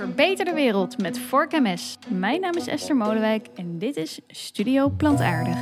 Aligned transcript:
Verbeter 0.00 0.44
de 0.44 0.52
wereld 0.52 0.98
met 0.98 1.18
Vork 1.18 1.52
MS. 1.52 1.98
Mijn 2.08 2.40
naam 2.40 2.56
is 2.56 2.66
Esther 2.66 2.96
Molenwijk 2.96 3.48
en 3.54 3.78
dit 3.78 3.96
is 3.96 4.20
Studio 4.26 4.88
Plantaardig. 4.88 5.58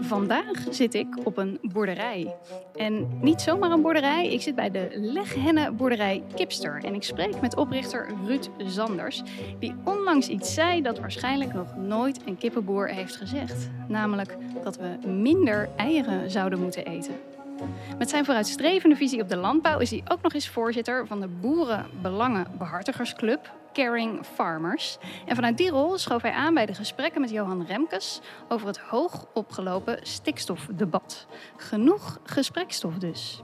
Vandaag 0.00 0.64
zit 0.70 0.94
ik 0.94 1.06
op 1.24 1.36
een 1.36 1.58
boerderij. 1.62 2.36
En 2.74 3.08
niet 3.20 3.40
zomaar 3.40 3.70
een 3.70 3.82
boerderij, 3.82 4.32
ik 4.32 4.42
zit 4.42 4.54
bij 4.54 4.70
de 4.70 4.88
Leghennen 4.94 5.76
boerderij 5.76 6.22
Kipster. 6.34 6.84
En 6.84 6.94
ik 6.94 7.02
spreek 7.02 7.40
met 7.40 7.56
oprichter 7.56 8.08
Ruud 8.26 8.48
Zanders, 8.58 9.22
die 9.58 9.74
onlangs 9.84 10.28
iets 10.28 10.54
zei 10.54 10.82
dat 10.82 10.98
waarschijnlijk 10.98 11.52
nog 11.52 11.76
nooit 11.76 12.20
een 12.26 12.38
kippenboer 12.38 12.88
heeft 12.88 13.16
gezegd. 13.16 13.70
Namelijk 13.88 14.36
dat 14.62 14.76
we 14.76 15.08
minder 15.08 15.68
eieren 15.76 16.30
zouden 16.30 16.60
moeten 16.60 16.84
eten. 16.84 17.14
Met 17.98 18.10
zijn 18.10 18.24
vooruitstrevende 18.24 18.96
visie 18.96 19.22
op 19.22 19.28
de 19.28 19.36
landbouw 19.36 19.78
is 19.78 19.90
hij 19.90 20.02
ook 20.08 20.22
nog 20.22 20.34
eens 20.34 20.48
voorzitter 20.48 21.06
van 21.06 21.20
de 21.20 21.28
Boerenbelangenbehartigersclub 21.28 23.52
Caring 23.72 24.26
Farmers. 24.26 24.98
En 25.26 25.34
vanuit 25.34 25.56
die 25.56 25.70
rol 25.70 25.98
schoof 25.98 26.22
hij 26.22 26.32
aan 26.32 26.54
bij 26.54 26.66
de 26.66 26.74
gesprekken 26.74 27.20
met 27.20 27.30
Johan 27.30 27.66
Remkes 27.66 28.20
over 28.48 28.66
het 28.66 28.78
hoog 28.78 29.26
opgelopen 29.34 29.98
stikstofdebat. 30.02 31.26
Genoeg 31.56 32.18
gesprekstof 32.24 32.94
dus. 32.94 33.42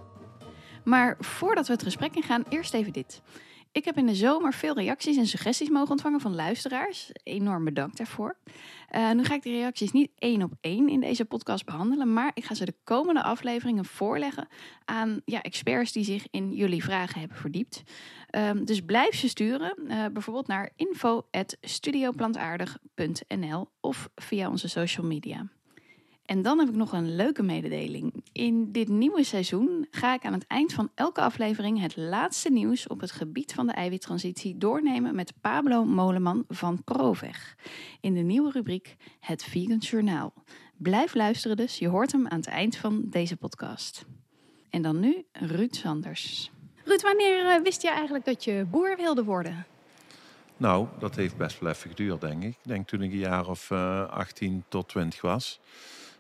Maar 0.85 1.17
voordat 1.21 1.67
we 1.67 1.73
het 1.73 1.83
gesprek 1.83 2.15
ingaan, 2.15 2.45
eerst 2.49 2.75
even 2.75 2.93
dit. 2.93 3.23
Ik 3.73 3.85
heb 3.85 3.97
in 3.97 4.07
de 4.07 4.15
zomer 4.15 4.53
veel 4.53 4.75
reacties 4.75 5.17
en 5.17 5.27
suggesties 5.27 5.69
mogen 5.69 5.91
ontvangen 5.91 6.21
van 6.21 6.35
luisteraars. 6.35 7.11
Enorm 7.23 7.65
bedankt 7.65 7.97
daarvoor. 7.97 8.37
Uh, 8.95 9.11
nu 9.11 9.25
ga 9.25 9.35
ik 9.35 9.43
die 9.43 9.53
reacties 9.53 9.93
niet 9.93 10.11
één 10.19 10.43
op 10.43 10.53
één 10.61 10.89
in 10.89 11.01
deze 11.01 11.25
podcast 11.25 11.65
behandelen, 11.65 12.13
maar 12.13 12.31
ik 12.35 12.45
ga 12.45 12.55
ze 12.55 12.65
de 12.65 12.77
komende 12.85 13.23
afleveringen 13.23 13.85
voorleggen 13.85 14.49
aan 14.85 15.21
ja, 15.25 15.43
experts 15.43 15.93
die 15.93 16.05
zich 16.05 16.27
in 16.31 16.53
jullie 16.53 16.83
vragen 16.83 17.21
hebben 17.21 17.39
verdiept. 17.39 17.83
Um, 18.37 18.65
dus 18.65 18.81
blijf 18.81 19.15
ze 19.15 19.29
sturen, 19.29 19.75
uh, 19.87 20.07
bijvoorbeeld 20.13 20.47
naar 20.47 20.73
info.studioplantaardig.nl 20.77 23.69
of 23.81 24.09
via 24.15 24.51
onze 24.51 24.69
social 24.69 25.07
media. 25.07 25.47
En 26.29 26.43
dan 26.43 26.59
heb 26.59 26.69
ik 26.69 26.75
nog 26.75 26.93
een 26.93 27.17
leuke 27.17 27.43
mededeling. 27.43 28.25
In 28.33 28.73
dit 28.73 28.89
nieuwe 28.89 29.25
seizoen 29.25 29.87
ga 29.91 30.15
ik 30.15 30.25
aan 30.25 30.33
het 30.33 30.47
eind 30.47 30.73
van 30.73 30.91
elke 30.95 31.21
aflevering 31.21 31.81
het 31.81 31.97
laatste 31.97 32.51
nieuws 32.51 32.87
op 32.87 33.01
het 33.01 33.11
gebied 33.11 33.53
van 33.53 33.67
de 33.67 33.73
eiwittransitie 33.73 34.59
doornemen 34.59 35.15
met 35.15 35.33
Pablo 35.41 35.85
Moleman 35.85 36.45
van 36.49 36.85
Proveg. 36.85 37.57
In 38.01 38.15
de 38.15 38.21
nieuwe 38.21 38.51
rubriek 38.51 38.97
Het 39.21 39.45
Vegan 39.45 39.77
Journaal. 39.77 40.33
Blijf 40.77 41.15
luisteren 41.15 41.57
dus, 41.57 41.79
je 41.79 41.89
hoort 41.89 42.13
hem 42.13 42.27
aan 42.27 42.39
het 42.39 42.49
eind 42.49 42.77
van 42.77 43.03
deze 43.05 43.37
podcast. 43.37 44.05
En 44.71 44.83
dan 44.83 45.01
nu 45.01 45.25
Ruud 45.33 45.75
Sanders. 45.75 46.51
Ruud, 46.85 47.03
wanneer 47.03 47.47
eh, 47.47 47.63
wist 47.63 47.83
je 47.83 47.91
eigenlijk 47.91 48.25
dat 48.25 48.45
je 48.45 48.67
boer 48.71 48.97
wilde 48.97 49.25
worden? 49.25 49.67
Nou, 50.57 50.87
dat 50.99 51.17
heeft 51.17 51.37
best 51.37 51.61
wel 51.61 51.71
even 51.71 51.91
geduurd, 51.91 52.21
denk 52.21 52.43
ik. 52.43 52.49
Ik 52.49 52.59
denk 52.63 52.89
toen 52.89 53.03
ik 53.03 53.13
een 53.13 53.19
jaar 53.19 53.49
of 53.49 53.71
uh, 53.71 54.01
eh, 54.01 54.11
18 54.11 54.65
tot 54.69 54.89
20 54.89 55.21
was. 55.21 55.61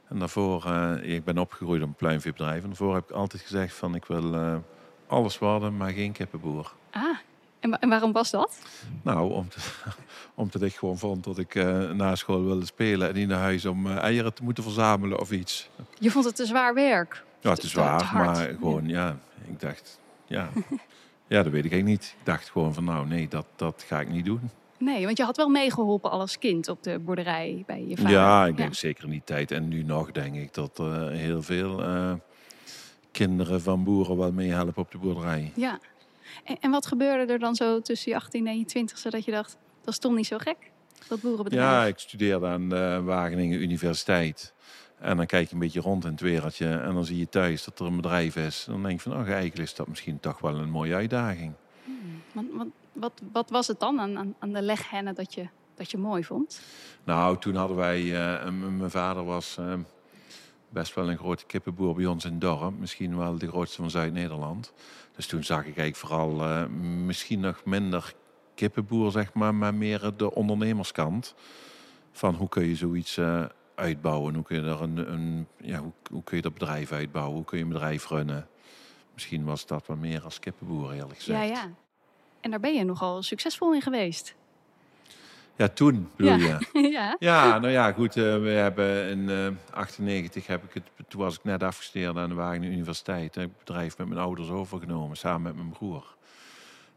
En 0.08 0.18
daarvoor, 0.18 0.64
uh, 0.66 1.14
ik 1.14 1.24
ben 1.24 1.38
opgegroeid 1.38 1.82
op 1.82 1.88
een 1.88 1.94
pluimveebedrijf. 1.94 2.62
En 2.62 2.68
daarvoor 2.68 2.94
heb 2.94 3.04
ik 3.04 3.10
altijd 3.10 3.42
gezegd 3.42 3.74
van 3.74 3.94
ik 3.94 4.04
wil 4.04 4.34
uh, 4.34 4.56
alles 5.06 5.38
worden, 5.38 5.76
maar 5.76 5.90
geen 5.90 6.12
kippenboer. 6.12 6.72
Ah, 6.90 7.18
en, 7.60 7.78
en 7.78 7.88
waarom 7.88 8.12
was 8.12 8.30
dat? 8.30 8.58
Nou, 9.02 9.32
om 9.32 9.48
te, 9.48 9.58
omdat 10.34 10.62
ik 10.62 10.74
gewoon 10.74 10.98
vond 10.98 11.24
dat 11.24 11.38
ik 11.38 11.54
uh, 11.54 11.90
na 11.90 12.14
school 12.14 12.44
wilde 12.44 12.66
spelen 12.66 13.08
en 13.08 13.14
niet 13.14 13.28
naar 13.28 13.38
huis 13.38 13.64
om 13.64 13.86
eieren 13.86 14.34
te 14.34 14.42
moeten 14.42 14.62
verzamelen 14.62 15.20
of 15.20 15.30
iets. 15.30 15.70
Je 15.98 16.10
vond 16.10 16.24
het 16.24 16.36
te 16.36 16.46
zwaar 16.46 16.74
werk? 16.74 17.24
Ja, 17.40 17.54
te, 17.54 17.60
te 17.60 17.66
zwaar, 17.66 17.98
te 17.98 18.14
maar 18.14 18.36
gewoon, 18.36 18.88
ja. 18.88 19.06
ja, 19.06 19.16
ik 19.48 19.60
dacht, 19.60 20.00
ja. 20.26 20.48
ja, 21.28 21.42
dat 21.42 21.52
weet 21.52 21.64
ik 21.64 21.72
eigenlijk 21.72 22.00
niet. 22.00 22.14
Ik 22.18 22.26
dacht 22.26 22.50
gewoon 22.50 22.74
van 22.74 22.84
nou, 22.84 23.06
nee, 23.06 23.28
dat, 23.28 23.46
dat 23.56 23.84
ga 23.86 24.00
ik 24.00 24.08
niet 24.08 24.24
doen. 24.24 24.50
Nee, 24.78 25.04
want 25.04 25.16
je 25.16 25.24
had 25.24 25.36
wel 25.36 25.48
meegeholpen 25.48 26.10
als 26.10 26.38
kind 26.38 26.68
op 26.68 26.82
de 26.82 26.98
boerderij 26.98 27.62
bij 27.66 27.84
je 27.86 27.96
vader. 27.96 28.10
Ja, 28.12 28.46
ik 28.46 28.56
denk 28.56 28.74
zeker 28.74 29.04
in 29.04 29.10
die 29.10 29.22
tijd. 29.24 29.50
En 29.50 29.68
nu 29.68 29.82
nog 29.82 30.12
denk 30.12 30.34
ik 30.34 30.54
dat 30.54 30.78
uh, 30.80 31.08
heel 31.08 31.42
veel 31.42 31.82
uh, 31.82 32.12
kinderen 33.12 33.60
van 33.60 33.84
boeren 33.84 34.16
wel 34.16 34.32
meehelpen 34.32 34.82
op 34.82 34.90
de 34.90 34.98
boerderij. 34.98 35.52
Ja. 35.54 35.78
En, 36.44 36.56
en, 36.60 36.70
wat 36.70 36.86
gebeurde 36.86 37.32
er 37.32 37.38
dan 37.38 37.54
zo 37.54 37.80
tussen 37.80 38.10
je 38.10 38.16
18 38.16 38.46
en 38.46 38.58
je 38.58 38.64
20 38.64 38.98
zodat 38.98 39.24
je 39.24 39.30
dacht, 39.30 39.56
dat 39.84 39.94
is 39.94 39.98
toch 39.98 40.14
niet 40.14 40.26
zo 40.26 40.38
gek, 40.38 40.56
dat 41.08 41.20
boerenbedrijf? 41.20 41.64
Ja, 41.64 41.84
ik 41.84 41.98
studeerde 41.98 42.46
aan 42.46 42.68
de 42.68 43.00
Wageningen 43.04 43.60
Universiteit. 43.60 44.54
En 44.98 45.16
dan 45.16 45.26
kijk 45.26 45.48
je 45.48 45.52
een 45.52 45.60
beetje 45.60 45.80
rond 45.80 46.04
in 46.04 46.10
het 46.10 46.20
wereldje 46.20 46.68
en 46.68 46.94
dan 46.94 47.04
zie 47.04 47.18
je 47.18 47.28
thuis 47.28 47.64
dat 47.64 47.78
er 47.78 47.86
een 47.86 47.96
bedrijf 47.96 48.36
is. 48.36 48.64
Dan 48.64 48.82
denk 48.82 49.02
je 49.02 49.10
van, 49.10 49.20
oh, 49.20 49.26
eigenlijk 49.26 49.58
is 49.58 49.74
dat 49.74 49.88
misschien 49.88 50.20
toch 50.20 50.38
wel 50.38 50.56
een 50.56 50.70
mooie 50.70 50.94
uitdaging. 50.94 51.52
Hmm, 51.84 52.22
want, 52.32 52.48
want 52.52 52.70
wat, 53.00 53.22
wat 53.32 53.50
was 53.50 53.66
het 53.66 53.80
dan 53.80 54.00
aan, 54.00 54.34
aan 54.38 54.52
de 54.52 54.62
leghennen 54.62 55.14
dat 55.14 55.34
je, 55.34 55.48
dat 55.74 55.90
je 55.90 55.98
mooi 55.98 56.24
vond? 56.24 56.60
Nou, 57.04 57.38
toen 57.38 57.54
hadden 57.54 57.76
wij... 57.76 58.02
Uh, 58.02 58.50
mijn 58.50 58.90
vader 58.90 59.24
was 59.24 59.56
uh, 59.60 59.74
best 60.68 60.94
wel 60.94 61.10
een 61.10 61.18
grote 61.18 61.46
kippenboer 61.46 61.94
bij 61.94 62.06
ons 62.06 62.24
in 62.24 62.30
het 62.30 62.40
dorp. 62.40 62.78
Misschien 62.78 63.16
wel 63.16 63.38
de 63.38 63.48
grootste 63.48 63.76
van 63.76 63.90
Zuid-Nederland. 63.90 64.72
Dus 65.16 65.26
toen 65.26 65.44
zag 65.44 65.58
ik 65.58 65.76
eigenlijk 65.76 65.96
vooral 65.96 66.40
uh, 66.40 66.66
misschien 67.04 67.40
nog 67.40 67.64
minder 67.64 68.14
kippenboer, 68.54 69.10
zeg 69.10 69.32
maar... 69.32 69.54
maar 69.54 69.74
meer 69.74 70.12
de 70.16 70.34
ondernemerskant. 70.34 71.34
Van 72.12 72.34
hoe 72.34 72.48
kun 72.48 72.64
je 72.64 72.76
zoiets 72.76 73.20
uitbouwen? 73.74 74.34
Hoe 74.34 74.44
kun 74.44 74.56
je, 74.56 74.70
er 74.70 74.82
een, 74.82 75.12
een, 75.12 75.46
ja, 75.60 75.78
hoe, 75.78 75.92
hoe 76.10 76.22
kun 76.22 76.36
je 76.36 76.42
dat 76.42 76.52
bedrijf 76.52 76.92
uitbouwen? 76.92 77.34
Hoe 77.34 77.44
kun 77.44 77.58
je 77.58 77.64
een 77.64 77.70
bedrijf 77.70 78.08
runnen? 78.08 78.48
Misschien 79.14 79.44
was 79.44 79.66
dat 79.66 79.86
wat 79.86 79.96
meer 79.96 80.22
als 80.22 80.38
kippenboer, 80.38 80.92
eerlijk 80.92 81.18
gezegd. 81.18 81.48
Ja, 81.48 81.54
ja. 81.54 81.70
En 82.40 82.50
daar 82.50 82.60
ben 82.60 82.74
je 82.74 82.84
nogal 82.84 83.22
succesvol 83.22 83.74
in 83.74 83.82
geweest. 83.82 84.34
Ja, 85.56 85.68
toen 85.68 86.10
bedoel 86.16 86.36
ja. 86.36 86.58
je? 86.72 86.88
ja. 86.98 87.16
ja, 87.18 87.58
nou 87.58 87.72
ja, 87.72 87.92
goed. 87.92 88.16
Uh, 88.16 88.24
we 88.38 88.48
hebben 88.48 89.08
in 89.08 89.26
1998 89.26 90.42
uh, 90.42 90.48
heb 90.48 90.64
ik 90.64 90.74
het, 90.74 91.08
toen 91.08 91.20
was 91.20 91.34
ik 91.34 91.44
net 91.44 91.62
afgestudeerd 91.62 92.16
aan 92.16 92.28
de 92.28 92.34
Wageningen 92.34 92.72
Universiteit. 92.72 93.34
Heb 93.34 93.44
ik 93.44 93.50
het 93.50 93.58
bedrijf 93.58 93.98
met 93.98 94.08
mijn 94.08 94.20
ouders 94.20 94.48
overgenomen, 94.48 95.16
samen 95.16 95.42
met 95.42 95.56
mijn 95.56 95.70
broer. 95.70 96.16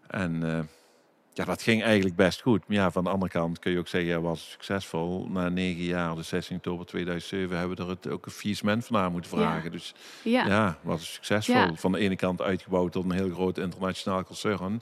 En 0.07 0.41
uh, 0.43 0.59
ja, 1.33 1.45
dat 1.45 1.61
ging 1.61 1.83
eigenlijk 1.83 2.15
best 2.15 2.41
goed. 2.41 2.67
Maar 2.67 2.77
ja, 2.77 2.91
van 2.91 3.03
de 3.03 3.09
andere 3.09 3.31
kant 3.31 3.59
kun 3.59 3.71
je 3.71 3.79
ook 3.79 3.87
zeggen, 3.87 4.09
ja, 4.09 4.19
was 4.19 4.49
succesvol. 4.51 5.27
Na 5.29 5.49
negen 5.49 5.83
jaar, 5.83 6.15
dus 6.15 6.27
16 6.27 6.55
oktober 6.55 6.85
2007, 6.85 7.57
hebben 7.57 7.77
we 7.77 7.83
er 7.83 7.89
het, 7.89 8.09
ook 8.09 8.25
een 8.25 8.31
faillissement 8.31 8.85
van 8.85 8.97
aan 8.97 9.11
moeten 9.11 9.31
vragen. 9.31 9.63
Ja. 9.63 9.69
Dus 9.69 9.93
ja, 10.23 10.47
ja 10.47 10.77
was 10.81 11.13
succesvol. 11.13 11.75
Van 11.75 11.91
de 11.91 11.99
ene 11.99 12.15
kant 12.15 12.41
uitgebouwd 12.41 12.91
tot 12.91 13.03
een 13.03 13.11
heel 13.11 13.29
groot 13.29 13.57
internationaal 13.57 14.23
concern. 14.23 14.81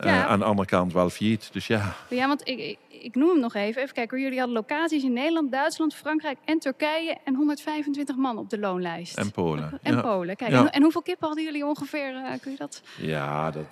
Ja. 0.00 0.26
aan 0.26 0.38
de 0.38 0.44
andere 0.44 0.68
kant 0.68 0.92
wel 0.92 1.10
failliet. 1.10 1.52
Dus 1.52 1.66
ja. 1.66 1.94
Ja, 2.08 2.26
want 2.26 2.48
ik, 2.48 2.78
ik, 2.88 3.14
noem 3.14 3.28
hem 3.28 3.40
nog 3.40 3.54
even. 3.54 3.82
Even 3.82 3.94
kijken. 3.94 4.20
Jullie 4.20 4.38
hadden 4.38 4.56
locaties 4.56 5.02
in 5.02 5.12
Nederland, 5.12 5.52
Duitsland, 5.52 5.94
Frankrijk 5.94 6.38
en 6.44 6.58
Turkije. 6.58 7.16
En 7.24 7.34
125 7.34 8.16
man 8.16 8.38
op 8.38 8.50
de 8.50 8.58
loonlijst. 8.58 9.18
En 9.18 9.30
Polen. 9.30 9.78
En 9.82 9.94
ja. 9.94 10.00
Polen. 10.00 10.36
Kijk, 10.36 10.52
en, 10.52 10.72
en, 10.72 10.82
hoeveel 10.82 11.02
kippen 11.02 11.26
hadden 11.26 11.44
jullie 11.44 11.66
ongeveer? 11.66 12.12
Uh, 12.12 12.30
kun 12.40 12.50
je 12.50 12.56
dat? 12.56 12.82
Ja, 12.96 13.50
dat, 13.50 13.66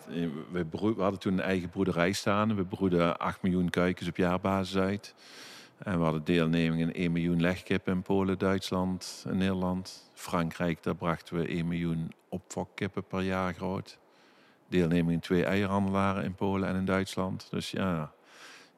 we, 0.50 0.66
we, 0.70 0.94
hadden 1.02 1.20
toen 1.20 1.32
een 1.32 1.40
eigen 1.40 1.68
broederij 1.68 2.12
staan. 2.12 2.56
We 2.56 2.64
broeden 2.64 3.18
8 3.18 3.42
miljoen 3.42 3.70
kuikens 3.70 4.08
op 4.08 4.16
jaarbasis 4.16 4.76
uit. 4.76 5.14
En 5.78 5.98
we 5.98 6.04
hadden 6.04 6.24
deelneming 6.24 6.80
in 6.80 6.92
1 6.94 7.12
miljoen 7.12 7.40
legkippen 7.40 7.92
in 7.92 8.02
Polen, 8.02 8.38
Duitsland 8.38 9.24
en 9.28 9.36
Nederland. 9.36 10.10
Frankrijk, 10.14 10.82
daar 10.82 10.94
brachten 10.94 11.36
we 11.36 11.46
1 11.46 11.68
miljoen 11.68 12.12
opfokkippen 12.28 13.04
per 13.04 13.20
jaar 13.20 13.54
groot 13.54 13.98
deelneming 14.70 15.12
in 15.12 15.20
twee 15.20 15.44
eierhandelaren 15.44 16.24
in 16.24 16.34
Polen 16.34 16.68
en 16.68 16.76
in 16.76 16.84
Duitsland. 16.84 17.46
Dus 17.50 17.70
ja, 17.70 18.12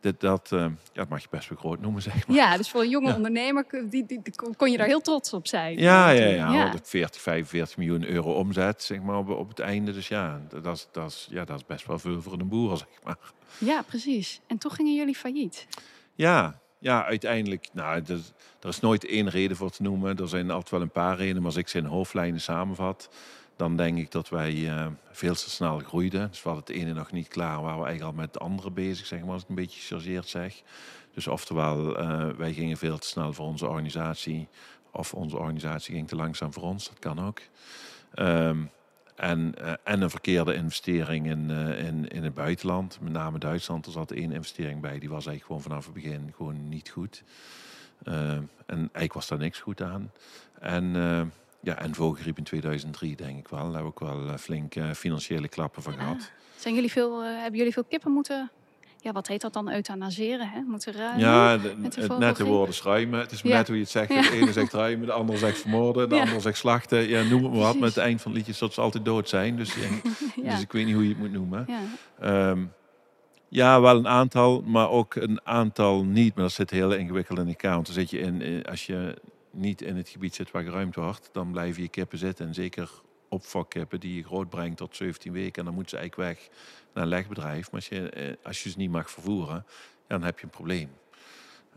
dit, 0.02 0.20
dat, 0.20 0.50
uh, 0.52 0.60
ja, 0.60 0.70
dat 0.92 1.08
mag 1.08 1.22
je 1.22 1.28
best 1.30 1.48
wel 1.48 1.58
groot 1.58 1.80
noemen, 1.80 2.02
zeg 2.02 2.26
maar. 2.26 2.36
Ja, 2.36 2.56
dus 2.56 2.70
voor 2.70 2.80
een 2.80 2.88
jonge 2.88 3.08
ja. 3.08 3.14
ondernemer 3.14 3.66
die, 3.90 4.06
die, 4.06 4.22
kon 4.56 4.70
je 4.70 4.76
daar 4.76 4.86
heel 4.86 5.00
trots 5.00 5.32
op 5.32 5.46
zijn. 5.46 5.78
Ja, 5.78 6.10
ja, 6.10 6.26
ja, 6.26 6.52
ja. 6.52 6.74
40, 6.82 7.20
45 7.20 7.76
miljoen 7.76 8.04
euro 8.04 8.32
omzet, 8.32 8.82
zeg 8.82 9.00
maar, 9.00 9.16
op, 9.16 9.28
op 9.28 9.48
het 9.48 9.58
einde. 9.58 9.92
Dus 9.92 10.08
ja 10.08 10.40
dat, 10.62 10.76
is, 10.76 10.88
dat, 10.92 11.10
is, 11.10 11.26
ja, 11.30 11.44
dat 11.44 11.56
is 11.56 11.66
best 11.66 11.86
wel 11.86 11.98
veel 11.98 12.22
voor 12.22 12.32
een 12.32 12.48
boer, 12.48 12.76
zeg 12.76 13.02
maar. 13.04 13.18
Ja, 13.58 13.82
precies. 13.82 14.40
En 14.46 14.58
toch 14.58 14.74
gingen 14.74 14.94
jullie 14.94 15.14
failliet. 15.14 15.66
Ja, 16.14 16.60
ja, 16.78 17.04
uiteindelijk, 17.04 17.68
nou, 17.72 18.02
er, 18.06 18.20
er 18.60 18.68
is 18.68 18.80
nooit 18.80 19.04
één 19.04 19.28
reden 19.28 19.56
voor 19.56 19.70
te 19.70 19.82
noemen. 19.82 20.16
Er 20.16 20.28
zijn 20.28 20.50
altijd 20.50 20.70
wel 20.70 20.80
een 20.80 20.90
paar 20.90 21.16
redenen, 21.16 21.36
maar 21.36 21.50
als 21.50 21.60
ik 21.60 21.68
ze 21.68 21.78
in 21.78 21.84
hoofdlijnen 21.84 22.40
samenvat, 22.40 23.08
dan 23.56 23.76
denk 23.76 23.98
ik 23.98 24.10
dat 24.10 24.28
wij 24.28 24.54
uh, 24.54 24.86
veel 25.10 25.34
te 25.34 25.50
snel 25.50 25.78
groeiden. 25.78 26.28
Dus 26.28 26.42
hadden 26.42 26.62
het 26.62 26.74
ene 26.74 26.92
nog 26.92 27.12
niet 27.12 27.28
klaar, 27.28 27.62
waren 27.62 27.80
we 27.80 27.86
eigenlijk 27.86 28.16
al 28.16 28.22
met 28.22 28.34
het 28.34 28.42
andere 28.42 28.70
bezig, 28.70 29.06
zeg 29.06 29.20
maar, 29.20 29.32
als 29.32 29.42
ik 29.42 29.48
een 29.48 29.54
beetje 29.54 29.80
gechargeerd 29.80 30.28
zeg. 30.28 30.62
Dus 31.14 31.26
oftewel, 31.26 32.00
uh, 32.00 32.28
wij 32.28 32.52
gingen 32.52 32.76
veel 32.76 32.98
te 32.98 33.06
snel 33.06 33.32
voor 33.32 33.46
onze 33.46 33.66
organisatie, 33.66 34.48
of 34.90 35.14
onze 35.14 35.36
organisatie 35.36 35.94
ging 35.94 36.08
te 36.08 36.16
langzaam 36.16 36.52
voor 36.52 36.62
ons, 36.62 36.88
dat 36.88 36.98
kan 36.98 37.26
ook. 37.26 37.40
Um, 38.14 38.70
en, 39.14 39.54
uh, 39.60 39.72
en 39.84 40.02
een 40.02 40.10
verkeerde 40.10 40.54
investering 40.54 41.26
in, 41.26 41.50
in, 41.50 42.08
in 42.08 42.24
het 42.24 42.34
buitenland, 42.34 42.98
met 43.00 43.12
name 43.12 43.38
Duitsland. 43.38 43.86
Er 43.86 43.92
zat 43.92 44.10
één 44.10 44.32
investering 44.32 44.80
bij, 44.80 44.98
die 44.98 45.08
was 45.08 45.26
eigenlijk 45.26 45.44
gewoon 45.46 45.62
vanaf 45.62 45.84
het 45.84 45.94
begin 45.94 46.32
gewoon 46.36 46.68
niet 46.68 46.90
goed. 46.90 47.22
en 48.04 48.48
eigenlijk 48.66 49.12
was 49.12 49.28
daar 49.28 49.38
niks 49.38 49.60
goed 49.60 49.82
aan. 49.82 50.12
En 50.60 50.94
ja, 51.62 51.78
en 51.78 51.94
vogelgriep 51.94 52.38
in 52.38 52.44
2003 52.44 53.16
denk 53.16 53.38
ik 53.38 53.48
wel. 53.48 53.60
Daar 53.60 53.72
hebben 53.72 53.92
we 53.94 54.04
ook 54.04 54.26
wel 54.26 54.38
flink 54.38 54.74
financiële 54.94 55.48
klappen 55.48 55.82
van 55.82 55.92
gehad. 55.92 56.30
Zijn 56.56 56.74
jullie 56.74 56.90
veel, 56.90 57.22
hebben 57.22 57.58
jullie 57.58 57.72
veel 57.72 57.84
kippen 57.84 58.12
moeten 58.12 58.50
ja, 59.02 59.12
wat 59.12 59.26
heet 59.26 59.40
dat 59.40 59.52
dan, 59.52 59.70
euthanaseren, 59.70 60.48
hè? 60.48 60.60
Moeten 60.60 60.92
ruimen? 60.92 61.20
Ja, 61.20 61.58
het 61.58 62.18
nette 62.18 62.44
woorden 62.44 62.74
schuimen. 62.74 63.20
Het 63.20 63.32
is 63.32 63.42
net 63.42 63.66
hoe 63.66 63.76
je 63.76 63.82
het 63.82 63.90
zegt. 63.90 64.08
De 64.08 64.30
ene 64.30 64.52
zegt 64.52 64.72
ruimen, 64.72 65.06
de 65.06 65.12
andere 65.12 65.38
zegt 65.38 65.58
vermoorden, 65.58 66.08
de 66.08 66.20
andere 66.20 66.40
zegt 66.40 66.58
slachten. 66.58 67.08
Ja, 67.08 67.22
noem 67.22 67.42
het 67.42 67.52
maar 67.52 67.60
wat. 67.60 67.78
Met 67.78 67.94
het 67.94 68.04
eind 68.04 68.20
van 68.20 68.32
het 68.32 68.46
liedje 68.46 68.60
dat 68.60 68.74
ze 68.74 68.80
altijd 68.80 69.04
dood 69.04 69.28
zijn. 69.28 69.56
Dus, 69.56 69.74
dus 70.44 70.60
ik 70.60 70.72
weet 70.72 70.84
niet 70.84 70.94
hoe 70.94 71.02
je 71.02 71.08
het 71.08 71.18
moet 71.18 71.32
noemen. 71.32 71.66
Ja. 72.20 72.50
Um, 72.50 72.72
ja, 73.48 73.80
wel 73.80 73.96
een 73.96 74.08
aantal, 74.08 74.62
maar 74.66 74.90
ook 74.90 75.14
een 75.14 75.40
aantal 75.44 76.04
niet. 76.04 76.34
Maar 76.34 76.44
dat 76.44 76.52
zit 76.52 76.70
heel 76.70 76.92
ingewikkeld 76.92 77.38
in 77.38 77.48
elkaar. 77.48 77.74
Want 77.74 77.86
dan 77.86 77.94
zit 77.94 78.10
je 78.10 78.18
in, 78.18 78.42
eh, 78.42 78.70
als 78.70 78.86
je 78.86 79.16
niet 79.52 79.82
in 79.82 79.96
het 79.96 80.08
gebied 80.08 80.34
zit 80.34 80.50
waar 80.50 80.62
geruimd 80.62 80.94
wordt, 80.94 81.28
dan 81.32 81.52
blijven 81.52 81.82
je 81.82 81.88
kippen 81.88 82.18
zitten. 82.18 82.46
En 82.46 82.54
zeker 82.54 82.90
opvakkippen 83.28 84.00
die 84.00 84.16
je 84.16 84.24
groot 84.24 84.48
brengt 84.48 84.76
tot 84.76 84.96
17 84.96 85.32
weken. 85.32 85.58
En 85.58 85.64
dan 85.64 85.74
moeten 85.74 85.90
ze 85.90 86.02
eigenlijk 86.02 86.30
weg 86.30 86.48
naar 86.92 87.02
een 87.02 87.08
legbedrijf. 87.08 87.70
Maar 87.70 87.80
als 87.80 87.88
je, 87.88 88.10
eh, 88.10 88.34
als 88.42 88.62
je 88.62 88.70
ze 88.70 88.78
niet 88.78 88.90
mag 88.90 89.10
vervoeren, 89.10 89.66
dan 90.06 90.22
heb 90.22 90.38
je 90.38 90.44
een 90.44 90.50
probleem. 90.50 90.90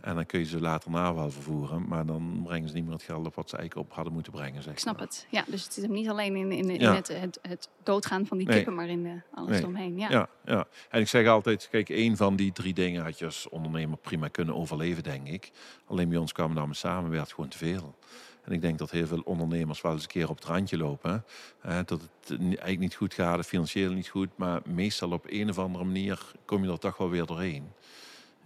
En 0.01 0.15
dan 0.15 0.25
kun 0.25 0.39
je 0.39 0.45
ze 0.45 0.59
later 0.59 0.92
na 0.92 1.13
wel 1.13 1.31
vervoeren, 1.31 1.88
maar 1.88 2.06
dan 2.06 2.42
brengen 2.44 2.68
ze 2.68 2.75
niet 2.75 2.83
meer 2.83 2.94
het 2.94 3.03
geld 3.03 3.25
op 3.25 3.36
wat 3.36 3.50
ze 3.50 3.57
eigenlijk 3.57 3.88
op 3.89 3.95
hadden 3.95 4.13
moeten 4.13 4.31
brengen. 4.31 4.63
Zeg 4.63 4.74
ik 4.74 4.80
snap 4.80 5.00
het. 5.00 5.27
Ja, 5.30 5.44
dus 5.47 5.63
het 5.63 5.74
zit 5.74 5.83
hem 5.83 5.94
niet 5.94 6.09
alleen 6.09 6.36
in, 6.36 6.51
in, 6.51 6.69
in 6.69 6.81
het, 6.81 7.07
het, 7.07 7.39
het, 7.42 7.69
doodgaan 7.83 8.25
van 8.25 8.38
die 8.38 8.47
kippen, 8.47 8.75
maar 8.75 8.88
in 8.88 9.03
de, 9.03 9.21
alles 9.33 9.51
nee. 9.51 9.65
omheen. 9.65 9.97
Ja. 9.97 10.09
ja. 10.09 10.30
Ja, 10.45 10.68
en 10.89 11.01
ik 11.01 11.07
zeg 11.07 11.27
altijd, 11.27 11.68
kijk, 11.71 11.89
één 11.89 12.18
van 12.18 12.36
die 12.36 12.51
drie 12.51 12.74
dingen 12.74 13.03
had 13.03 13.19
je 13.19 13.25
als 13.25 13.50
ondernemer 13.50 13.97
prima 13.97 14.27
kunnen 14.27 14.56
overleven, 14.56 15.03
denk 15.03 15.27
ik. 15.27 15.51
Alleen 15.86 16.09
bij 16.09 16.18
ons 16.18 16.31
kwamen 16.31 16.56
dan 16.56 16.75
samen, 16.75 17.12
werd 17.12 17.33
gewoon 17.33 17.50
te 17.50 17.57
veel. 17.57 17.95
En 18.44 18.51
ik 18.51 18.62
denk 18.62 18.77
dat 18.77 18.92
heel 18.92 19.07
veel 19.07 19.21
ondernemers 19.24 19.81
wel 19.81 19.92
eens 19.92 20.01
een 20.03 20.07
keer 20.07 20.30
op 20.30 20.36
het 20.36 20.45
randje 20.45 20.77
lopen. 20.77 21.25
dat 21.62 21.89
het 21.89 22.39
eigenlijk 22.39 22.80
niet 22.80 22.95
goed 22.95 23.13
gaat, 23.13 23.45
financieel 23.45 23.92
niet 23.92 24.07
goed. 24.07 24.30
Maar 24.36 24.62
meestal 24.65 25.12
op 25.12 25.25
een 25.27 25.50
of 25.50 25.59
andere 25.59 25.83
manier 25.83 26.31
kom 26.45 26.63
je 26.63 26.71
er 26.71 26.80
toch 26.80 26.97
wel 26.97 27.09
weer 27.09 27.25
doorheen. 27.25 27.71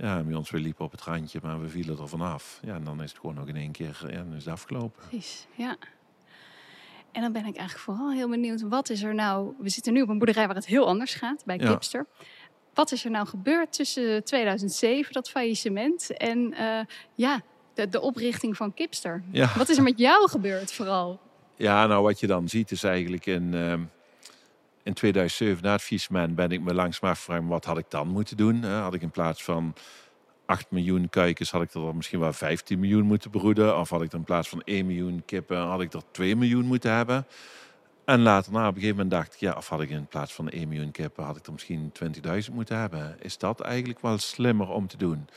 Ja, 0.01 0.23
bij 0.23 0.35
ons, 0.35 0.49
we 0.49 0.59
liepen 0.59 0.85
op 0.85 0.91
het 0.91 1.01
randje, 1.01 1.39
maar 1.41 1.61
we 1.61 1.67
vielen 1.67 1.99
er 1.99 2.07
vanaf. 2.07 2.59
Ja, 2.61 2.75
en 2.75 2.83
dan 2.83 3.03
is 3.03 3.09
het 3.09 3.19
gewoon 3.19 3.35
nog 3.35 3.47
in 3.47 3.55
één 3.55 3.71
keer 3.71 3.99
ja, 4.07 4.17
dan 4.17 4.33
is 4.33 4.45
het 4.45 4.53
afgelopen. 4.53 5.03
Precies, 5.07 5.47
ja. 5.55 5.77
En 7.11 7.21
dan 7.21 7.31
ben 7.31 7.45
ik 7.45 7.55
eigenlijk 7.55 7.79
vooral 7.79 8.11
heel 8.11 8.29
benieuwd, 8.29 8.61
wat 8.61 8.89
is 8.89 9.03
er 9.03 9.15
nou... 9.15 9.53
We 9.59 9.69
zitten 9.69 9.93
nu 9.93 10.01
op 10.01 10.09
een 10.09 10.17
boerderij 10.17 10.45
waar 10.45 10.55
het 10.55 10.65
heel 10.65 10.87
anders 10.87 11.13
gaat, 11.13 11.45
bij 11.45 11.57
Kipster. 11.57 12.05
Wat 12.73 12.91
is 12.91 13.05
er 13.05 13.11
nou 13.11 13.27
gebeurd 13.27 13.73
tussen 13.73 14.23
2007, 14.23 15.13
dat 15.13 15.29
faillissement, 15.29 16.17
en 16.17 16.53
uh, 16.53 16.79
ja, 17.15 17.41
de, 17.73 17.89
de 17.89 18.01
oprichting 18.01 18.57
van 18.57 18.73
Kipster. 18.73 19.23
Ja. 19.31 19.51
Wat 19.57 19.69
is 19.69 19.77
er 19.77 19.83
met 19.83 19.99
jou 19.99 20.29
gebeurd 20.29 20.71
vooral? 20.71 21.19
Ja, 21.55 21.87
nou 21.87 22.03
wat 22.03 22.19
je 22.19 22.27
dan 22.27 22.49
ziet 22.49 22.71
is 22.71 22.83
eigenlijk 22.83 23.25
in, 23.25 23.53
uh, 23.53 23.73
in 24.83 24.93
2007 24.93 25.63
na 25.63 25.71
het 25.71 25.81
faillissement 25.81 26.35
ben 26.35 26.51
ik 26.51 26.61
me 26.61 26.73
langs 26.73 26.99
maar 26.99 27.15
gevraagd 27.15 27.47
wat 27.47 27.65
had 27.65 27.77
ik 27.77 27.85
dan 27.89 28.07
moeten 28.07 28.37
doen. 28.37 28.63
Had 28.63 28.93
ik 28.93 29.01
in 29.01 29.11
plaats 29.11 29.43
van 29.43 29.73
8 30.45 30.71
miljoen 30.71 31.09
kuikens 31.09 31.51
had 31.51 31.61
ik 31.61 31.73
er 31.73 31.95
misschien 31.95 32.19
wel 32.19 32.33
15 32.33 32.79
miljoen 32.79 33.03
moeten 33.03 33.29
broeden. 33.29 33.79
Of 33.79 33.89
had 33.89 34.01
ik 34.01 34.11
er 34.11 34.17
in 34.17 34.23
plaats 34.23 34.49
van 34.49 34.61
1 34.63 34.85
miljoen 34.85 35.23
kippen 35.25 35.57
had 35.57 35.81
ik 35.81 35.93
er 35.93 36.01
2 36.11 36.35
miljoen 36.35 36.65
moeten 36.65 36.91
hebben. 36.91 37.25
En 38.05 38.21
later, 38.21 38.51
na 38.51 38.59
op 38.59 38.67
een 38.67 38.73
gegeven 38.73 38.95
moment 38.95 39.11
dacht 39.11 39.33
ik, 39.33 39.39
ja, 39.39 39.53
of 39.53 39.69
had 39.69 39.81
ik 39.81 39.89
in 39.89 40.07
plaats 40.07 40.33
van 40.33 40.49
1 40.49 40.67
miljoen 40.67 40.91
kippen, 40.91 41.23
had 41.23 41.37
ik 41.37 41.45
er 41.45 41.51
misschien 41.51 41.91
20.000 42.47 42.53
moeten 42.53 42.77
hebben. 42.77 43.15
Is 43.19 43.37
dat 43.37 43.59
eigenlijk 43.59 44.01
wel 44.01 44.17
slimmer 44.17 44.69
om 44.69 44.87
te 44.87 44.97
doen? 44.97 45.27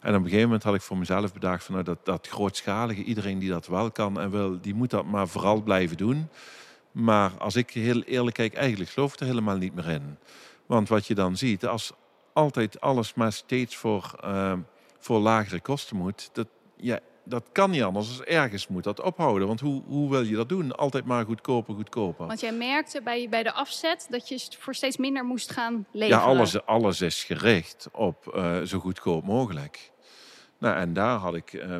En 0.00 0.14
op 0.14 0.18
een 0.18 0.24
gegeven 0.24 0.44
moment 0.44 0.62
had 0.62 0.74
ik 0.74 0.80
voor 0.80 0.98
mezelf 0.98 1.32
bedacht 1.32 1.64
van 1.64 1.74
nou, 1.74 1.86
dat, 1.86 2.04
dat 2.04 2.28
grootschalige, 2.28 3.02
iedereen 3.02 3.38
die 3.38 3.48
dat 3.48 3.66
wel 3.66 3.90
kan 3.90 4.20
en 4.20 4.30
wil, 4.30 4.60
die 4.60 4.74
moet 4.74 4.90
dat 4.90 5.04
maar 5.04 5.28
vooral 5.28 5.62
blijven 5.62 5.96
doen. 5.96 6.28
Maar 6.96 7.32
als 7.38 7.56
ik 7.56 7.70
heel 7.70 8.02
eerlijk 8.02 8.36
kijk, 8.36 8.54
eigenlijk 8.54 8.90
geloof 8.90 9.12
ik 9.12 9.20
er 9.20 9.26
helemaal 9.26 9.56
niet 9.56 9.74
meer 9.74 9.88
in. 9.88 10.18
Want 10.66 10.88
wat 10.88 11.06
je 11.06 11.14
dan 11.14 11.36
ziet, 11.36 11.66
als 11.66 11.92
altijd 12.32 12.80
alles 12.80 13.14
maar 13.14 13.32
steeds 13.32 13.76
voor, 13.76 14.14
uh, 14.24 14.52
voor 14.98 15.18
lagere 15.18 15.60
kosten 15.60 15.96
moet, 15.96 16.30
dat, 16.32 16.46
ja, 16.76 16.98
dat 17.24 17.44
kan 17.52 17.70
niet 17.70 17.82
anders. 17.82 18.08
Dus 18.08 18.26
ergens 18.26 18.68
moet 18.68 18.84
dat 18.84 19.00
ophouden. 19.00 19.46
Want 19.46 19.60
hoe, 19.60 19.82
hoe 19.86 20.10
wil 20.10 20.22
je 20.22 20.36
dat 20.36 20.48
doen? 20.48 20.76
Altijd 20.76 21.04
maar 21.04 21.24
goedkoper, 21.24 21.74
goedkoper. 21.74 22.26
Want 22.26 22.40
jij 22.40 22.52
merkte 22.52 23.00
bij, 23.02 23.28
bij 23.28 23.42
de 23.42 23.52
afzet 23.52 24.06
dat 24.10 24.28
je 24.28 24.40
voor 24.58 24.74
steeds 24.74 24.96
minder 24.96 25.24
moest 25.24 25.52
gaan 25.52 25.86
leveren. 25.92 26.22
Ja, 26.22 26.28
alles, 26.28 26.66
alles 26.66 27.00
is 27.00 27.24
gericht 27.24 27.88
op 27.92 28.32
uh, 28.36 28.60
zo 28.62 28.78
goedkoop 28.78 29.24
mogelijk. 29.24 29.90
Nou, 30.58 30.76
en 30.76 30.92
daar 30.92 31.18
had 31.18 31.34
ik, 31.34 31.52
uh, 31.52 31.78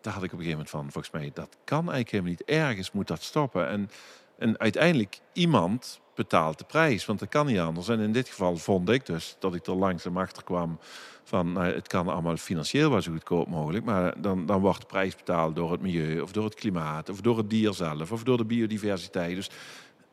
daar 0.00 0.12
had 0.12 0.22
ik 0.22 0.32
op 0.32 0.38
een 0.38 0.44
gegeven 0.44 0.50
moment 0.50 0.70
van, 0.70 0.82
volgens 0.82 1.10
mij, 1.10 1.30
dat 1.34 1.56
kan 1.64 1.78
eigenlijk 1.78 2.10
helemaal 2.10 2.30
niet. 2.30 2.44
Ergens 2.44 2.92
moet 2.92 3.06
dat 3.08 3.22
stoppen. 3.22 3.68
En, 3.68 3.90
en 4.38 4.58
uiteindelijk, 4.58 5.18
iemand 5.32 6.00
betaalt 6.14 6.58
de 6.58 6.64
prijs, 6.64 7.04
want 7.04 7.18
dat 7.18 7.28
kan 7.28 7.46
niet 7.46 7.58
anders. 7.58 7.88
En 7.88 8.00
in 8.00 8.12
dit 8.12 8.28
geval 8.28 8.56
vond 8.56 8.88
ik 8.88 9.06
dus 9.06 9.36
dat 9.38 9.54
ik 9.54 9.66
er 9.66 9.74
langzaam 9.74 10.18
achter 10.18 10.44
kwam 10.44 10.78
van 11.24 11.52
nou, 11.52 11.66
het 11.66 11.88
kan 11.88 12.08
allemaal 12.08 12.36
financieel 12.36 12.90
wel 12.90 13.02
zo 13.02 13.12
goedkoop 13.12 13.48
mogelijk, 13.48 13.84
maar 13.84 14.20
dan, 14.20 14.46
dan 14.46 14.60
wordt 14.60 14.80
de 14.80 14.86
prijs 14.86 15.16
betaald 15.16 15.56
door 15.56 15.72
het 15.72 15.80
milieu 15.80 16.20
of 16.20 16.32
door 16.32 16.44
het 16.44 16.54
klimaat 16.54 17.08
of 17.08 17.20
door 17.20 17.36
het 17.36 17.50
dier 17.50 17.72
zelf 17.72 18.12
of 18.12 18.22
door 18.22 18.36
de 18.36 18.44
biodiversiteit. 18.44 19.34
Dus 19.34 19.50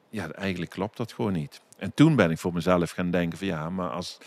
ja, 0.10 0.32
eigenlijk 0.32 0.72
klopt 0.72 0.98
dat 0.98 1.14
gewoon 1.14 1.34
niet. 1.34 1.62
En 1.78 1.94
toen 1.94 2.16
ben 2.16 2.32
ik 2.32 2.38
voor 2.38 2.54
mezelf 2.54 2.92
gaan 2.92 3.12
denken 3.12 3.38
van 3.38 3.48
ja, 3.48 3.70
maar 3.70 3.90
als, 3.90 4.18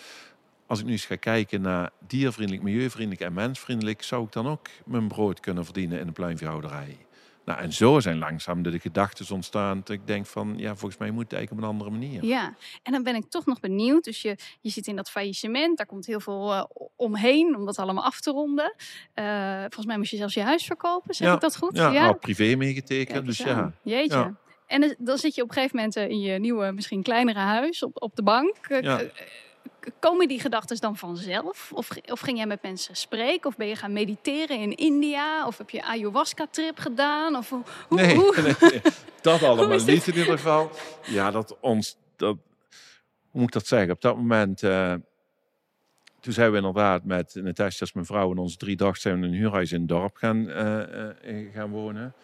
als 0.66 0.78
ik 0.78 0.84
nu 0.84 0.92
eens 0.92 1.06
ga 1.06 1.16
kijken 1.16 1.60
naar 1.60 1.90
diervriendelijk, 2.06 2.64
milieuvriendelijk 2.64 3.24
en 3.24 3.32
mensvriendelijk, 3.32 4.02
zou 4.02 4.24
ik 4.24 4.32
dan 4.32 4.48
ook 4.48 4.68
mijn 4.84 5.08
brood 5.08 5.40
kunnen 5.40 5.64
verdienen 5.64 6.00
in 6.00 6.06
een 6.06 6.12
pluimveehouderij. 6.12 6.96
Nou, 7.48 7.60
en 7.60 7.72
zo 7.72 8.00
zijn 8.00 8.18
langzaam 8.18 8.62
de 8.62 8.78
gedachten 8.78 9.34
ontstaan. 9.34 9.78
Dat 9.78 9.90
ik 9.90 10.06
denk 10.06 10.26
van, 10.26 10.54
ja, 10.56 10.76
volgens 10.76 11.00
mij 11.00 11.10
moet 11.10 11.22
het 11.22 11.32
eigenlijk 11.32 11.62
op 11.62 11.68
een 11.68 11.74
andere 11.74 11.90
manier. 11.90 12.24
Ja, 12.24 12.54
en 12.82 12.92
dan 12.92 13.02
ben 13.02 13.14
ik 13.14 13.24
toch 13.28 13.46
nog 13.46 13.60
benieuwd. 13.60 14.04
Dus 14.04 14.22
je, 14.22 14.36
je 14.60 14.70
zit 14.70 14.86
in 14.86 14.96
dat 14.96 15.10
faillissement, 15.10 15.76
daar 15.76 15.86
komt 15.86 16.06
heel 16.06 16.20
veel 16.20 16.52
uh, 16.52 16.64
omheen 16.96 17.56
om 17.56 17.64
dat 17.64 17.78
allemaal 17.78 18.04
af 18.04 18.20
te 18.20 18.30
ronden. 18.30 18.74
Uh, 19.14 19.60
volgens 19.60 19.86
mij 19.86 19.96
moest 19.96 20.10
je 20.10 20.16
zelfs 20.16 20.34
je 20.34 20.42
huis 20.42 20.64
verkopen, 20.64 21.14
zeg 21.14 21.34
ik 21.34 21.40
dat 21.40 21.56
goed? 21.56 21.76
Ja, 21.76 21.90
ja. 21.90 22.12
privé 22.12 22.54
meegetekend, 22.56 23.26
dus 23.26 23.38
ja. 23.38 23.72
Jeetje. 23.82 24.16
Ja. 24.16 24.34
En 24.66 24.96
dan 24.98 25.18
zit 25.18 25.34
je 25.34 25.42
op 25.42 25.48
een 25.48 25.54
gegeven 25.54 25.76
moment 25.76 25.96
eh, 25.96 26.08
in 26.08 26.20
je 26.20 26.38
nieuwe, 26.38 26.72
misschien 26.72 27.02
kleinere 27.02 27.38
huis 27.38 27.82
op, 27.82 28.02
op 28.02 28.16
de 28.16 28.22
bank. 28.22 28.56
Ja 28.80 29.00
komen 29.98 30.28
die 30.28 30.40
gedachten 30.40 30.80
dan 30.80 30.96
vanzelf? 30.96 31.70
Of, 31.72 31.92
of 32.06 32.20
ging 32.20 32.36
jij 32.36 32.46
met 32.46 32.62
mensen 32.62 32.96
spreken? 32.96 33.48
Of 33.48 33.56
ben 33.56 33.66
je 33.66 33.76
gaan 33.76 33.92
mediteren 33.92 34.58
in 34.58 34.76
India? 34.76 35.46
Of 35.46 35.58
heb 35.58 35.70
je 35.70 35.82
ayahuasca-trip 35.82 36.78
gedaan? 36.78 37.36
Of 37.36 37.50
hoe, 37.50 37.62
nee, 37.88 38.16
hoe? 38.16 38.56
nee, 38.60 38.80
dat 39.20 39.42
allemaal 39.42 39.78
niet 39.78 40.06
in 40.06 40.16
ieder 40.16 40.24
geval. 40.36 40.70
Ja, 41.06 41.30
dat 41.30 41.56
ons... 41.60 41.96
Dat, 42.16 42.36
hoe 43.30 43.40
moet 43.40 43.46
ik 43.46 43.52
dat 43.52 43.66
zeggen? 43.66 43.90
Op 43.90 44.00
dat 44.00 44.16
moment... 44.16 44.62
Uh, 44.62 44.94
toen 46.20 46.32
zijn 46.32 46.50
we 46.50 46.56
inderdaad 46.56 47.04
met 47.04 47.34
Natasja 47.34 47.80
als 47.80 47.92
mijn 47.92 48.06
vrouw 48.06 48.30
en 48.30 48.38
onze 48.38 48.56
drie 48.56 48.76
zijn 48.92 49.20
we 49.20 49.26
in 49.26 49.32
een 49.32 49.38
huurhuis 49.38 49.72
in 49.72 49.80
het 49.80 49.88
dorp 49.88 50.16
gaan, 50.16 50.36
uh, 50.36 50.80
uh, 51.24 51.54
gaan 51.54 51.70
wonen. 51.70 52.14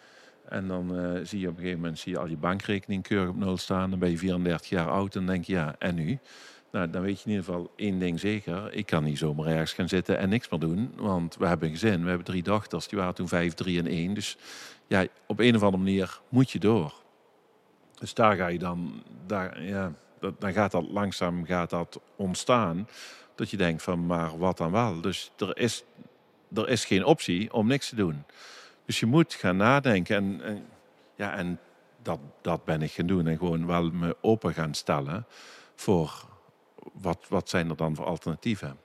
En 0.49 0.67
dan 0.67 0.89
zie 1.23 1.39
je 1.39 1.47
op 1.47 1.53
een 1.53 1.59
gegeven 1.59 1.79
moment 1.79 1.99
zie 1.99 2.11
je 2.11 2.19
al 2.19 2.27
je 2.27 2.37
bankrekening 2.37 3.03
keurig 3.03 3.29
op 3.29 3.35
nul 3.35 3.57
staan. 3.57 3.89
Dan 3.89 3.99
ben 3.99 4.09
je 4.09 4.17
34 4.17 4.69
jaar 4.69 4.89
oud 4.89 5.15
en 5.15 5.25
denk 5.25 5.45
je, 5.45 5.53
ja, 5.53 5.75
en 5.79 5.95
nu? 5.95 6.19
Nou, 6.75 6.89
dan 6.89 7.01
weet 7.01 7.21
je 7.21 7.25
in 7.25 7.31
ieder 7.31 7.45
geval 7.45 7.71
één 7.75 7.99
ding 7.99 8.19
zeker. 8.19 8.73
Ik 8.73 8.85
kan 8.85 9.03
niet 9.03 9.17
zomaar 9.17 9.45
ergens 9.45 9.73
gaan 9.73 9.87
zitten 9.87 10.17
en 10.17 10.29
niks 10.29 10.49
meer 10.49 10.59
doen. 10.59 10.93
Want 10.95 11.35
we 11.35 11.47
hebben 11.47 11.67
een 11.67 11.73
gezin, 11.73 12.01
we 12.01 12.07
hebben 12.07 12.25
drie 12.25 12.43
dochters. 12.43 12.87
Die 12.87 12.99
waren 12.99 13.15
toen 13.15 13.27
vijf, 13.27 13.53
drie 13.53 13.79
en 13.79 13.87
één. 13.87 14.13
Dus 14.13 14.37
ja, 14.87 15.05
op 15.27 15.39
een 15.39 15.55
of 15.55 15.63
andere 15.63 15.83
manier 15.83 16.19
moet 16.29 16.51
je 16.51 16.59
door. 16.59 16.93
Dus 17.99 18.13
daar 18.13 18.35
ga 18.35 18.47
je 18.47 18.59
dan, 18.59 19.03
daar, 19.25 19.63
ja, 19.63 19.93
dan 20.39 20.53
gaat 20.53 20.71
dat 20.71 20.87
langzaam 20.89 21.45
gaat 21.45 21.69
dat 21.69 21.99
ontstaan. 22.15 22.87
Dat 23.35 23.49
je 23.49 23.57
denkt 23.57 23.83
van, 23.83 24.05
maar 24.05 24.37
wat 24.37 24.57
dan 24.57 24.71
wel? 24.71 25.01
Dus 25.01 25.31
er 25.37 25.57
is, 25.57 25.83
er 26.53 26.69
is 26.69 26.85
geen 26.85 27.05
optie 27.05 27.53
om 27.53 27.67
niks 27.67 27.89
te 27.89 27.95
doen. 27.95 28.23
Dus 28.85 28.99
je 28.99 29.05
moet 29.05 29.33
gaan 29.33 29.57
nadenken. 29.57 30.15
En, 30.15 30.41
en 30.41 30.65
ja, 31.15 31.35
en 31.35 31.59
dat, 32.01 32.19
dat 32.41 32.65
ben 32.65 32.81
ik 32.81 32.91
gaan 32.91 33.07
doen. 33.07 33.27
En 33.27 33.37
gewoon 33.37 33.67
wel 33.67 33.89
me 33.89 34.17
open 34.21 34.53
gaan 34.53 34.73
stellen 34.73 35.25
voor 35.75 36.33
wat, 36.93 37.25
wat 37.29 37.49
zijn 37.49 37.69
er 37.69 37.75
dan 37.75 37.95
voor 37.95 38.05
alternatieven? 38.05 38.79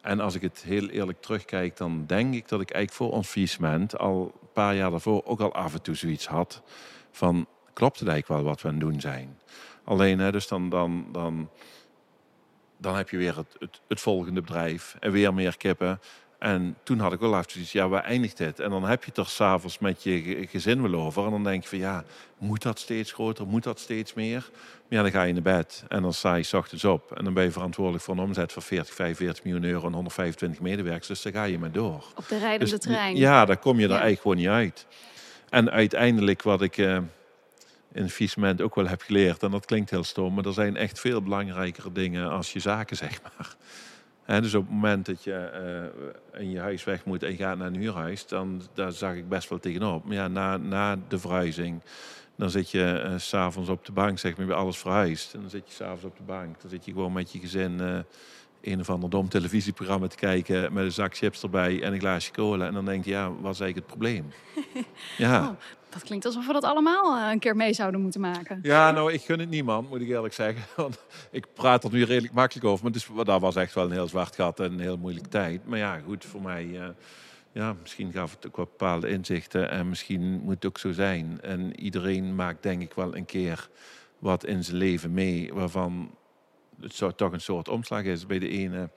En 0.00 0.20
als 0.20 0.34
ik 0.34 0.42
het 0.42 0.62
heel 0.62 0.88
eerlijk 0.88 1.20
terugkijk, 1.20 1.76
dan 1.76 2.06
denk 2.06 2.34
ik 2.34 2.48
dat 2.48 2.60
ik 2.60 2.70
eigenlijk 2.70 2.96
voor 3.02 3.18
ons 3.18 3.28
al 3.96 4.32
een 4.42 4.48
paar 4.52 4.74
jaar 4.74 4.90
daarvoor 4.90 5.24
ook 5.24 5.40
al 5.40 5.54
af 5.54 5.74
en 5.74 5.82
toe 5.82 5.94
zoiets 5.94 6.26
had 6.26 6.62
van 7.10 7.46
klopt 7.72 7.98
het 7.98 8.08
eigenlijk 8.08 8.40
wel 8.40 8.50
wat 8.50 8.62
we 8.62 8.68
aan 8.68 8.74
het 8.74 8.82
doen 8.82 9.00
zijn? 9.00 9.38
Alleen, 9.84 10.18
hè, 10.18 10.32
dus 10.32 10.48
dan, 10.48 10.68
dan, 10.68 11.06
dan, 11.12 11.50
dan 12.76 12.96
heb 12.96 13.08
je 13.10 13.16
weer 13.16 13.36
het, 13.36 13.56
het, 13.58 13.80
het 13.88 14.00
volgende 14.00 14.40
bedrijf 14.40 14.96
en 15.00 15.12
weer 15.12 15.34
meer 15.34 15.56
kippen. 15.56 16.00
En 16.40 16.76
toen 16.82 16.98
had 16.98 17.12
ik 17.12 17.20
wel 17.20 17.38
even 17.38 17.50
zoiets, 17.50 17.72
ja, 17.72 17.88
waar 17.88 18.04
eindigt 18.04 18.36
dit? 18.36 18.60
En 18.60 18.70
dan 18.70 18.84
heb 18.84 19.04
je 19.04 19.08
het 19.08 19.18
er 19.18 19.26
s'avonds 19.26 19.78
met 19.78 20.02
je 20.02 20.46
gezin 20.50 20.82
wel 20.82 21.00
over. 21.00 21.24
En 21.24 21.30
dan 21.30 21.44
denk 21.44 21.62
je 21.62 21.68
van, 21.68 21.78
ja, 21.78 22.04
moet 22.38 22.62
dat 22.62 22.78
steeds 22.78 23.12
groter? 23.12 23.46
Moet 23.46 23.62
dat 23.62 23.78
steeds 23.78 24.14
meer? 24.14 24.48
Maar 24.52 24.98
ja, 24.98 25.02
dan 25.02 25.10
ga 25.10 25.22
je 25.22 25.32
naar 25.32 25.42
bed 25.42 25.84
en 25.88 26.02
dan 26.02 26.12
sta 26.12 26.34
je 26.34 26.42
s 26.42 26.52
ochtends 26.52 26.84
op. 26.84 27.12
En 27.12 27.24
dan 27.24 27.34
ben 27.34 27.44
je 27.44 27.50
verantwoordelijk 27.50 28.04
voor 28.04 28.14
een 28.14 28.20
omzet 28.20 28.52
van 28.52 28.62
40, 28.62 28.94
45 28.94 29.44
miljoen 29.44 29.64
euro 29.64 29.86
en 29.86 29.92
125 29.92 30.60
medewerkers. 30.60 31.06
Dus 31.06 31.22
daar 31.22 31.32
ga 31.32 31.44
je 31.44 31.58
maar 31.58 31.72
door. 31.72 32.04
Op 32.16 32.28
de 32.28 32.38
rijdende 32.38 32.70
dus, 32.70 32.80
trein. 32.80 33.16
Ja, 33.16 33.44
daar 33.44 33.58
kom 33.58 33.78
je 33.78 33.84
er 33.84 33.90
eigenlijk 33.90 34.20
gewoon 34.20 34.36
niet 34.36 34.48
uit. 34.48 34.86
En 35.48 35.70
uiteindelijk 35.70 36.42
wat 36.42 36.62
ik 36.62 36.76
uh, 36.76 36.98
in 37.92 38.10
het 38.40 38.60
ook 38.60 38.74
wel 38.74 38.88
heb 38.88 39.02
geleerd, 39.02 39.42
en 39.42 39.50
dat 39.50 39.66
klinkt 39.66 39.90
heel 39.90 40.04
stom, 40.04 40.34
maar 40.34 40.44
er 40.44 40.52
zijn 40.52 40.76
echt 40.76 41.00
veel 41.00 41.22
belangrijkere 41.22 41.92
dingen 41.92 42.30
als 42.30 42.52
je 42.52 42.60
zaken, 42.60 42.96
zeg 42.96 43.22
maar. 43.22 43.56
Dus 44.38 44.54
op 44.54 44.62
het 44.62 44.72
moment 44.72 45.06
dat 45.06 45.24
je 45.24 45.90
uh, 46.34 46.40
in 46.40 46.50
je 46.50 46.58
huis 46.58 46.84
weg 46.84 47.04
moet 47.04 47.22
en 47.22 47.30
je 47.30 47.36
gaat 47.36 47.58
naar 47.58 47.66
een 47.66 47.76
huurhuis, 47.76 48.26
dan 48.26 48.62
daar 48.74 48.92
zag 48.92 49.14
ik 49.14 49.28
best 49.28 49.48
wel 49.48 49.58
tegenop. 49.58 50.04
Maar 50.04 50.14
ja, 50.14 50.28
na, 50.28 50.56
na 50.56 50.98
de 51.08 51.18
verhuizing, 51.18 51.80
dan 52.36 52.50
zit 52.50 52.70
je 52.70 53.02
uh, 53.04 53.18
s'avonds 53.18 53.68
op 53.68 53.84
de 53.84 53.92
bank, 53.92 54.18
zeg 54.18 54.36
maar, 54.36 54.46
bij 54.46 54.56
alles 54.56 54.78
verhuisd. 54.78 55.34
En 55.34 55.40
dan 55.40 55.50
zit 55.50 55.68
je 55.68 55.74
s'avonds 55.74 56.04
op 56.04 56.16
de 56.16 56.22
bank, 56.22 56.60
dan 56.60 56.70
zit 56.70 56.84
je 56.84 56.92
gewoon 56.92 57.12
met 57.12 57.32
je 57.32 57.38
gezin 57.38 57.78
uh, 57.80 57.98
een 58.62 58.80
of 58.80 58.90
ander 58.90 59.10
dom 59.10 59.28
televisieprogramma 59.28 60.06
te 60.06 60.16
kijken 60.16 60.72
met 60.72 60.84
een 60.84 60.92
zak 60.92 61.16
chips 61.16 61.42
erbij 61.42 61.82
en 61.82 61.92
een 61.92 61.98
glaasje 62.00 62.32
cola. 62.32 62.66
En 62.66 62.74
dan 62.74 62.84
denk 62.84 63.04
je, 63.04 63.10
ja, 63.10 63.32
wat 63.40 63.54
is 63.54 63.60
eigenlijk 63.60 63.76
het 63.76 63.86
probleem? 63.86 64.32
ja. 65.16 65.48
Oh, 65.48 65.56
dat 65.88 66.02
klinkt 66.02 66.24
alsof 66.24 66.46
we 66.46 66.52
dat 66.52 66.64
allemaal 66.64 67.16
eh, 67.16 67.30
een 67.30 67.38
keer 67.38 67.56
mee 67.56 67.72
zouden 67.72 68.00
moeten 68.00 68.20
maken. 68.20 68.58
Ja, 68.62 68.90
nou, 68.90 69.12
ik 69.12 69.22
gun 69.22 69.38
het 69.38 69.50
niemand, 69.50 69.88
moet 69.88 70.00
ik 70.00 70.08
eerlijk 70.08 70.34
zeggen. 70.34 70.62
Want 70.82 70.98
ik 71.30 71.46
praat 71.54 71.84
er 71.84 71.92
nu 71.92 72.04
redelijk 72.04 72.32
makkelijk 72.32 72.66
over. 72.66 72.82
Maar 72.82 72.92
dus, 72.92 73.08
dat 73.24 73.40
was 73.40 73.56
echt 73.56 73.74
wel 73.74 73.84
een 73.84 73.92
heel 73.92 74.08
zwart 74.08 74.34
gat 74.34 74.60
en 74.60 74.72
een 74.72 74.80
heel 74.80 74.98
moeilijke 74.98 75.28
tijd. 75.28 75.66
Maar 75.66 75.78
ja, 75.78 76.00
goed, 76.06 76.24
voor 76.24 76.42
mij... 76.42 76.64
Uh, 76.64 76.88
ja, 77.52 77.76
misschien 77.80 78.12
gaf 78.12 78.34
het 78.34 78.46
ook 78.46 78.56
wat 78.56 78.70
bepaalde 78.70 79.08
inzichten. 79.08 79.70
En 79.70 79.88
misschien 79.88 80.40
moet 80.42 80.54
het 80.54 80.66
ook 80.66 80.78
zo 80.78 80.92
zijn. 80.92 81.38
En 81.40 81.80
iedereen 81.80 82.34
maakt 82.34 82.62
denk 82.62 82.82
ik 82.82 82.94
wel 82.94 83.16
een 83.16 83.24
keer 83.24 83.68
wat 84.18 84.44
in 84.44 84.64
zijn 84.64 84.76
leven 84.76 85.12
mee... 85.12 85.50
waarvan 85.54 86.10
het 86.80 86.94
zo, 86.94 87.10
toch 87.10 87.32
een 87.32 87.40
soort 87.40 87.68
omslag 87.68 88.02
is. 88.02 88.26
Bij 88.26 88.38
de 88.38 88.48
ene 88.48 88.90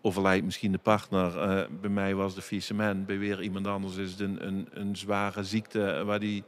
overlijdt 0.00 0.44
misschien 0.44 0.72
de 0.72 0.78
partner. 0.78 1.34
Uh, 1.34 1.66
bij 1.80 1.90
mij 1.90 2.14
was 2.14 2.34
de 2.34 2.42
faillissement. 2.42 3.06
Bij 3.06 3.18
weer 3.18 3.42
iemand 3.42 3.66
anders 3.66 3.96
is 3.96 4.10
het 4.10 4.20
een, 4.20 4.46
een, 4.46 4.68
een 4.70 4.96
zware 4.96 5.44
ziekte 5.44 6.02
waar 6.04 6.20
die 6.20 6.44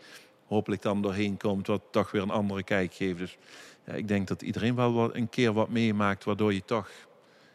hopelijk 0.46 0.82
dan 0.82 1.02
doorheen 1.02 1.36
komt. 1.36 1.66
Wat 1.66 1.82
toch 1.90 2.10
weer 2.10 2.22
een 2.22 2.30
andere 2.30 2.62
kijk 2.62 2.94
geeft. 2.94 3.18
Dus 3.18 3.36
ja, 3.86 3.92
ik 3.92 4.08
denk 4.08 4.28
dat 4.28 4.42
iedereen 4.42 4.74
wel 4.74 4.92
wat, 4.92 5.14
een 5.14 5.28
keer 5.28 5.52
wat 5.52 5.68
meemaakt 5.68 6.24
waardoor 6.24 6.54
je 6.54 6.64
toch 6.64 6.90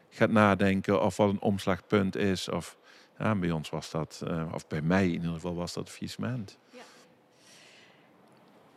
gaat 0.10 0.32
nadenken 0.32 1.04
of 1.04 1.18
wat 1.18 1.30
een 1.30 1.42
omslagpunt 1.42 2.16
is. 2.16 2.50
Of 2.50 2.78
ja, 3.18 3.36
bij 3.36 3.52
ons 3.52 3.70
was 3.70 3.92
dat, 3.92 4.22
uh, 4.28 4.54
of 4.54 4.68
bij 4.68 4.82
mij 4.82 5.06
in 5.06 5.14
ieder 5.14 5.34
geval 5.34 5.56
was 5.56 5.74
dat 5.74 5.90
faillissement. 5.90 6.58
Ja. 6.70 6.80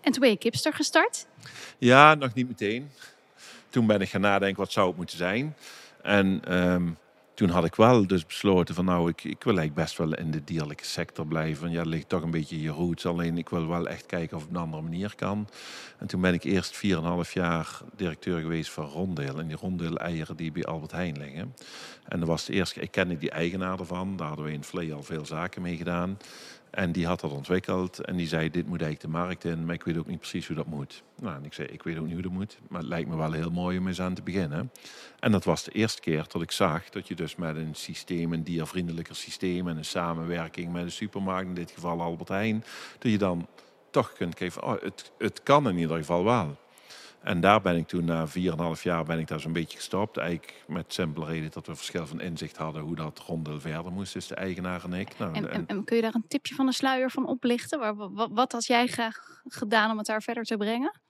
En 0.00 0.12
toen 0.12 0.20
ben 0.20 0.30
je 0.30 0.36
Kipster 0.36 0.72
gestart? 0.72 1.26
Ja, 1.78 2.14
nog 2.14 2.34
niet 2.34 2.48
meteen. 2.48 2.90
Toen 3.68 3.86
ben 3.86 4.00
ik 4.00 4.08
gaan 4.08 4.20
nadenken 4.20 4.58
wat 4.58 4.72
zou 4.72 4.86
het 4.88 4.96
moeten 4.96 5.16
zijn. 5.16 5.56
En 6.02 6.56
um, 6.56 6.96
toen 7.36 7.48
had 7.48 7.64
ik 7.64 7.74
wel 7.74 8.06
dus 8.06 8.26
besloten 8.26 8.74
van 8.74 8.84
nou, 8.84 9.08
ik, 9.08 9.24
ik 9.24 9.44
wil 9.44 9.56
eigenlijk 9.56 9.74
best 9.74 9.98
wel 9.98 10.14
in 10.14 10.30
de 10.30 10.44
dierlijke 10.44 10.84
sector 10.84 11.26
blijven. 11.26 11.70
Ja, 11.70 11.76
dat 11.76 11.86
ligt 11.86 12.08
toch 12.08 12.22
een 12.22 12.30
beetje 12.30 12.60
je 12.60 12.70
roots. 12.70 13.06
Alleen 13.06 13.38
ik 13.38 13.48
wil 13.48 13.68
wel 13.68 13.88
echt 13.88 14.06
kijken 14.06 14.36
of 14.36 14.42
het 14.42 14.50
op 14.50 14.56
een 14.56 14.62
andere 14.62 14.82
manier 14.82 15.14
kan. 15.16 15.48
En 15.98 16.06
toen 16.06 16.20
ben 16.20 16.34
ik 16.34 16.44
eerst 16.44 16.76
4,5 17.26 17.32
jaar 17.32 17.80
directeur 17.96 18.40
geweest 18.40 18.70
van 18.70 18.84
Rondeel. 18.84 19.38
En 19.38 19.46
die 19.46 19.56
Rondeel 19.56 19.96
eieren 19.96 20.36
die 20.36 20.52
bij 20.52 20.64
Albert 20.64 20.92
Heijn 20.92 21.18
liggen. 21.18 21.54
En 22.08 22.18
dat 22.18 22.28
was 22.28 22.44
de 22.44 22.52
eerste, 22.52 22.80
ik 22.80 22.90
kende 22.90 23.18
die 23.18 23.30
eigenaar 23.30 23.78
ervan. 23.78 24.16
Daar 24.16 24.28
hadden 24.28 24.46
we 24.46 24.52
in 24.52 24.64
Vlee 24.64 24.94
al 24.94 25.02
veel 25.02 25.26
zaken 25.26 25.62
mee 25.62 25.76
gedaan. 25.76 26.18
En 26.76 26.92
die 26.92 27.06
had 27.06 27.20
dat 27.20 27.32
ontwikkeld 27.32 27.98
en 27.98 28.16
die 28.16 28.26
zei, 28.26 28.50
dit 28.50 28.66
moet 28.66 28.82
eigenlijk 28.82 29.12
de 29.12 29.18
markt 29.18 29.44
in, 29.44 29.64
maar 29.64 29.74
ik 29.74 29.82
weet 29.82 29.96
ook 29.96 30.06
niet 30.06 30.18
precies 30.18 30.46
hoe 30.46 30.56
dat 30.56 30.66
moet. 30.66 31.02
Nou, 31.20 31.36
en 31.36 31.44
ik 31.44 31.52
zei, 31.52 31.68
ik 31.68 31.82
weet 31.82 31.98
ook 31.98 32.04
niet 32.04 32.12
hoe 32.12 32.22
dat 32.22 32.32
moet, 32.32 32.58
maar 32.68 32.80
het 32.80 32.88
lijkt 32.88 33.08
me 33.08 33.16
wel 33.16 33.32
heel 33.32 33.50
mooi 33.50 33.78
om 33.78 33.86
eens 33.86 34.00
aan 34.00 34.14
te 34.14 34.22
beginnen. 34.22 34.70
En 35.18 35.32
dat 35.32 35.44
was 35.44 35.64
de 35.64 35.70
eerste 35.70 36.00
keer 36.00 36.24
dat 36.28 36.42
ik 36.42 36.50
zag 36.50 36.88
dat 36.88 37.08
je 37.08 37.14
dus 37.14 37.36
met 37.36 37.56
een 37.56 37.74
systeem, 37.74 38.32
een 38.32 38.42
diervriendelijker 38.42 39.16
systeem 39.16 39.68
en 39.68 39.76
een 39.76 39.84
samenwerking 39.84 40.72
met 40.72 40.82
een 40.82 40.90
supermarkt, 40.90 41.48
in 41.48 41.54
dit 41.54 41.70
geval 41.70 42.00
Albert 42.00 42.28
Heijn, 42.28 42.64
dat 42.98 43.10
je 43.10 43.18
dan 43.18 43.48
toch 43.90 44.12
kunt 44.12 44.38
geven, 44.38 44.62
oh, 44.62 44.82
het, 44.82 45.12
het 45.18 45.42
kan 45.42 45.68
in 45.68 45.78
ieder 45.78 45.96
geval 45.96 46.24
wel. 46.24 46.56
En 47.26 47.40
daar 47.40 47.60
ben 47.60 47.76
ik 47.76 47.86
toen 47.86 48.04
na 48.04 48.26
4,5 48.28 48.82
jaar 48.82 49.04
ben 49.04 49.18
ik 49.18 49.28
daar 49.28 49.40
zo'n 49.40 49.52
beetje 49.52 49.76
gestopt. 49.76 50.16
Eigenlijk 50.16 50.64
met 50.66 50.92
simpele 50.92 51.26
reden 51.26 51.50
dat 51.50 51.66
we 51.66 51.76
verschil 51.76 52.06
van 52.06 52.20
inzicht 52.20 52.56
hadden 52.56 52.82
hoe 52.82 52.94
dat 52.94 53.18
rondel 53.18 53.60
verder 53.60 53.92
moest. 53.92 54.12
Dus 54.12 54.26
de 54.26 54.34
eigenaar 54.34 54.84
en 54.84 54.92
ik. 54.92 55.18
Nou, 55.18 55.34
en, 55.34 55.50
en, 55.50 55.66
en, 55.66 55.84
kun 55.84 55.96
je 55.96 56.02
daar 56.02 56.14
een 56.14 56.28
tipje 56.28 56.54
van 56.54 56.66
de 56.66 56.72
sluier 56.72 57.10
van 57.10 57.26
oplichten? 57.26 57.78
Waar, 57.78 57.96
wat, 57.96 58.30
wat 58.32 58.52
had 58.52 58.66
jij 58.66 58.86
graag 58.86 59.40
gedaan 59.44 59.90
om 59.90 59.96
het 59.96 60.06
daar 60.06 60.22
verder 60.22 60.44
te 60.44 60.56
brengen? 60.56 61.00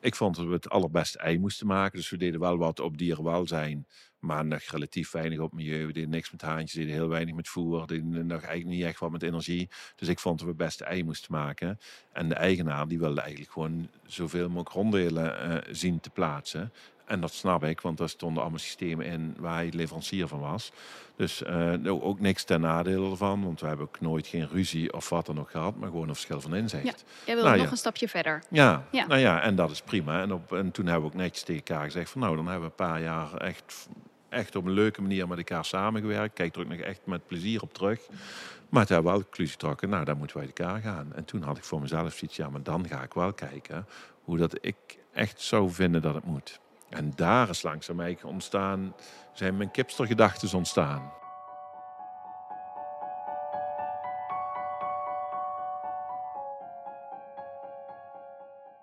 Ik 0.00 0.14
vond 0.14 0.36
dat 0.36 0.46
we 0.46 0.52
het 0.52 0.70
allerbeste 0.70 1.18
ei 1.18 1.38
moesten 1.38 1.66
maken. 1.66 1.98
Dus 1.98 2.10
we 2.10 2.16
deden 2.16 2.40
wel 2.40 2.56
wat 2.56 2.80
op 2.80 2.98
dierenwelzijn. 2.98 3.86
Maar 4.20 4.44
nog 4.44 4.62
relatief 4.62 5.10
weinig 5.10 5.38
op 5.38 5.52
milieu. 5.52 5.86
We 5.86 5.92
deden 5.92 6.10
niks 6.10 6.30
met 6.30 6.42
haantjes, 6.42 6.72
deden 6.72 6.92
heel 6.92 7.08
weinig 7.08 7.34
met 7.34 7.48
voer. 7.48 7.86
Deden 7.86 8.26
nog 8.26 8.42
eigenlijk 8.42 8.76
niet 8.76 8.84
echt 8.84 8.98
wat 8.98 9.10
met 9.10 9.22
energie. 9.22 9.68
Dus 9.96 10.08
ik 10.08 10.18
vond 10.18 10.38
dat 10.38 10.48
we 10.48 10.54
best 10.54 10.80
ei 10.80 11.04
moesten 11.04 11.32
maken. 11.32 11.78
En 12.12 12.28
de 12.28 12.34
eigenaar 12.34 12.88
die 12.88 12.98
wilde 12.98 13.20
eigenlijk 13.20 13.52
gewoon 13.52 13.88
zoveel 14.06 14.48
mogelijk 14.48 14.68
ronddelen 14.68 15.50
uh, 15.50 15.74
zien 15.74 16.00
te 16.00 16.10
plaatsen. 16.10 16.72
En 17.10 17.20
dat 17.20 17.32
snap 17.32 17.64
ik, 17.64 17.80
want 17.80 17.98
daar 17.98 18.08
stonden 18.08 18.42
allemaal 18.42 18.58
systemen 18.58 19.06
in 19.06 19.34
waar 19.38 19.54
hij 19.54 19.70
leverancier 19.72 20.28
van 20.28 20.40
was. 20.40 20.72
Dus 21.16 21.42
uh, 21.42 22.04
ook 22.04 22.20
niks 22.20 22.44
ten 22.44 22.60
nadele 22.60 23.10
ervan, 23.10 23.44
want 23.44 23.60
we 23.60 23.66
hebben 23.66 23.86
ook 23.86 24.00
nooit 24.00 24.26
geen 24.26 24.48
ruzie 24.48 24.92
of 24.92 25.08
wat 25.08 25.26
dan 25.26 25.40
ook 25.40 25.50
gehad, 25.50 25.76
maar 25.76 25.88
gewoon 25.88 26.08
een 26.08 26.14
verschil 26.14 26.40
van 26.40 26.54
inzicht. 26.54 26.84
Ja, 26.84 26.94
jij 27.26 27.34
wilde 27.34 27.48
nou 27.50 27.60
nog 27.62 27.70
een 27.70 27.76
stapje 27.76 28.08
verder. 28.08 28.42
Ja, 28.50 28.84
ja, 28.90 29.06
nou 29.06 29.20
ja, 29.20 29.42
en 29.42 29.54
dat 29.54 29.70
is 29.70 29.82
prima. 29.82 30.20
En, 30.22 30.32
op, 30.32 30.52
en 30.52 30.70
toen 30.70 30.86
hebben 30.86 31.02
we 31.02 31.14
ook 31.14 31.20
netjes 31.20 31.42
tegen 31.42 31.64
elkaar 31.66 31.84
gezegd 31.84 32.10
van 32.10 32.20
nou, 32.20 32.36
dan 32.36 32.46
hebben 32.46 32.64
we 32.64 32.70
een 32.70 32.88
paar 32.88 33.00
jaar 33.00 33.34
echt 33.34 33.88
echt 34.30 34.56
op 34.56 34.64
een 34.64 34.72
leuke 34.72 35.02
manier 35.02 35.28
met 35.28 35.38
elkaar 35.38 35.64
samengewerkt. 35.64 36.34
Kijk 36.34 36.54
er 36.54 36.60
ook 36.60 36.68
nog 36.68 36.78
echt 36.78 37.00
met 37.04 37.26
plezier 37.26 37.62
op 37.62 37.74
terug. 37.74 38.00
Maar 38.68 38.86
toen 38.86 38.94
hebben 38.94 38.96
we 38.96 39.08
wel 39.10 39.18
de 39.18 39.24
conclusie 39.24 39.52
getrokken, 39.52 39.88
nou, 39.88 40.04
dan 40.04 40.16
moeten 40.16 40.36
we 40.36 40.42
uit 40.42 40.58
elkaar 40.58 40.80
gaan. 40.80 41.12
En 41.14 41.24
toen 41.24 41.42
had 41.42 41.56
ik 41.56 41.64
voor 41.64 41.80
mezelf 41.80 42.14
zoiets, 42.14 42.36
ja, 42.36 42.48
maar 42.48 42.62
dan 42.62 42.88
ga 42.88 43.02
ik 43.02 43.14
wel 43.14 43.32
kijken 43.32 43.86
hoe 44.22 44.36
dat 44.38 44.58
ik 44.60 44.76
echt 45.12 45.40
zou 45.40 45.70
vinden 45.70 46.02
dat 46.02 46.14
het 46.14 46.24
moet. 46.24 46.60
En 46.88 47.12
daar 47.16 47.48
is 47.48 47.62
langzaam 47.62 48.00
eigenlijk 48.00 48.34
ontstaan, 48.34 48.94
zijn 49.32 49.56
mijn 49.56 49.70
kipstergedachten 49.70 50.56
ontstaan. 50.56 51.12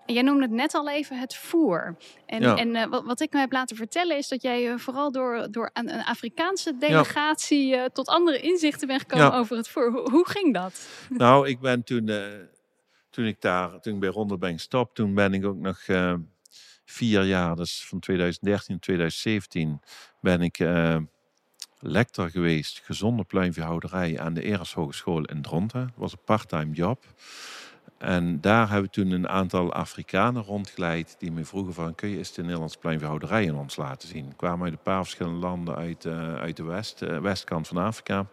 Jij 0.08 0.22
noemde 0.22 0.42
het 0.42 0.52
net 0.52 0.74
al 0.74 0.90
even 0.90 1.20
het 1.20 1.36
voer. 1.36 1.96
En, 2.26 2.58
en 2.58 2.76
uh, 2.76 2.86
wat, 2.86 3.06
wat, 3.06 3.22
ik 3.22 3.34
me 3.34 3.40
heb 3.40 3.52
laten 3.52 3.76
vertellen 3.76 4.18
is 4.18 4.28
dat 4.28 4.42
jij 4.42 4.72
uh, 4.72 4.78
vooral 4.78 5.12
door, 5.12 5.48
door 5.52 5.70
een, 5.74 5.94
een 5.94 6.04
Afrikaanse 6.04 6.78
delegatie 6.78 7.76
uh, 7.76 7.86
tot 7.86 8.08
andere 8.08 8.40
inzichten 8.40 8.88
bent 8.88 9.02
gekomen 9.02 9.34
over 9.34 9.58
het 9.58 9.68
voer. 9.68 9.92
Hoe, 9.92 10.10
hoe, 10.12 10.30
ging 10.30 10.54
dat? 10.54 10.88
Nou, 11.10 11.48
ik 11.48 11.60
ben 11.60 11.84
toen, 11.84 12.12
toen 13.10 13.26
ik 13.26 13.42
daar, 13.42 13.80
toen 13.80 13.94
ik 13.94 14.00
bij 14.00 14.10
Ronde 14.10 14.38
ben 14.38 14.54
gestopt, 14.54 14.96
toen 14.96 15.14
ben 15.14 15.34
ik 15.34 15.46
ook 15.46 15.58
nog 15.58 15.80
vier 16.86 17.24
jaar, 17.24 17.56
dus 17.56 17.86
van 17.88 18.00
2013 18.00 18.74
tot 18.74 18.84
2017, 18.84 19.82
ben 20.22 20.42
ik 20.42 20.60
lector 21.80 22.30
geweest, 22.30 22.82
gezonde 22.84 23.24
pluimveehouderij 23.24 24.20
aan 24.20 24.34
de 24.34 24.44
Eres 24.44 24.74
Hogeschool 24.74 25.26
in 25.26 25.42
Dronten. 25.42 25.86
Dat 25.86 25.96
was 25.96 26.12
een 26.12 26.24
parttime 26.26 26.74
job. 26.74 27.06
En 27.98 28.42
daar 28.42 28.70
hebben 28.70 28.86
we 28.86 29.02
toen 29.02 29.12
een 29.12 29.28
aantal 29.28 29.74
Afrikanen 29.74 30.44
rondgeleid 30.44 31.16
die 31.20 31.32
me 31.32 31.46
vroegen 31.46 31.74
van 31.74 31.96
kun 31.96 32.10
je 32.10 32.18
eens 32.18 32.34
de 32.34 32.42
Nederlandse 32.42 32.78
pluimveehouderij 32.78 33.44
in 33.44 33.56
ons 33.56 33.76
laten 33.76 34.10
zien. 34.10 34.36
Kwamen 34.36 34.64
uit 34.64 34.74
een 34.74 34.84
paar 34.84 35.04
verschillende 35.04 35.40
landen 35.40 35.76
uit, 35.76 36.06
uh, 36.06 36.36
uit 36.36 36.58
de 36.58 36.64
west, 36.64 37.02
uh, 37.02 37.18
westkant 37.20 37.68
van 37.68 37.78
Afrika. 37.78 38.26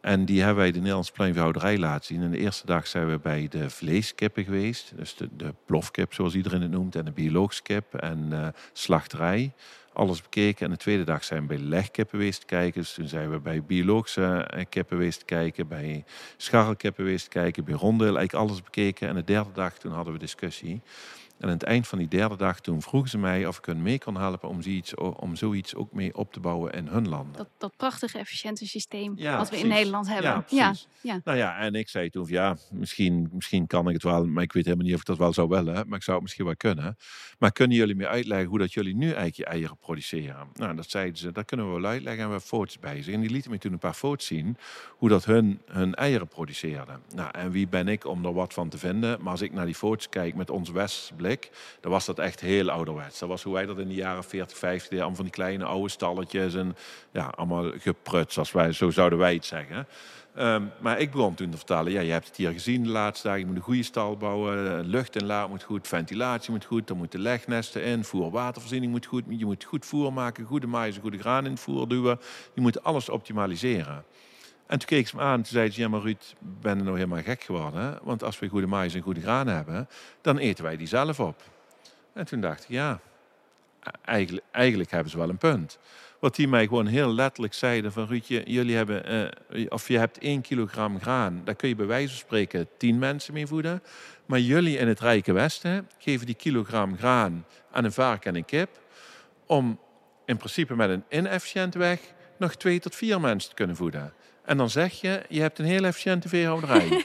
En 0.00 0.24
die 0.24 0.38
hebben 0.38 0.58
wij 0.58 0.72
de 0.72 0.78
Nederlandse 0.78 1.12
pluimveehouderij 1.12 1.78
laten 1.78 2.06
zien. 2.06 2.22
En 2.22 2.30
de 2.30 2.38
eerste 2.38 2.66
dag 2.66 2.86
zijn 2.86 3.10
we 3.10 3.18
bij 3.18 3.46
de 3.50 3.70
vleeskippen 3.70 4.44
geweest. 4.44 4.92
Dus 4.96 5.14
de, 5.14 5.28
de 5.36 5.54
zoals 6.08 6.34
iedereen 6.34 6.62
het 6.62 6.70
noemt. 6.70 6.96
En 6.96 7.04
de 7.04 7.10
biologische 7.10 7.62
kip 7.62 7.94
en 7.94 8.28
uh, 8.32 8.48
slachterij 8.72 9.52
alles 9.92 10.22
bekeken. 10.22 10.64
En 10.64 10.72
de 10.72 10.78
tweede 10.78 11.04
dag 11.04 11.24
zijn 11.24 11.40
we 11.40 11.46
bij 11.46 11.58
legkippen 11.58 12.18
geweest 12.18 12.44
kijken. 12.44 12.80
Dus 12.80 12.92
toen 12.92 13.08
zijn 13.08 13.30
we 13.30 13.38
bij 13.38 13.62
biologische 13.62 14.22
eh, 14.22 14.64
kippen 14.68 14.96
geweest 14.96 15.24
kijken, 15.24 15.68
bij 15.68 16.04
scharrelkippen 16.36 17.04
geweest 17.04 17.28
kijken, 17.28 17.64
bij 17.64 17.74
rondeel, 17.74 18.16
eigenlijk 18.16 18.48
alles 18.48 18.62
bekeken. 18.62 19.08
En 19.08 19.14
de 19.14 19.24
derde 19.24 19.52
dag 19.52 19.78
toen 19.78 19.92
hadden 19.92 20.12
we 20.12 20.18
discussie. 20.18 20.80
En 21.40 21.46
aan 21.46 21.54
het 21.54 21.62
eind 21.62 21.88
van 21.88 21.98
die 21.98 22.08
derde 22.08 22.36
dag 22.36 22.60
toen 22.60 22.82
vroegen 22.82 23.10
ze 23.10 23.18
mij 23.18 23.46
of 23.46 23.58
ik 23.58 23.64
hun 23.64 23.82
mee 23.82 23.98
kon 23.98 24.16
helpen 24.16 24.48
om 24.48 24.62
zoiets, 24.62 24.94
om 24.94 25.36
zoiets 25.36 25.74
ook 25.74 25.92
mee 25.92 26.16
op 26.16 26.32
te 26.32 26.40
bouwen 26.40 26.72
in 26.72 26.86
hun 26.86 27.08
land. 27.08 27.36
Dat, 27.36 27.48
dat 27.58 27.76
prachtige 27.76 28.18
efficiënte 28.18 28.66
systeem 28.66 29.16
wat 29.16 29.50
we 29.50 29.58
in 29.58 29.68
Nederland 29.68 30.08
hebben. 30.08 30.44
Ja, 30.48 30.74
ja, 31.02 31.20
Nou 31.24 31.38
ja, 31.38 31.58
en 31.58 31.74
ik 31.74 31.88
zei 31.88 32.10
toen, 32.10 32.26
ja, 32.28 32.56
misschien, 32.70 33.28
misschien 33.32 33.66
kan 33.66 33.88
ik 33.88 33.92
het 33.92 34.02
wel, 34.02 34.26
maar 34.26 34.42
ik 34.42 34.52
weet 34.52 34.64
helemaal 34.64 34.86
niet 34.86 34.94
of 34.94 35.00
ik 35.00 35.06
dat 35.06 35.18
wel 35.18 35.32
zou 35.32 35.48
willen, 35.48 35.88
maar 35.88 35.96
ik 35.98 36.02
zou 36.02 36.16
het 36.16 36.22
misschien 36.22 36.44
wel 36.44 36.56
kunnen. 36.56 36.96
Maar 37.38 37.52
kunnen 37.52 37.76
jullie 37.76 37.94
me 37.94 38.08
uitleggen 38.08 38.48
hoe 38.48 38.58
dat 38.58 38.72
jullie 38.72 38.94
nu 38.94 39.06
eigenlijk 39.06 39.36
je 39.36 39.44
eieren 39.44 39.76
produceren? 39.78 40.48
Nou, 40.54 40.76
dat 40.76 40.90
zeiden 40.90 41.18
ze, 41.18 41.32
dat 41.32 41.44
kunnen 41.44 41.66
we 41.66 41.80
wel 41.80 41.90
uitleggen 41.90 42.22
en 42.22 42.28
we 42.28 42.32
hebben 42.32 42.48
foto's 42.48 42.78
bij 42.78 43.02
ze. 43.02 43.12
En 43.12 43.20
die 43.20 43.30
lieten 43.30 43.50
me 43.50 43.58
toen 43.58 43.72
een 43.72 43.78
paar 43.78 43.94
foto's 43.94 44.26
zien 44.26 44.56
hoe 44.88 45.08
dat 45.08 45.24
hun 45.24 45.60
hun 45.66 45.94
eieren 45.94 46.28
produceerden. 46.28 47.00
Nou, 47.14 47.30
en 47.32 47.50
wie 47.50 47.68
ben 47.68 47.88
ik 47.88 48.04
om 48.06 48.24
er 48.24 48.32
wat 48.32 48.52
van 48.52 48.68
te 48.68 48.78
vinden? 48.78 49.22
Maar 49.22 49.30
als 49.30 49.40
ik 49.40 49.52
naar 49.52 49.66
die 49.66 49.74
foto's 49.74 50.08
kijk 50.08 50.34
met 50.34 50.50
ons 50.50 50.70
West 50.70 51.12
dan 51.80 51.90
was 51.90 52.04
dat 52.04 52.18
echt 52.18 52.40
heel 52.40 52.70
ouderwets. 52.70 53.18
Dat 53.18 53.28
was 53.28 53.42
hoe 53.42 53.52
wij 53.52 53.66
dat 53.66 53.78
in 53.78 53.88
de 53.88 53.94
jaren 53.94 54.24
40, 54.24 54.58
50 54.58 54.82
deden. 54.82 54.98
Allemaal 54.98 55.16
van 55.16 55.24
die 55.24 55.34
kleine 55.34 55.64
oude 55.64 55.88
stalletjes 55.88 56.54
en 56.54 56.76
ja, 57.10 57.32
allemaal 57.36 57.70
gepruts, 57.78 58.38
als 58.38 58.52
wij, 58.52 58.72
zo 58.72 58.90
zouden 58.90 59.18
wij 59.18 59.34
het 59.34 59.44
zeggen. 59.44 59.86
Ehm, 60.34 60.64
maar 60.80 61.00
ik 61.00 61.10
begon 61.10 61.34
toen 61.34 61.50
te 61.50 61.56
vertellen, 61.56 61.92
ja, 61.92 62.00
je 62.00 62.12
hebt 62.12 62.26
het 62.26 62.36
hier 62.36 62.52
gezien 62.52 62.82
de 62.82 62.88
laatste 62.88 63.26
dagen, 63.26 63.40
je 63.40 63.46
moet 63.46 63.56
een 63.56 63.62
goede 63.62 63.82
stal 63.82 64.16
bouwen, 64.16 64.86
luchtinlaat 64.86 65.48
moet 65.48 65.62
goed, 65.62 65.88
ventilatie 65.88 66.50
moet 66.50 66.64
goed, 66.64 66.90
er 66.90 66.96
moeten 66.96 67.20
legnesten 67.20 67.82
in, 67.82 68.04
voer, 68.04 68.30
watervoorziening 68.30 68.92
moet 68.92 69.06
goed, 69.06 69.24
je 69.28 69.44
moet 69.44 69.64
goed 69.64 69.86
voer 69.86 70.12
maken, 70.12 70.44
goede 70.44 70.66
maïs 70.66 70.98
goede 70.98 71.18
graan 71.18 71.44
in 71.44 71.50
het 71.50 71.60
voer 71.60 71.88
duwen. 71.88 72.20
Je 72.54 72.60
moet 72.60 72.82
alles 72.82 73.08
optimaliseren. 73.08 74.04
En 74.70 74.78
toen 74.78 74.88
keek 74.88 75.08
ze 75.08 75.16
me 75.16 75.22
aan 75.22 75.32
en 75.32 75.42
toen 75.42 75.52
zei 75.52 75.70
ze, 75.70 75.80
ja 75.80 75.88
maar 75.88 76.00
Ruud, 76.00 76.34
ben 76.38 76.76
je 76.76 76.82
nou 76.82 76.96
helemaal 76.96 77.22
gek 77.22 77.42
geworden? 77.42 77.98
Want 78.02 78.22
als 78.22 78.38
we 78.38 78.48
goede 78.48 78.66
maïs 78.66 78.94
en 78.94 79.00
goede 79.00 79.20
graan 79.20 79.46
hebben, 79.46 79.88
dan 80.20 80.38
eten 80.38 80.64
wij 80.64 80.76
die 80.76 80.86
zelf 80.86 81.20
op. 81.20 81.42
En 82.12 82.26
toen 82.26 82.40
dacht 82.40 82.62
ik, 82.62 82.68
ja, 82.68 83.00
eigenlijk, 84.04 84.44
eigenlijk 84.50 84.90
hebben 84.90 85.10
ze 85.10 85.18
wel 85.18 85.28
een 85.28 85.38
punt. 85.38 85.78
Wat 86.18 86.36
die 86.36 86.48
mij 86.48 86.66
gewoon 86.66 86.86
heel 86.86 87.14
letterlijk 87.14 87.54
zeiden 87.54 87.92
van 87.92 88.06
Ruudje, 88.06 88.42
jullie 88.44 88.76
hebben, 88.76 89.04
eh, 89.48 89.66
of 89.68 89.88
je 89.88 89.98
hebt 89.98 90.18
één 90.18 90.40
kilogram 90.40 91.00
graan, 91.00 91.40
daar 91.44 91.54
kun 91.54 91.68
je 91.68 91.74
bij 91.74 91.86
wijze 91.86 92.08
van 92.08 92.18
spreken 92.18 92.68
tien 92.76 92.98
mensen 92.98 93.34
mee 93.34 93.46
voeden. 93.46 93.82
Maar 94.26 94.40
jullie 94.40 94.78
in 94.78 94.88
het 94.88 95.00
Rijke 95.00 95.32
Westen 95.32 95.88
geven 95.98 96.26
die 96.26 96.34
kilogram 96.34 96.96
graan 96.96 97.44
aan 97.70 97.84
een 97.84 97.92
varken 97.92 98.30
en 98.30 98.36
een 98.36 98.44
kip, 98.44 98.78
om 99.46 99.80
in 100.24 100.36
principe 100.36 100.76
met 100.76 100.90
een 100.90 101.04
inefficiënte 101.08 101.78
weg 101.78 102.00
nog 102.38 102.54
twee 102.54 102.80
tot 102.80 102.94
vier 102.94 103.20
mensen 103.20 103.48
te 103.50 103.56
kunnen 103.56 103.76
voeden. 103.76 104.12
En 104.50 104.56
dan 104.56 104.70
zeg 104.70 105.00
je, 105.00 105.22
je 105.28 105.40
hebt 105.40 105.58
een 105.58 105.64
heel 105.64 105.84
efficiënte 105.84 106.28
veehouderij. 106.28 106.88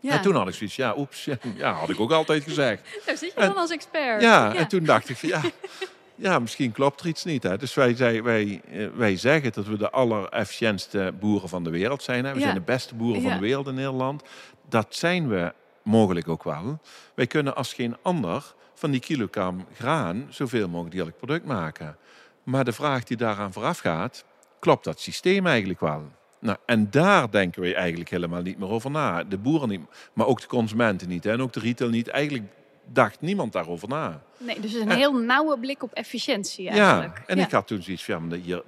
ja. 0.00 0.12
En 0.12 0.22
toen 0.22 0.34
had 0.34 0.48
ik 0.48 0.54
zoiets, 0.54 0.76
ja, 0.76 0.94
oeps, 0.96 1.28
ja, 1.56 1.72
had 1.72 1.88
ik 1.88 2.00
ook 2.00 2.12
altijd 2.12 2.42
gezegd. 2.42 2.82
Daar 3.06 3.16
zit 3.16 3.32
je 3.34 3.40
dan 3.40 3.56
als 3.56 3.70
expert. 3.70 4.22
Ja, 4.22 4.54
en 4.54 4.68
toen 4.68 4.84
dacht 4.84 5.08
ik 5.08 5.16
van, 5.16 5.28
ja, 5.28 5.40
ja, 6.28 6.38
misschien 6.38 6.72
klopt 6.72 7.00
er 7.00 7.06
iets 7.06 7.24
niet. 7.24 7.42
Hè. 7.42 7.58
Dus 7.58 7.74
wij, 7.74 7.96
wij, 7.96 8.22
wij, 8.22 8.60
eh, 8.70 8.86
wij 8.94 9.16
zeggen 9.16 9.52
dat 9.52 9.66
we 9.66 9.76
de 9.76 9.90
allerefficiëntste 9.90 11.12
boeren 11.20 11.48
van 11.48 11.64
de 11.64 11.70
wereld 11.70 12.02
zijn. 12.02 12.24
Hè. 12.24 12.34
We 12.34 12.40
zijn 12.40 12.54
de 12.54 12.60
beste 12.60 12.94
boeren 12.94 13.22
van 13.22 13.32
de 13.32 13.38
wereld 13.38 13.66
in 13.66 13.74
Nederland. 13.74 14.22
Dat 14.68 14.86
zijn 14.88 15.28
we 15.28 15.52
mogelijk 15.82 16.28
ook 16.28 16.44
wel. 16.44 16.80
Wij 17.14 17.26
kunnen 17.26 17.54
als 17.56 17.72
geen 17.72 17.96
ander 18.02 18.54
van 18.74 18.90
die 18.90 19.00
kilogram 19.00 19.66
graan 19.74 20.26
zoveel 20.30 20.68
mogelijk 20.68 20.94
dierlijk 20.94 21.16
product 21.16 21.44
maken. 21.44 21.96
Maar 22.42 22.64
de 22.64 22.72
vraag 22.72 23.04
die 23.04 23.16
daaraan 23.16 23.52
vooraf 23.52 23.78
gaat, 23.78 24.24
klopt 24.58 24.84
dat 24.84 25.00
systeem 25.00 25.46
eigenlijk 25.46 25.80
wel? 25.80 26.20
Nou, 26.42 26.58
en 26.66 26.90
daar 26.90 27.30
denken 27.30 27.62
we 27.62 27.74
eigenlijk 27.74 28.10
helemaal 28.10 28.42
niet 28.42 28.58
meer 28.58 28.68
over 28.68 28.90
na. 28.90 29.24
De 29.24 29.38
boeren 29.38 29.68
niet, 29.68 29.80
maar 30.12 30.26
ook 30.26 30.40
de 30.40 30.46
consumenten 30.46 31.08
niet. 31.08 31.24
Hè? 31.24 31.32
En 31.32 31.42
ook 31.42 31.52
de 31.52 31.60
retail 31.60 31.90
niet. 31.90 32.08
Eigenlijk 32.08 32.44
dacht 32.84 33.20
niemand 33.20 33.52
daarover 33.52 33.88
na. 33.88 34.22
Nee, 34.38 34.60
dus 34.60 34.74
een 34.74 34.90
heel 34.90 35.12
nauwe 35.12 35.58
blik 35.58 35.82
op 35.82 35.92
efficiëntie 35.92 36.68
eigenlijk. 36.68 37.18
Ja, 37.18 37.24
en 37.26 37.38
ik 37.38 37.50
had 37.50 37.66
toen 37.66 37.82
zoiets 37.82 38.04
van, 38.04 38.28
ja, 38.30 38.36
hier, 38.36 38.62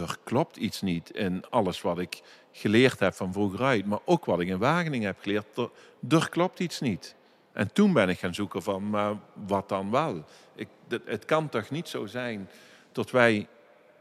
er 0.00 0.16
klopt 0.24 0.56
iets 0.56 0.82
niet 0.82 1.10
in 1.10 1.44
alles 1.50 1.82
wat 1.82 1.98
ik 1.98 2.20
geleerd 2.52 2.98
heb 2.98 3.14
van 3.14 3.32
vroeger 3.32 3.62
uit. 3.62 3.86
Maar 3.86 4.00
ook 4.04 4.24
wat 4.24 4.40
ik 4.40 4.48
in 4.48 4.58
Wageningen 4.58 5.06
heb 5.06 5.20
geleerd, 5.20 5.56
er, 5.56 5.70
er 6.08 6.28
klopt 6.28 6.60
iets 6.60 6.80
niet. 6.80 7.14
En 7.52 7.72
toen 7.72 7.92
ben 7.92 8.08
ik 8.08 8.18
gaan 8.18 8.34
zoeken 8.34 8.62
van, 8.62 8.90
maar 8.90 9.14
wat 9.46 9.68
dan 9.68 9.90
wel? 9.90 10.24
Ik, 10.54 10.68
het 11.04 11.24
kan 11.24 11.48
toch 11.48 11.70
niet 11.70 11.88
zo 11.88 12.06
zijn 12.06 12.48
dat 12.92 13.10
wij 13.10 13.46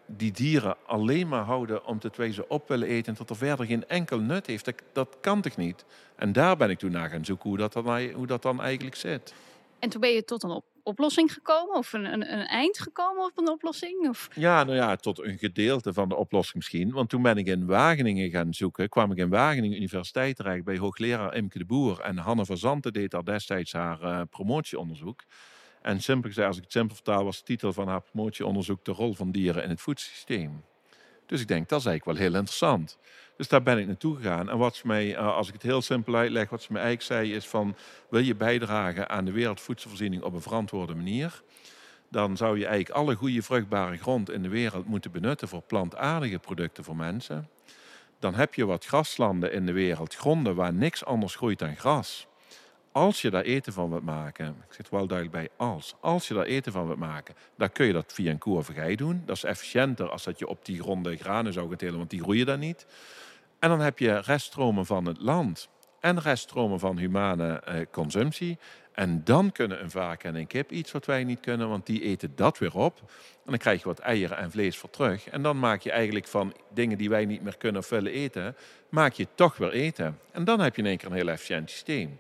die 0.06 0.32
dieren 0.32 0.78
alleen 0.86 1.28
maar 1.28 1.44
houden 1.44 1.86
om 1.86 2.00
te 2.00 2.32
ze 2.32 2.48
op 2.48 2.68
willen 2.68 2.88
eten 2.88 3.12
en 3.12 3.18
dat 3.18 3.30
er 3.30 3.36
verder 3.36 3.66
geen 3.66 3.88
enkel 3.88 4.20
nut 4.20 4.48
heeft. 4.48 4.66
Dat, 4.66 4.82
dat 4.94 5.18
kan 5.22 5.42
toch 5.42 5.58
niet? 5.58 5.86
En 6.16 6.34
daar 6.34 6.58
ben 6.58 6.70
ik 6.70 6.80
toen 6.80 6.92
naar 6.92 7.10
gaan 7.10 7.26
zoeken 7.26 7.50
hoe 7.50 7.58
dat 7.58 7.74
dan, 7.74 8.12
hoe 8.12 8.28
dat 8.28 8.42
dan 8.42 8.62
eigenlijk 8.62 8.96
zit. 8.96 9.34
En 9.80 9.90
toen 9.90 10.02
ben 10.02 10.10
je 10.10 10.24
tot 10.24 10.44
een 10.44 10.62
oplossing 10.84 11.34
gekomen 11.34 11.76
of 11.76 11.94
een, 11.94 12.06
een, 12.06 12.34
een, 12.34 12.46
eind 12.46 12.80
gekomen 12.80 13.24
op 13.24 13.32
een 13.36 13.50
oplossing? 13.50 14.10
Of? 14.10 14.30
Ja, 14.36 14.64
nou 14.64 14.76
ja, 14.76 14.96
tot 14.96 15.20
een 15.24 15.38
gedeelte 15.38 15.94
van 15.94 16.10
de 16.10 16.16
oplossing 16.16 16.56
misschien. 16.56 16.92
Want 16.92 17.10
toen 17.10 17.22
ben 17.22 17.38
ik 17.38 17.48
in 17.48 17.66
Wageningen 17.66 18.30
gaan 18.30 18.54
zoeken. 18.54 18.90
Kwam 18.90 19.12
ik 19.12 19.18
in 19.18 19.30
Wageningen 19.30 19.78
Universiteit 19.78 20.36
terecht 20.36 20.64
bij 20.64 20.78
hoogleraar 20.78 21.36
Imke 21.36 21.58
de 21.58 21.66
Boer. 21.66 22.00
En 22.00 22.18
Hanne 22.18 22.46
van 22.46 22.58
Zanten 22.58 22.94
deed 22.94 23.12
daar 23.12 23.24
destijds 23.24 23.74
haar 23.74 24.02
uh, 24.02 24.22
promotieonderzoek. 24.30 25.24
En 25.86 26.02
simpel 26.02 26.30
gezegd, 26.30 26.48
als 26.48 26.58
ik 26.58 26.64
het 26.64 26.72
simpel 26.72 26.96
vertaal, 26.96 27.24
was 27.24 27.38
de 27.38 27.44
titel 27.44 27.74
van 27.74 27.88
haar 27.88 28.02
promotieonderzoek 28.02 28.86
de 28.86 28.92
rol 28.92 29.14
van 29.14 29.32
dieren 29.32 29.64
in 29.64 29.70
het 29.70 29.82
voedselsysteem. 29.82 30.64
Dus 31.26 31.42
ik 31.42 31.48
denk, 31.48 31.70
dat 31.70 31.80
is 31.80 31.86
eigenlijk 31.86 32.18
wel 32.18 32.28
heel 32.28 32.40
interessant. 32.40 32.98
Dus 33.38 33.48
daar 33.48 33.64
ben 33.64 33.78
ik 33.78 33.88
naartoe 33.88 34.16
gegaan. 34.16 34.50
En 34.50 34.58
wat 34.58 34.76
ze 34.76 34.88
mij, 34.88 35.16
eh, 35.16 35.36
als 35.36 35.48
ik 35.48 35.54
het 35.54 35.62
heel 35.62 35.82
simpel 35.82 36.16
uitleg, 36.16 36.50
wat 36.50 36.62
ze 36.62 36.72
mij 36.72 36.82
eigenlijk 36.82 37.12
zei 37.12 37.36
is 37.36 37.48
van... 37.48 37.76
wil 38.10 38.22
je 38.22 38.36
bijdragen 38.36 39.10
aan 39.10 39.26
de 39.26 39.32
wereldvoedselvoorziening 39.32 40.24
op 40.24 40.34
een 40.34 40.42
verantwoorde 40.42 40.96
manier... 40.96 41.42
dan 42.10 42.38
zou 42.38 42.60
je 42.60 42.66
eigenlijk 42.66 42.96
alle 42.96 43.16
goede 43.16 43.42
vruchtbare 43.42 43.98
grond 43.98 44.30
in 44.30 44.42
de 44.42 44.50
wereld 44.50 44.86
moeten 44.86 45.12
benutten... 45.12 45.48
voor 45.48 45.62
plantaardige 45.62 46.40
producten 46.40 46.84
voor 46.84 46.96
mensen. 46.96 47.50
Dan 48.20 48.34
heb 48.34 48.54
je 48.54 48.66
wat 48.66 48.86
graslanden 48.86 49.52
in 49.52 49.66
de 49.66 49.74
wereld, 49.74 50.16
gronden 50.16 50.56
waar 50.56 50.74
niks 50.74 51.06
anders 51.06 51.36
groeit 51.36 51.60
dan 51.60 51.76
gras 51.76 52.28
als 52.96 53.22
je 53.22 53.30
daar 53.30 53.44
eten 53.44 53.74
van 53.74 53.90
wilt 53.90 54.04
maken, 54.04 54.56
ik 54.68 54.74
zit 54.74 54.90
wel 54.90 55.08
duidelijk 55.08 55.38
bij 55.38 55.68
als, 55.68 55.96
als 56.00 56.28
je 56.28 56.34
daar 56.34 56.46
eten 56.46 56.72
van 56.72 56.86
wilt 56.86 57.00
maken, 57.00 57.36
dan 57.58 57.72
kun 57.72 57.86
je 57.86 57.94
dat 57.94 58.14
via 58.14 58.32
een 58.32 58.38
koe 58.38 58.58
of 58.58 58.68
gei 58.68 58.96
doen. 58.96 59.22
Dat 59.26 59.36
is 59.36 59.44
efficiënter 59.44 60.10
als 60.10 60.24
dat 60.24 60.40
je 60.40 60.48
op 60.48 60.66
die 60.66 60.82
gronde 60.82 61.18
granen 61.18 61.54
zou 61.54 61.68
gaan 61.68 61.78
telen, 61.78 61.98
want 61.98 62.10
die 62.10 62.22
groeien 62.22 62.46
daar 62.46 62.58
niet. 62.58 62.86
En 63.60 63.70
dan 63.70 63.80
heb 63.80 64.00
je 64.00 64.20
reststromen 64.20 64.86
van 64.86 65.06
het 65.06 65.22
land 65.22 65.70
en 66.00 66.20
reststromen 66.20 66.80
van 66.80 66.98
humane 66.98 67.60
eh, 67.60 67.82
consumptie. 67.92 68.58
En 68.92 69.24
dan 69.24 69.52
kunnen 69.52 69.84
een 69.84 69.92
varken 69.92 70.30
en 70.30 70.36
een 70.36 70.48
kip 70.48 70.72
iets 70.72 70.92
wat 70.92 71.06
wij 71.06 71.24
niet 71.24 71.40
kunnen, 71.40 71.70
want 71.70 71.86
die 71.86 72.02
eten 72.02 72.32
dat 72.36 72.58
weer 72.58 72.76
op. 72.76 73.00
En 73.46 73.50
dan 73.50 73.58
krijg 73.58 73.80
je 73.80 73.88
wat 73.88 74.00
eieren 74.00 74.38
en 74.38 74.52
vlees 74.52 74.78
voor 74.78 74.90
terug. 74.90 75.30
En 75.30 75.42
dan 75.42 75.60
maak 75.60 75.82
je 75.82 75.92
eigenlijk 75.92 76.28
van 76.28 76.54
dingen 76.74 76.98
die 76.98 77.10
wij 77.10 77.26
niet 77.26 77.42
meer 77.42 77.58
kunnen 77.58 77.82
of 77.82 77.90
willen 77.90 78.12
eten, 78.12 78.56
maak 78.90 79.14
je 79.14 79.28
toch 79.36 79.58
weer 79.58 79.72
eten. 79.72 80.20
En 80.32 80.44
dan 80.44 80.60
heb 80.60 80.76
je 80.76 80.82
in 80.82 80.88
één 80.88 80.98
keer 80.98 81.08
een 81.08 81.16
heel 81.16 81.30
efficiënt 81.30 81.70
systeem. 81.70 82.20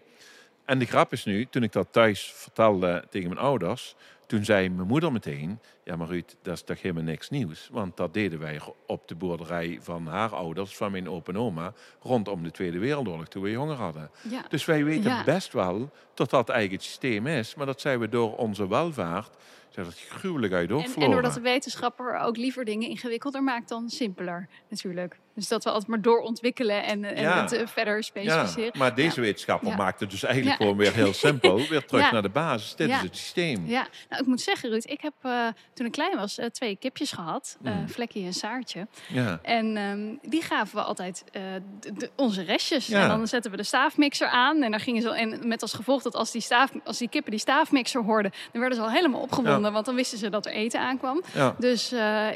En 0.65 0.79
de 0.79 0.85
grap 0.85 1.11
is 1.11 1.25
nu, 1.25 1.45
toen 1.45 1.63
ik 1.63 1.71
dat 1.71 1.87
thuis 1.91 2.31
vertelde 2.35 3.03
tegen 3.09 3.29
mijn 3.29 3.41
ouders, 3.41 3.95
toen 4.25 4.45
zei 4.45 4.69
mijn 4.69 4.87
moeder 4.87 5.11
meteen: 5.11 5.59
Ja, 5.83 5.95
maar 5.95 6.07
Ruud, 6.07 6.35
dat 6.41 6.53
is 6.53 6.61
toch 6.61 6.81
helemaal 6.81 7.03
niks 7.03 7.29
nieuws? 7.29 7.69
Want 7.71 7.97
dat 7.97 8.13
deden 8.13 8.39
wij 8.39 8.59
op 8.85 9.07
de 9.07 9.15
boerderij 9.15 9.79
van 9.81 10.07
haar 10.07 10.35
ouders, 10.35 10.75
van 10.75 10.91
mijn 10.91 11.09
opa 11.09 11.31
en 11.31 11.39
oma, 11.39 11.73
rondom 12.01 12.43
de 12.43 12.51
Tweede 12.51 12.79
Wereldoorlog, 12.79 13.27
toen 13.27 13.43
we 13.43 13.51
jonger 13.51 13.75
hadden. 13.75 14.09
Dus 14.49 14.65
wij 14.65 14.83
weten 14.83 15.21
best 15.25 15.53
wel 15.53 15.91
dat 16.13 16.29
dat 16.29 16.49
eigenlijk 16.49 16.81
het 16.81 16.91
systeem 16.91 17.27
is, 17.27 17.55
maar 17.55 17.65
dat 17.65 17.81
zijn 17.81 17.99
we 17.99 18.09
door 18.09 18.35
onze 18.35 18.67
welvaart 18.67 19.37
dat 19.75 19.85
het 19.85 19.99
gruwelijk 20.09 20.53
uit 20.53 20.69
en, 20.69 20.85
en 20.95 21.11
doordat 21.11 21.33
de 21.33 21.41
wetenschapper 21.41 22.19
ook 22.19 22.37
liever 22.37 22.65
dingen 22.65 22.89
ingewikkelder 22.89 23.43
maakt 23.43 23.69
dan 23.69 23.89
simpeler, 23.89 24.49
natuurlijk. 24.69 25.19
Dus 25.35 25.47
dat 25.47 25.63
we 25.63 25.69
altijd 25.69 25.89
maar 25.89 26.01
doorontwikkelen 26.01 26.83
en, 26.83 27.03
en 27.03 27.41
het 27.41 27.53
uh, 27.53 27.67
verder 27.67 28.03
specificeren. 28.03 28.69
Ja, 28.73 28.79
maar 28.79 28.95
deze 28.95 29.21
wetenschapper 29.21 29.75
maakt 29.75 29.99
het 29.99 30.09
dus 30.09 30.23
eigenlijk 30.23 30.55
gewoon 30.55 30.77
weer 30.77 30.93
heel 30.93 31.13
simpel. 31.13 31.57
Weer 31.69 31.85
terug 31.85 32.11
naar 32.11 32.21
de 32.21 32.29
basis. 32.29 32.75
Dit 32.75 32.89
is 32.89 32.95
het 32.95 33.17
systeem. 33.17 33.65
Ja, 33.65 33.87
nou 34.09 34.21
ik 34.21 34.27
moet 34.27 34.41
zeggen 34.41 34.69
Ruud, 34.69 34.83
ik 34.85 35.01
heb 35.01 35.13
uh, 35.23 35.47
toen 35.73 35.85
ik 35.85 35.91
klein 35.91 36.17
was 36.17 36.39
uh, 36.39 36.45
twee 36.45 36.75
kipjes 36.75 37.11
gehad. 37.11 37.57
Mm. 37.61 37.89
Vlekkie 37.89 38.25
en 38.25 38.33
Saartje. 38.33 38.87
Ja. 39.07 39.39
En 39.41 39.77
um, 39.77 40.19
die 40.21 40.41
gaven 40.41 40.75
we 40.75 40.83
altijd 40.83 41.23
de, 41.31 42.09
onze 42.15 42.43
restjes. 42.43 42.89
En 42.89 43.07
dan 43.07 43.27
zetten 43.27 43.51
we 43.51 43.57
de 43.57 43.63
staafmixer 43.63 44.27
aan. 44.27 44.63
En, 44.63 44.71
dan 44.71 44.79
gingen 44.79 45.01
ze, 45.01 45.09
en 45.09 45.47
met 45.47 45.61
als 45.61 45.73
gevolg 45.73 46.01
dat 46.01 46.15
als 46.15 46.31
die, 46.31 46.41
staaf, 46.41 46.71
als 46.83 46.97
die 46.97 47.09
kippen 47.09 47.31
die 47.31 47.39
staafmixer 47.39 48.03
hoorden... 48.03 48.31
dan 48.51 48.61
werden 48.61 48.79
ze 48.79 48.85
al 48.85 48.91
helemaal 48.91 49.21
opgewonden. 49.21 49.64
Want 49.71 49.85
dan 49.85 49.95
wisten 49.95 50.17
ze 50.17 50.29
dat 50.29 50.45
er 50.45 50.51
eten 50.51 50.79
aankwam. 50.79 51.23
Dus 51.59 51.89
ja. 51.89 52.35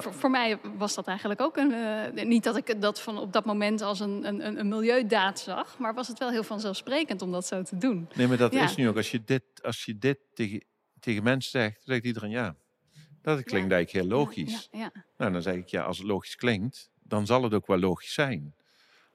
Voor, 0.00 0.14
voor, 0.14 0.30
mij 0.30 0.58
was 0.76 0.94
dat 0.94 1.06
eigenlijk 1.06 1.40
ook 1.40 1.56
een... 1.56 1.74
niet 2.28 2.40
niet 2.44 2.54
dat 2.54 2.68
ik 2.68 2.80
dat 2.80 3.00
van 3.00 3.18
op 3.18 3.32
dat 3.32 3.44
moment 3.44 3.82
als 3.82 4.00
een, 4.00 4.26
een, 4.26 4.58
een 4.58 4.68
milieudaad 4.68 5.40
zag, 5.40 5.78
maar 5.78 5.94
was 5.94 6.08
het 6.08 6.18
wel 6.18 6.30
heel 6.30 6.42
vanzelfsprekend 6.42 7.22
om 7.22 7.32
dat 7.32 7.46
zo 7.46 7.62
te 7.62 7.78
doen. 7.78 8.08
Nee, 8.14 8.26
maar 8.26 8.36
dat 8.36 8.52
is 8.52 8.76
nu 8.76 8.88
ook. 8.88 8.96
Als 8.96 9.10
je 9.10 9.24
dit, 9.24 9.42
als 9.62 9.84
je 9.84 9.98
dit 9.98 10.18
tegen, 10.34 10.64
tegen 11.00 11.22
mensen 11.22 11.50
zegt, 11.50 11.80
zegt 11.84 12.04
iedereen 12.04 12.30
ja. 12.30 12.56
Dat 13.22 13.42
klinkt 13.42 13.72
eigenlijk 13.72 13.90
heel 13.90 14.18
logisch. 14.18 14.68
Ja, 14.72 14.92
Nou, 15.16 15.32
dan 15.32 15.42
zeg 15.42 15.54
ik 15.54 15.68
ja, 15.68 15.82
als 15.82 15.98
het 15.98 16.06
logisch 16.06 16.36
klinkt, 16.36 16.90
dan 17.02 17.26
zal 17.26 17.42
het 17.42 17.54
ook 17.54 17.66
wel 17.66 17.78
logisch 17.78 18.12
zijn. 18.12 18.54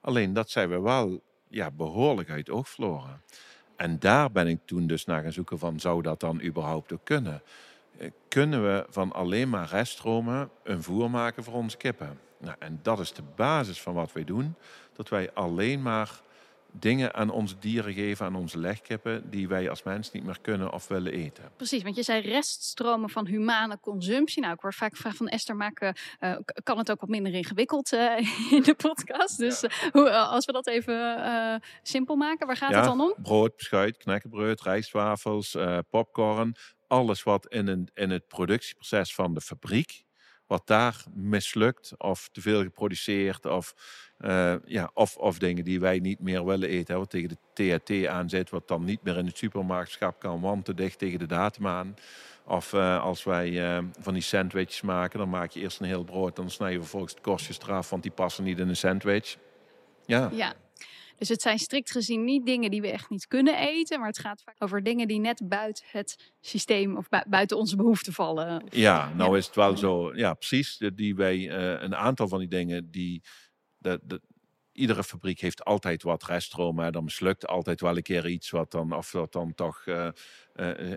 Alleen 0.00 0.32
dat 0.32 0.50
zijn 0.50 0.68
we 0.68 0.80
wel 0.80 1.22
ja, 1.48 1.70
behoorlijk 1.70 2.30
uit 2.30 2.50
oog 2.50 2.68
verloren. 2.68 3.22
En 3.76 3.98
daar 3.98 4.30
ben 4.30 4.46
ik 4.46 4.58
toen 4.64 4.86
dus 4.86 5.04
naar 5.04 5.22
gaan 5.22 5.32
zoeken 5.32 5.58
van, 5.58 5.80
zou 5.80 6.02
dat 6.02 6.20
dan 6.20 6.42
überhaupt 6.42 6.92
ook 6.92 7.04
kunnen? 7.04 7.42
Eh, 7.98 8.10
kunnen 8.28 8.62
we 8.62 8.86
van 8.88 9.12
alleen 9.12 9.48
maar 9.48 9.68
reststromen 9.68 10.50
een 10.62 10.82
voer 10.82 11.10
maken 11.10 11.44
voor 11.44 11.54
onze 11.54 11.76
kippen? 11.76 12.18
Nou, 12.38 12.56
en 12.58 12.78
dat 12.82 12.98
is 12.98 13.12
de 13.12 13.22
basis 13.36 13.82
van 13.82 13.94
wat 13.94 14.12
wij 14.12 14.24
doen. 14.24 14.54
Dat 14.92 15.08
wij 15.08 15.32
alleen 15.32 15.82
maar 15.82 16.20
dingen 16.78 17.14
aan 17.14 17.30
onze 17.30 17.58
dieren 17.58 17.92
geven, 17.92 18.26
aan 18.26 18.34
onze 18.34 18.58
legkippen, 18.58 19.30
die 19.30 19.48
wij 19.48 19.70
als 19.70 19.82
mens 19.82 20.12
niet 20.12 20.24
meer 20.24 20.40
kunnen 20.40 20.72
of 20.72 20.88
willen 20.88 21.12
eten. 21.12 21.44
Precies, 21.56 21.82
want 21.82 21.96
je 21.96 22.02
zei 22.02 22.20
reststromen 22.20 23.10
van 23.10 23.26
humane 23.26 23.78
consumptie. 23.80 24.42
Nou, 24.42 24.54
ik 24.54 24.60
word 24.60 24.74
vaak 24.74 24.94
gevraagd 24.94 25.16
van 25.16 25.28
Esther, 25.28 25.56
maken, 25.56 25.96
uh, 26.20 26.36
kan 26.62 26.78
het 26.78 26.90
ook 26.90 27.00
wat 27.00 27.08
minder 27.08 27.34
ingewikkeld 27.34 27.92
uh, 27.92 28.18
in 28.56 28.62
de 28.62 28.74
podcast? 28.74 29.38
Dus 29.38 29.62
uh, 29.62 29.70
hoe, 29.92 30.10
als 30.10 30.44
we 30.44 30.52
dat 30.52 30.66
even 30.66 31.62
simpel 31.82 32.16
maken, 32.16 32.46
waar 32.46 32.56
gaat 32.56 32.70
ja, 32.70 32.76
het 32.76 32.84
dan 32.84 33.00
om? 33.00 33.14
Brood, 33.22 33.56
beschuit, 33.56 33.96
knekkenbrood, 33.96 34.60
rijstwafels, 34.62 35.56
popcorn. 35.90 36.54
Alles 36.88 37.22
wat 37.22 37.46
in, 37.46 37.66
een, 37.66 37.88
in 37.94 38.10
het 38.10 38.26
productieproces 38.26 39.14
van 39.14 39.34
de 39.34 39.40
fabriek 39.40 40.05
wat 40.46 40.66
daar 40.66 41.04
mislukt 41.14 41.92
of 41.98 42.28
te 42.32 42.40
veel 42.40 42.62
geproduceerd 42.62 43.46
of, 43.46 43.74
uh, 44.20 44.54
ja, 44.64 44.90
of, 44.94 45.16
of 45.16 45.38
dingen 45.38 45.64
die 45.64 45.80
wij 45.80 45.98
niet 45.98 46.20
meer 46.20 46.44
willen 46.44 46.68
eten. 46.68 46.98
Wat 46.98 47.10
tegen 47.10 47.28
de 47.28 47.78
THT 47.78 48.06
aanzet, 48.06 48.50
wat 48.50 48.68
dan 48.68 48.84
niet 48.84 49.02
meer 49.02 49.16
in 49.16 49.26
het 49.26 49.36
supermarktschap 49.36 50.20
kan, 50.20 50.40
want 50.40 50.64
te 50.64 50.74
dicht 50.74 50.98
tegen 50.98 51.18
de 51.18 51.26
datum 51.26 51.66
aan. 51.66 51.94
Of 52.44 52.72
uh, 52.72 53.02
als 53.02 53.24
wij 53.24 53.50
uh, 53.50 53.84
van 54.00 54.12
die 54.12 54.22
sandwiches 54.22 54.80
maken, 54.80 55.18
dan 55.18 55.28
maak 55.28 55.50
je 55.50 55.60
eerst 55.60 55.80
een 55.80 55.86
heel 55.86 56.04
brood, 56.04 56.36
dan 56.36 56.50
snij 56.50 56.72
je 56.72 56.78
vervolgens 56.78 57.14
de 57.14 57.20
korstjes 57.20 57.60
eraf, 57.60 57.90
want 57.90 58.02
die 58.02 58.12
passen 58.12 58.44
niet 58.44 58.58
in 58.58 58.68
een 58.68 58.76
sandwich. 58.76 59.36
Ja. 60.04 60.30
ja. 60.32 60.54
Dus 61.16 61.28
het 61.28 61.42
zijn 61.42 61.58
strikt 61.58 61.90
gezien 61.90 62.24
niet 62.24 62.46
dingen 62.46 62.70
die 62.70 62.80
we 62.80 62.90
echt 62.90 63.10
niet 63.10 63.26
kunnen 63.26 63.58
eten, 63.58 63.98
maar 63.98 64.08
het 64.08 64.18
gaat 64.18 64.42
vaak 64.42 64.56
over 64.58 64.82
dingen 64.82 65.08
die 65.08 65.20
net 65.20 65.48
buiten 65.48 65.84
het 65.90 66.32
systeem 66.40 66.96
of 66.96 67.08
buiten 67.26 67.56
onze 67.56 67.76
behoeften 67.76 68.12
vallen. 68.12 68.64
Ja, 68.70 69.12
nou 69.14 69.38
is 69.38 69.46
het 69.46 69.54
wel 69.54 69.76
zo, 69.76 70.14
ja 70.14 70.34
precies, 70.34 70.82
die 70.94 71.14
wij, 71.14 71.36
uh, 71.36 71.82
een 71.82 71.96
aantal 71.96 72.28
van 72.28 72.38
die 72.38 72.48
dingen 72.48 72.90
die, 72.90 73.22
de, 73.78 74.00
de, 74.02 74.20
iedere 74.76 75.04
fabriek 75.04 75.40
heeft 75.40 75.64
altijd 75.64 76.02
wat 76.02 76.24
reststromen. 76.24 76.92
Dan 76.92 77.04
mislukt 77.04 77.46
altijd 77.46 77.80
wel 77.80 77.96
een 77.96 78.02
keer 78.02 78.28
iets 78.28 78.50
wat 78.50 78.70
dan, 78.70 78.92
of 78.92 79.10
dat 79.10 79.32
dan 79.32 79.54
toch 79.54 79.82
uh, 79.86 79.96
uh, 79.96 80.10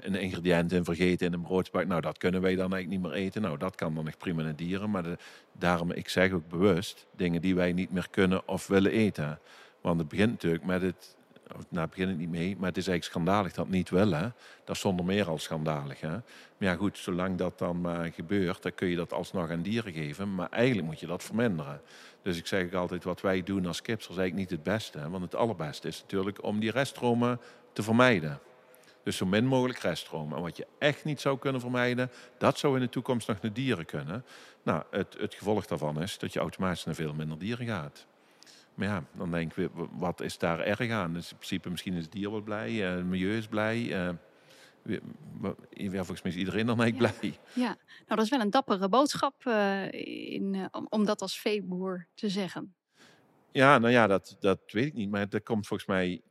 een 0.02 0.16
ingrediënt 0.16 0.72
in 0.72 0.84
vergeten 0.84 1.28
in 1.28 1.34
een 1.34 1.42
broodsbak. 1.42 1.86
Nou, 1.86 2.02
dat 2.02 2.18
kunnen 2.18 2.42
wij 2.42 2.56
dan 2.56 2.74
eigenlijk 2.74 3.02
niet 3.02 3.12
meer 3.12 3.22
eten. 3.22 3.42
Nou, 3.42 3.58
dat 3.58 3.76
kan 3.76 3.96
dan 3.96 4.08
echt 4.08 4.18
prima 4.18 4.48
in 4.48 4.56
dieren. 4.56 4.90
Maar 4.90 5.04
de, 5.04 5.18
daarom, 5.58 5.92
ik 5.92 6.10
zeg 6.10 6.32
ook 6.32 6.48
bewust, 6.48 7.08
dingen 7.16 7.42
die 7.42 7.56
wij 7.56 7.74
niet 7.74 7.92
meer 7.92 8.08
kunnen 8.10 8.48
of 8.48 8.68
willen 8.68 8.92
eten. 8.92 9.40
Want 9.82 10.00
het 10.00 10.08
begint 10.08 10.32
natuurlijk 10.32 10.65
met 10.65 10.82
het, 10.82 11.15
nou 11.48 11.82
het 11.82 11.89
begint 11.89 12.10
het 12.10 12.18
niet 12.18 12.30
mee, 12.30 12.56
maar 12.58 12.68
het 12.68 12.78
is 12.78 12.88
eigenlijk 12.88 13.04
schandalig 13.04 13.54
dat 13.54 13.70
niet 13.70 13.89
willen. 13.89 14.34
Dat 14.63 14.76
is 14.76 14.82
zonder 14.82 15.06
meer 15.06 15.28
al 15.28 15.38
schandalig. 15.38 16.02
Hè? 16.02 16.10
Maar 16.10 16.24
ja 16.58 16.76
goed, 16.76 16.98
zolang 16.98 17.38
dat 17.38 17.60
dan 17.60 17.82
maar 17.82 18.12
gebeurt, 18.12 18.62
dan 18.62 18.74
kun 18.76 18.88
je 18.88 18.96
dat 18.96 19.13
alsnog 19.13 19.50
aan 19.50 19.62
dieren 19.62 19.94
geven. 19.94 20.36
Maar 20.36 20.50
eigenlijk 20.50 20.88
moet 20.88 21.00
je 21.00 21.08
dat 21.08 21.24
verminderen. 21.24 21.82
Dus 22.22 22.38
ik 22.38 22.48
zeg 22.48 22.65
ook 22.65 22.74
altijd, 22.74 23.04
wat 23.04 23.22
wij 23.22 23.44
doen 23.44 23.65
als 23.65 23.82
kipsters 23.82 24.15
is 24.15 24.22
eigenlijk 24.22 24.50
niet 24.50 24.60
het 24.60 24.74
beste. 24.74 25.10
Want 25.10 25.24
het 25.24 25.36
allerbeste 25.36 25.88
is 25.88 26.02
natuurlijk 26.02 26.44
om 26.44 26.60
die 26.60 26.72
reststromen 26.72 27.39
te 27.74 27.84
vermijden. 27.84 28.39
Dus 29.04 29.18
zo 29.18 29.26
min 29.26 29.46
mogelijk 29.46 29.80
reststromen. 29.80 30.38
En 30.38 30.44
wat 30.44 30.58
je 30.58 30.68
echt 30.78 31.06
niet 31.06 31.22
zou 31.22 31.38
kunnen 31.38 31.62
vermijden, 31.62 32.12
dat 32.38 32.58
zou 32.58 32.76
in 32.76 32.82
de 32.82 32.89
toekomst 32.89 33.28
nog 33.28 33.42
naar 33.42 33.54
dieren 33.54 33.86
kunnen. 33.86 34.26
Nou, 34.63 34.84
het, 34.92 35.15
het 35.20 35.34
gevolg 35.34 35.65
daarvan 35.65 36.02
is 36.02 36.18
dat 36.18 36.34
je 36.34 36.39
automatisch 36.39 36.86
naar 36.86 36.96
veel 36.96 37.13
minder 37.13 37.39
dieren 37.39 37.65
gaat. 37.65 38.08
Maar 38.80 38.88
ja, 38.88 39.04
dan 39.13 39.32
denk 39.32 39.54
ik, 39.54 39.70
wat 39.92 40.22
is 40.22 40.38
daar 40.38 40.60
erg 40.60 40.89
aan? 40.89 41.13
Dus 41.13 41.32
in 41.32 41.36
principe, 41.36 41.70
misschien 41.70 41.94
is 41.94 42.04
het 42.04 42.12
dier 42.12 42.32
wel 42.32 42.42
blij, 42.42 42.72
uh, 42.72 42.96
het 42.96 43.06
milieu 43.06 43.38
is 43.38 43.48
blij. 43.48 43.78
Uh, 43.78 44.10
ja, 45.70 45.92
volgens 45.92 46.22
mij 46.22 46.32
is 46.32 46.38
iedereen 46.38 46.65
dan 46.65 46.82
eigenlijk 46.82 47.20
blij. 47.20 47.39
Ja, 47.54 47.78
nou 47.78 48.06
dat 48.08 48.20
is 48.20 48.30
wel 48.30 48.39
een 48.39 48.50
dappere 48.50 48.89
boodschap 48.89 49.46
uh, 49.46 49.92
in, 50.32 50.68
om, 50.72 50.86
om 50.89 51.06
dat 51.06 51.22
als 51.22 51.39
veeboer 51.39 52.08
te 52.13 52.30
zeggen. 52.30 52.76
Ja, 53.52 53.78
nou 53.78 53.94
ja, 53.94 54.08
dat, 54.08 54.38
dat 54.39 54.60
weet 54.65 54.86
ik 54.86 54.94
niet. 54.94 55.10
Maar 55.10 55.30
dat 55.30 55.44
komt 55.44 55.68
volgens 55.68 55.89
mij 55.89 56.22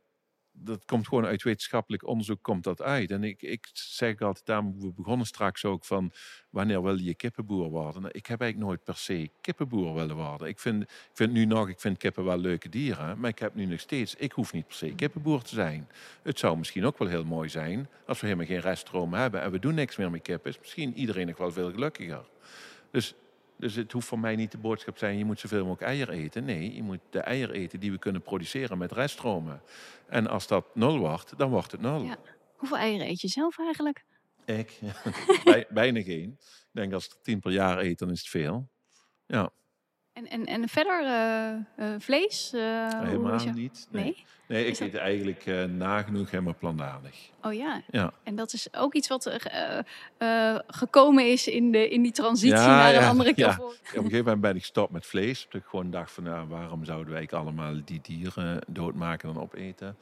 dat 0.61 0.85
komt 0.85 1.07
gewoon 1.07 1.25
uit 1.25 1.43
wetenschappelijk 1.43 2.07
onderzoek 2.07 2.43
komt 2.43 2.63
dat 2.63 2.81
uit. 2.81 3.11
En 3.11 3.23
ik, 3.23 3.41
ik 3.41 3.69
zeg 3.73 4.21
altijd, 4.21 4.45
daarom 4.45 4.79
we 4.79 4.91
begonnen 4.91 5.27
straks 5.27 5.65
ook 5.65 5.85
van 5.85 6.11
wanneer 6.49 6.83
wil 6.83 6.97
je 6.97 7.13
kippenboer 7.13 7.69
worden? 7.69 8.01
Nou, 8.01 8.13
ik 8.13 8.25
heb 8.25 8.41
eigenlijk 8.41 8.71
nooit 8.71 8.83
per 8.83 8.97
se 8.97 9.29
kippenboer 9.41 9.93
willen 9.93 10.15
worden. 10.15 10.47
Ik 10.47 10.59
vind, 10.59 10.83
ik 10.83 11.09
vind 11.13 11.31
nu 11.31 11.45
nog, 11.45 11.69
ik 11.69 11.79
vind 11.79 11.97
kippen 11.97 12.23
wel 12.23 12.37
leuke 12.37 12.69
dieren, 12.69 13.19
maar 13.19 13.29
ik 13.29 13.39
heb 13.39 13.55
nu 13.55 13.65
nog 13.65 13.79
steeds, 13.79 14.15
ik 14.15 14.31
hoef 14.31 14.53
niet 14.53 14.67
per 14.67 14.75
se 14.75 14.93
kippenboer 14.95 15.41
te 15.41 15.55
zijn. 15.55 15.89
Het 16.21 16.39
zou 16.39 16.57
misschien 16.57 16.85
ook 16.85 16.97
wel 16.97 17.07
heel 17.07 17.25
mooi 17.25 17.49
zijn 17.49 17.89
als 18.07 18.19
we 18.19 18.25
helemaal 18.25 18.47
geen 18.47 18.61
reststroom 18.61 19.13
hebben 19.13 19.41
en 19.41 19.51
we 19.51 19.59
doen 19.59 19.75
niks 19.75 19.95
meer 19.95 20.11
met 20.11 20.21
kippen. 20.21 20.51
Is 20.51 20.59
misschien 20.59 20.93
iedereen 20.93 21.27
nog 21.27 21.37
wel 21.37 21.51
veel 21.51 21.71
gelukkiger. 21.71 22.25
Dus 22.91 23.15
dus 23.59 23.75
het 23.75 23.91
hoeft 23.91 24.07
voor 24.07 24.19
mij 24.19 24.35
niet 24.35 24.51
de 24.51 24.57
boodschap 24.57 24.93
te 24.93 24.99
zijn, 24.99 25.17
je 25.17 25.25
moet 25.25 25.39
zoveel 25.39 25.65
mogelijk 25.65 25.81
eieren 25.81 26.13
eten. 26.13 26.45
Nee, 26.45 26.75
je 26.75 26.83
moet 26.83 26.99
de 27.09 27.19
eieren 27.19 27.55
eten 27.55 27.79
die 27.79 27.91
we 27.91 27.97
kunnen 27.97 28.21
produceren 28.21 28.77
met 28.77 28.91
reststromen. 28.91 29.61
En 30.07 30.27
als 30.27 30.47
dat 30.47 30.75
nul 30.75 30.97
wordt, 30.97 31.37
dan 31.37 31.49
wordt 31.49 31.71
het 31.71 31.81
nul. 31.81 32.01
Ja. 32.01 32.17
Hoeveel 32.55 32.77
eieren 32.77 33.07
eet 33.07 33.21
je 33.21 33.27
zelf 33.27 33.59
eigenlijk? 33.59 34.05
Ik? 34.45 34.79
bijna 35.69 36.01
geen. 36.01 36.37
Ik 36.39 36.69
denk 36.71 36.93
als 36.93 37.05
ik 37.05 37.13
tien 37.21 37.39
per 37.39 37.51
jaar 37.51 37.77
eet, 37.79 37.99
dan 37.99 38.09
is 38.09 38.19
het 38.19 38.29
veel. 38.29 38.69
Ja. 39.25 39.49
En, 40.19 40.27
en, 40.27 40.45
en 40.45 40.69
verder 40.69 41.03
uh, 41.03 41.85
uh, 41.87 41.95
vlees? 41.99 42.51
Uh, 42.53 42.61
helemaal 42.89 43.45
niet. 43.53 43.87
Nee. 43.91 44.03
nee? 44.03 44.25
Nee, 44.47 44.65
ik 44.65 44.79
eet 44.79 44.95
eigenlijk 44.95 45.45
nagenoeg 45.69 46.31
helemaal 46.31 46.55
plantaardig. 46.59 47.29
Oh 47.41 47.53
ja. 47.53 47.81
ja. 47.91 48.13
En 48.23 48.35
dat 48.35 48.53
is 48.53 48.73
ook 48.73 48.93
iets 48.93 49.07
wat 49.07 49.37
gekomen 50.67 51.31
is 51.31 51.47
in, 51.47 51.71
de, 51.71 51.89
in 51.89 52.01
die 52.01 52.11
transitie 52.11 52.57
naar 52.57 52.95
een 52.95 53.07
andere 53.07 53.33
ja. 53.35 53.57
Op 53.59 53.69
een 53.69 53.91
gegeven 53.91 54.17
moment 54.17 54.41
ben 54.41 54.55
ik 54.55 54.61
gestopt 54.61 54.91
met 54.91 55.05
vlees. 55.05 55.47
Ik 55.51 55.63
gewoon 55.65 55.91
dacht 55.91 56.11
van, 56.11 56.23
nou, 56.23 56.47
waarom 56.47 56.85
zouden 56.85 57.13
wij 57.13 57.27
allemaal 57.29 57.73
die 57.85 58.01
dieren 58.01 58.61
doodmaken 58.67 59.29
en 59.29 59.37
opeten? 59.37 59.97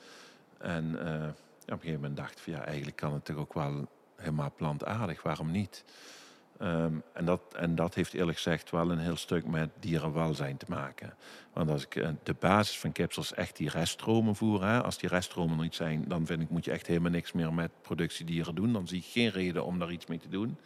En 0.57 0.95
op 0.95 1.01
een 1.65 1.79
gegeven 1.79 1.93
moment 1.93 2.17
dacht 2.17 2.31
ik 2.31 2.37
van, 2.37 2.53
ja, 2.53 2.65
eigenlijk 2.65 2.97
kan 2.97 3.13
het 3.13 3.25
toch 3.25 3.37
ook 3.37 3.53
wel 3.53 3.87
helemaal 4.15 4.53
plantaardig. 4.55 5.23
Waarom 5.23 5.51
niet? 5.51 5.83
Um, 6.61 7.03
en, 7.13 7.25
dat, 7.25 7.41
en 7.55 7.75
dat 7.75 7.93
heeft 7.93 8.13
eerlijk 8.13 8.37
gezegd 8.37 8.71
wel 8.71 8.91
een 8.91 8.99
heel 8.99 9.15
stuk 9.15 9.47
met 9.47 9.69
dierenwelzijn 9.79 10.57
te 10.57 10.65
maken. 10.69 11.13
Want 11.53 11.69
als 11.69 11.85
ik 11.85 11.95
uh, 11.95 12.09
de 12.23 12.35
basis 12.39 12.79
van 12.79 12.91
kipsels 12.91 13.33
echt 13.33 13.57
die 13.57 13.69
reststromen 13.69 14.35
voeren, 14.35 14.69
hè, 14.69 14.83
als 14.83 14.97
die 14.97 15.09
reststromen 15.09 15.57
er 15.57 15.63
niet 15.63 15.75
zijn, 15.75 16.05
dan 16.07 16.25
vind 16.25 16.41
ik 16.41 16.49
moet 16.49 16.65
je 16.65 16.71
echt 16.71 16.87
helemaal 16.87 17.11
niks 17.11 17.31
meer 17.31 17.53
met 17.53 17.71
productiedieren 17.81 18.55
doen. 18.55 18.73
Dan 18.73 18.87
zie 18.87 18.97
ik 18.97 19.05
geen 19.05 19.29
reden 19.29 19.65
om 19.65 19.79
daar 19.79 19.91
iets 19.91 20.05
mee 20.05 20.19
te 20.19 20.29
doen. 20.29 20.57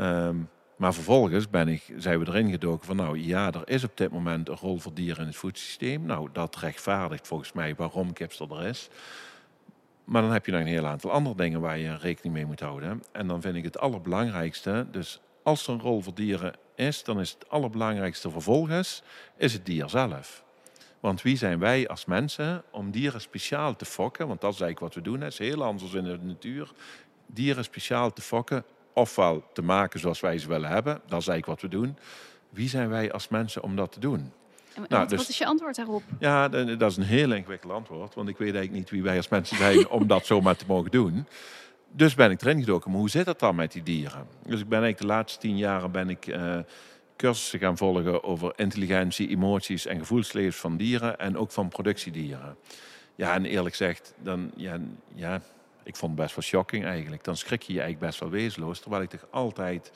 Um, 0.00 0.48
maar 0.76 0.94
vervolgens 0.94 1.50
ben 1.50 1.68
ik, 1.68 1.92
zijn 1.96 2.18
we 2.18 2.26
erin 2.26 2.50
gedoken 2.50 2.86
van, 2.86 2.96
nou 2.96 3.18
ja, 3.18 3.52
er 3.52 3.68
is 3.68 3.84
op 3.84 3.96
dit 3.96 4.10
moment 4.10 4.48
een 4.48 4.56
rol 4.56 4.78
voor 4.78 4.94
dieren 4.94 5.20
in 5.20 5.26
het 5.26 5.36
voedselsysteem. 5.36 6.04
Nou, 6.06 6.28
dat 6.32 6.56
rechtvaardigt 6.56 7.26
volgens 7.26 7.52
mij 7.52 7.74
waarom 7.74 8.12
kipsel 8.12 8.58
er 8.58 8.66
is. 8.66 8.88
Maar 10.04 10.22
dan 10.22 10.32
heb 10.32 10.46
je 10.46 10.52
nog 10.52 10.60
een 10.60 10.66
heel 10.66 10.86
aantal 10.86 11.10
andere 11.10 11.36
dingen 11.36 11.60
waar 11.60 11.78
je 11.78 11.96
rekening 11.96 12.34
mee 12.34 12.46
moet 12.46 12.60
houden. 12.60 13.02
En 13.12 13.26
dan 13.26 13.40
vind 13.40 13.56
ik 13.56 13.64
het 13.64 13.78
allerbelangrijkste, 13.78 14.86
dus 14.90 15.20
als 15.42 15.66
er 15.66 15.72
een 15.72 15.80
rol 15.80 16.00
voor 16.00 16.14
dieren 16.14 16.54
is, 16.74 17.04
dan 17.04 17.20
is 17.20 17.30
het 17.30 17.48
allerbelangrijkste 17.48 18.30
vervolgens, 18.30 19.02
is 19.36 19.52
het 19.52 19.66
dier 19.66 19.88
zelf. 19.88 20.44
Want 21.00 21.22
wie 21.22 21.36
zijn 21.36 21.58
wij 21.58 21.88
als 21.88 22.04
mensen 22.04 22.62
om 22.70 22.90
dieren 22.90 23.20
speciaal 23.20 23.76
te 23.76 23.84
fokken? 23.84 24.28
Want 24.28 24.40
dat 24.40 24.52
is 24.52 24.60
eigenlijk 24.60 24.94
wat 24.94 25.04
we 25.04 25.10
doen. 25.10 25.20
Het 25.20 25.32
is 25.32 25.38
heel 25.38 25.64
anders 25.64 25.92
in 25.92 26.04
de 26.04 26.18
natuur. 26.22 26.70
Dieren 27.26 27.64
speciaal 27.64 28.12
te 28.12 28.22
fokken, 28.22 28.64
ofwel 28.92 29.44
te 29.52 29.62
maken 29.62 30.00
zoals 30.00 30.20
wij 30.20 30.38
ze 30.38 30.48
willen 30.48 30.70
hebben. 30.70 31.00
Dat 31.06 31.20
is 31.20 31.28
eigenlijk 31.28 31.46
wat 31.46 31.70
we 31.70 31.76
doen. 31.78 31.96
Wie 32.50 32.68
zijn 32.68 32.88
wij 32.88 33.12
als 33.12 33.28
mensen 33.28 33.62
om 33.62 33.76
dat 33.76 33.92
te 33.92 34.00
doen? 34.00 34.32
Nou, 34.74 34.86
wat, 34.88 35.08
dus, 35.08 35.18
wat, 35.18 35.28
is 35.28 35.38
je 35.38 35.46
antwoord 35.46 35.76
daarop? 35.76 36.02
Ja, 36.18 36.48
dat 36.48 36.90
is 36.90 36.96
een 36.96 37.02
heel 37.02 37.32
ingewikkeld 37.32 37.72
antwoord. 37.72 38.14
Want 38.14 38.28
ik 38.28 38.38
weet 38.38 38.54
eigenlijk 38.54 38.78
niet 38.78 38.90
wie 38.90 39.02
wij 39.02 39.16
als 39.16 39.28
mensen 39.28 39.56
zijn 39.56 39.88
om 39.98 40.06
dat 40.06 40.26
zomaar 40.26 40.56
te 40.56 40.64
mogen 40.68 40.90
doen. 40.90 41.26
Dus 41.90 42.14
ben 42.14 42.30
ik 42.30 42.42
erin 42.42 42.60
gedoken. 42.60 42.90
Maar 42.90 43.00
hoe 43.00 43.10
zit 43.10 43.26
het 43.26 43.38
dan 43.38 43.54
met 43.54 43.72
die 43.72 43.82
dieren? 43.82 44.26
Dus 44.46 44.60
ik 44.60 44.68
ben 44.68 44.82
eigenlijk 44.82 44.98
de 44.98 45.06
laatste 45.06 45.40
tien 45.40 45.56
jaren 45.56 45.90
ben 45.90 46.10
ik 46.10 46.26
uh, 46.26 46.58
cursussen 47.16 47.58
gaan 47.58 47.76
volgen 47.76 48.24
over 48.24 48.52
intelligentie, 48.56 49.28
emoties 49.28 49.86
en 49.86 49.98
gevoelslevens 49.98 50.56
van 50.56 50.76
dieren. 50.76 51.18
En 51.18 51.36
ook 51.36 51.50
van 51.50 51.68
productiedieren. 51.68 52.56
Ja, 53.14 53.34
en 53.34 53.44
eerlijk 53.44 53.76
gezegd, 53.76 54.14
dan, 54.22 54.50
ja, 54.56 54.78
ja, 55.14 55.40
ik 55.82 55.96
vond 55.96 56.12
het 56.12 56.20
best 56.20 56.34
wel 56.34 56.44
shocking 56.44 56.84
eigenlijk. 56.84 57.24
Dan 57.24 57.36
schrik 57.36 57.62
je 57.62 57.72
je 57.72 57.80
eigenlijk 57.80 58.10
best 58.10 58.20
wel 58.20 58.30
wezenloos. 58.30 58.80
Terwijl 58.80 59.02
ik 59.02 59.10
toch 59.10 59.26
altijd 59.30 59.92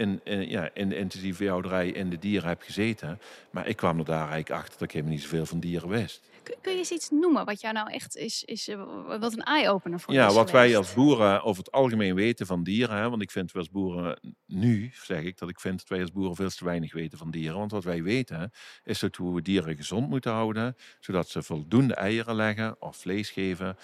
in, 0.00 0.20
in, 0.24 0.48
ja, 0.48 0.70
in 0.74 0.88
de 0.88 0.96
intensieve 0.96 1.36
veehouderij 1.36 1.88
in 1.88 2.10
de 2.10 2.18
dieren 2.18 2.48
heb 2.48 2.62
gezeten. 2.62 3.20
Maar 3.50 3.66
ik 3.66 3.76
kwam 3.76 3.98
er 3.98 4.04
daar 4.04 4.30
eigenlijk 4.30 4.50
achter 4.50 4.72
dat 4.72 4.82
ik 4.82 4.90
helemaal 4.90 5.14
niet 5.14 5.22
zoveel 5.22 5.46
van 5.46 5.60
dieren 5.60 5.88
wist. 5.88 6.28
Kun, 6.42 6.72
je 6.72 6.78
eens 6.78 6.90
iets 6.90 7.10
noemen 7.10 7.44
wat 7.44 7.60
jou 7.60 7.74
nou 7.74 7.90
echt 7.90 8.16
is, 8.16 8.44
is 8.44 8.68
uh, 8.68 8.82
wat 9.18 9.32
een 9.32 9.42
eye-opener 9.42 10.00
voor 10.00 10.14
ja, 10.14 10.26
is 10.26 10.34
wat 10.34 10.50
geweest? 10.50 10.66
wij 10.66 10.76
als 10.76 10.94
boeren 10.94 11.42
over 11.42 11.62
het 11.62 11.72
algemeen 11.72 12.14
weten 12.14 12.46
van 12.46 12.62
dieren. 12.62 12.96
Hè, 12.96 13.10
want 13.10 13.22
ik 13.22 13.30
vind 13.30 13.54
als 13.54 13.70
boeren, 13.70 14.34
nu 14.46 14.90
zeg 15.02 15.22
ik 15.22 15.38
dat 15.38 15.48
ik 15.48 15.60
vind 15.60 15.78
dat 15.78 15.88
wij 15.88 16.00
als 16.00 16.12
boeren 16.12 16.36
veel 16.36 16.48
te 16.48 16.64
weinig 16.64 16.92
weten 16.92 17.18
van 17.18 17.30
dieren. 17.30 17.58
Want 17.58 17.70
wat 17.70 17.84
wij 17.84 18.02
weten 18.02 18.52
is 18.84 18.98
dat 18.98 19.16
we 19.16 19.42
dieren 19.42 19.76
gezond 19.76 20.08
moeten 20.08 20.32
houden. 20.32 20.76
Zodat 21.00 21.28
ze 21.28 21.42
voldoende 21.42 21.94
eieren 21.94 22.34
leggen 22.34 22.76
of 22.78 22.96
vlees 22.96 23.30
geven 23.30 23.76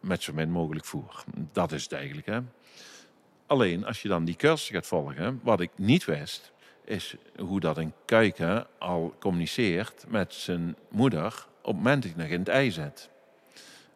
met 0.00 0.22
zo 0.22 0.32
min 0.32 0.50
mogelijk 0.50 0.84
voer. 0.84 1.24
Dat 1.52 1.72
is 1.72 1.82
het 1.82 1.92
eigenlijk. 1.92 2.26
Hè. 2.26 2.40
Alleen 3.50 3.84
als 3.86 4.02
je 4.02 4.08
dan 4.08 4.24
die 4.24 4.36
cursus 4.36 4.68
gaat 4.68 4.86
volgen, 4.86 5.40
wat 5.42 5.60
ik 5.60 5.70
niet 5.76 6.04
wist, 6.04 6.52
is 6.84 7.14
hoe 7.38 7.60
dat 7.60 7.76
een 7.76 7.92
kuiken 8.04 8.66
al 8.78 9.14
communiceert 9.18 10.04
met 10.08 10.34
zijn 10.34 10.76
moeder 10.90 11.46
op 11.60 11.66
het 11.66 11.76
moment 11.76 12.02
dat 12.02 12.12
hij 12.12 12.22
nog 12.22 12.32
in 12.32 12.38
het 12.38 12.48
ei 12.48 12.70
zit. 12.70 13.10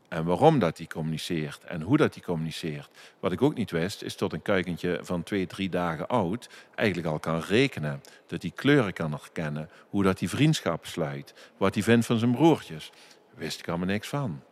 En 0.08 0.24
waarom 0.24 0.58
dat 0.58 0.78
hij 0.78 0.86
communiceert 0.86 1.64
en 1.64 1.80
hoe 1.80 1.96
dat 1.96 2.14
hij 2.14 2.22
communiceert. 2.22 2.90
Wat 3.20 3.32
ik 3.32 3.42
ook 3.42 3.54
niet 3.54 3.70
wist, 3.70 4.02
is 4.02 4.16
dat 4.16 4.32
een 4.32 4.42
kuikentje 4.42 4.98
van 5.02 5.22
twee, 5.22 5.46
drie 5.46 5.68
dagen 5.68 6.08
oud 6.08 6.48
eigenlijk 6.74 7.08
al 7.08 7.18
kan 7.18 7.40
rekenen. 7.40 8.02
Dat 8.26 8.42
hij 8.42 8.50
kleuren 8.50 8.92
kan 8.92 9.10
herkennen, 9.10 9.70
hoe 9.88 10.02
dat 10.02 10.18
hij 10.18 10.28
vriendschappen 10.28 10.88
sluit, 10.88 11.34
wat 11.56 11.74
hij 11.74 11.82
vindt 11.82 12.06
van 12.06 12.18
zijn 12.18 12.32
broertjes. 12.32 12.92
Wist 13.34 13.58
ik 13.58 13.68
allemaal 13.68 13.86
niks 13.86 14.08
van. 14.08 14.42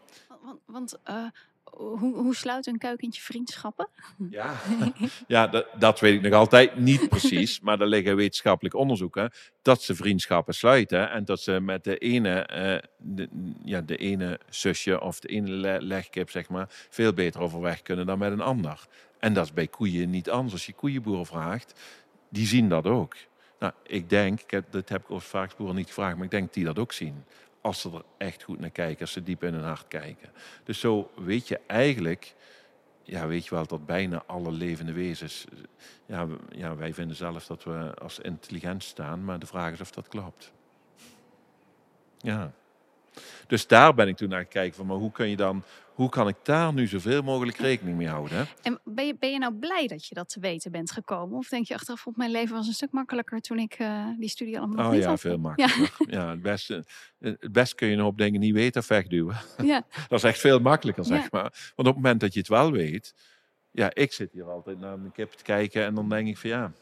Want, 0.43 0.61
want 0.67 0.99
uh, 1.11 1.27
hoe, 1.77 2.15
hoe 2.15 2.35
sluit 2.35 2.67
een 2.67 2.79
kuikentje 2.79 3.23
vriendschappen? 3.23 3.89
Ja, 4.31 4.55
ja 5.27 5.47
dat, 5.47 5.67
dat, 5.79 6.01
weet 6.01 6.15
ik 6.15 6.23
nog 6.23 6.33
altijd 6.33 6.77
niet 6.77 7.09
precies. 7.09 7.61
Maar 7.61 7.81
er 7.81 7.87
liggen 7.87 8.17
wetenschappelijk 8.17 8.75
onderzoeken 8.75 9.31
dat 9.63 9.83
ze 9.83 9.95
vriendschappen 9.95 10.55
sluiten. 10.55 11.11
En 11.11 11.25
dat 11.25 11.41
ze 11.41 11.61
met 11.61 11.85
de 11.85 11.99
ene, 11.99 12.49
uh, 12.53 12.91
de, 12.97 13.29
ja, 13.65 13.81
de 13.81 13.97
ene 13.97 14.41
zusje 14.49 15.01
of 15.01 15.21
de 15.21 15.29
ene 15.29 15.83
legkip 15.83 16.31
zeg 16.31 16.49
maar, 16.49 16.67
veel 16.69 17.13
beter 17.13 17.41
overweg 17.41 17.83
kunnen 17.83 18.07
dan 18.07 18.19
met 18.19 18.33
een 18.33 18.41
ander. 18.41 18.87
En 19.19 19.33
dat 19.33 19.45
is 19.45 19.53
bij 19.53 19.67
koeien 19.67 20.11
niet 20.11 20.31
anders. 20.31 20.53
Als 20.53 20.67
je 20.67 20.73
koeienboeren 20.73 21.27
vraagt, 21.27 21.81
die 22.31 22.47
zien 22.47 22.69
dat 22.69 22.87
ook. 22.87 23.17
Nou, 23.59 23.73
ik 23.87 24.09
denk, 24.09 24.41
ik 24.41 24.51
heb, 24.51 24.65
dat 24.71 24.89
heb 24.89 25.03
ik 25.03 25.11
over 25.11 25.29
varkensboeren 25.29 25.77
niet 25.77 25.87
gevraagd, 25.87 26.15
maar 26.15 26.25
ik 26.25 26.31
denk 26.31 26.45
dat 26.45 26.55
die 26.55 26.65
dat 26.65 26.79
ook 26.79 26.93
zien 26.93 27.25
als 27.63 27.81
ze 27.81 27.91
er 27.91 28.05
echt 28.17 28.43
goed 28.43 28.61
naar 28.61 28.71
kijken, 28.71 29.01
als 29.01 29.13
ze 29.13 29.23
diep 29.23 29.43
in 29.43 29.55
hun 29.55 29.65
hart 29.65 29.89
kijken. 29.89 30.29
Dus 30.65 30.81
zo 30.81 31.11
weet 31.17 31.49
je 31.49 31.61
eigenlijk, 31.67 32.35
ja, 33.03 33.27
weet 33.27 33.45
je 33.45 33.55
wel, 33.55 33.67
dat 33.67 33.87
bijna 33.87 34.23
alle 34.27 34.53
levende 34.53 34.93
wezens, 34.93 35.45
ja, 36.07 36.27
ja, 36.51 36.77
wij 36.77 36.95
vinden 36.95 37.17
zelf 37.17 37.47
dat 37.47 37.65
we 37.65 37.95
als 37.95 38.19
intelligent 38.19 38.83
staan, 38.83 39.25
maar 39.25 39.39
de 39.39 39.47
vraag 39.47 39.73
is 39.73 39.81
of 39.81 39.91
dat 39.91 40.09
klopt. 40.09 40.53
Ja. 42.19 42.53
Dus 43.47 43.67
daar 43.67 43.95
ben 43.95 44.09
ik 44.09 44.17
toen 44.17 44.29
naar 44.29 44.43
gekeken 44.43 44.75
van, 44.75 44.87
maar 44.87 44.97
hoe 44.97 45.13
kun 45.13 45.29
je 45.29 45.37
dan 45.37 45.65
hoe 45.95 46.09
kan 46.09 46.29
ik 46.29 46.37
daar 46.43 46.73
nu 46.73 46.87
zoveel 46.87 47.23
mogelijk 47.23 47.57
rekening 47.57 47.97
mee 47.97 48.09
houden? 48.09 48.47
En 48.63 48.81
ben 48.85 49.07
je, 49.07 49.17
ben 49.19 49.31
je 49.31 49.39
nou 49.39 49.55
blij 49.55 49.87
dat 49.87 50.07
je 50.07 50.15
dat 50.15 50.29
te 50.29 50.41
weten 50.41 50.73
bent 50.73 50.91
gekomen? 50.91 51.39
Of 51.39 51.49
denk 51.49 51.67
je 51.67 51.75
achteraf, 51.75 52.07
op 52.07 52.17
mijn 52.17 52.31
leven 52.31 52.57
was 52.57 52.67
een 52.67 52.73
stuk 52.73 52.91
makkelijker 52.91 53.41
toen 53.41 53.59
ik 53.59 53.79
uh, 53.79 54.07
die 54.19 54.29
studie 54.29 54.59
allemaal 54.59 54.87
oh, 54.87 54.93
niet 54.93 55.03
ja, 55.03 55.09
had? 55.09 55.21
veel 55.21 55.39
makkelijker. 55.39 56.07
Ja. 56.09 56.19
ja, 56.19 56.31
het, 56.31 56.43
beste, 56.43 56.85
het 57.19 57.53
beste 57.53 57.75
kun 57.75 57.89
je 57.89 57.95
een 57.95 58.01
hoop 58.01 58.19
dingen 58.19 58.41
niet 58.41 58.55
weten 58.55 58.81
of 58.81 58.89
wegduwen. 58.89 59.37
Ja. 59.63 59.87
dat 60.09 60.19
is 60.19 60.25
echt 60.25 60.39
veel 60.39 60.59
makkelijker, 60.59 61.05
zeg 61.05 61.31
maar. 61.31 61.73
Want 61.75 61.89
op 61.89 61.95
het 61.95 61.95
moment 61.95 62.21
dat 62.21 62.33
je 62.33 62.39
het 62.39 62.49
wel 62.49 62.73
weet... 62.73 63.15
Ja, 63.71 63.95
ik 63.95 64.13
zit 64.13 64.33
hier 64.33 64.51
altijd 64.51 64.79
naar 64.79 64.99
mijn 64.99 65.13
kip 65.13 65.33
te 65.33 65.43
kijken 65.43 65.85
en 65.85 65.95
dan 65.95 66.09
denk 66.09 66.29
ik 66.29 66.39
van 66.39 66.51
ja... 66.51 66.73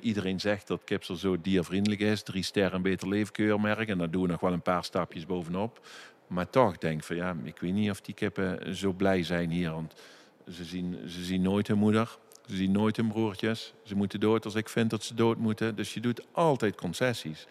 Iedereen 0.00 0.40
zegt 0.40 0.66
dat 0.66 0.84
kipsel 0.84 1.16
zo 1.16 1.40
diervriendelijk 1.40 2.00
is. 2.00 2.22
Drie 2.22 2.42
sterren 2.42 2.82
beter 2.82 3.08
leefkeurmerk. 3.08 3.88
En 3.88 3.98
daar 3.98 4.10
doen 4.10 4.22
we 4.22 4.28
nog 4.28 4.40
wel 4.40 4.52
een 4.52 4.62
paar 4.62 4.84
stapjes 4.84 5.26
bovenop. 5.26 5.80
Maar 6.28 6.50
toch 6.50 6.78
denk 6.78 7.02
van 7.02 7.16
ja, 7.16 7.36
ik 7.42 7.58
weet 7.58 7.72
niet 7.72 7.90
of 7.90 8.00
die 8.00 8.14
kippen 8.14 8.76
zo 8.76 8.92
blij 8.92 9.22
zijn 9.22 9.50
hier. 9.50 9.70
Want 9.70 9.94
ze 10.50 10.64
zien, 10.64 11.08
ze 11.08 11.24
zien 11.24 11.42
nooit 11.42 11.66
hun 11.66 11.78
moeder. 11.78 12.18
Ze 12.46 12.56
zien 12.56 12.72
nooit 12.72 12.96
hun 12.96 13.08
broertjes. 13.08 13.74
Ze 13.82 13.96
moeten 13.96 14.20
dood 14.20 14.44
als 14.44 14.54
ik 14.54 14.68
vind 14.68 14.90
dat 14.90 15.04
ze 15.04 15.14
dood 15.14 15.38
moeten. 15.38 15.76
Dus 15.76 15.94
je 15.94 16.00
doet 16.00 16.26
altijd 16.32 16.74
concessies. 16.74 17.46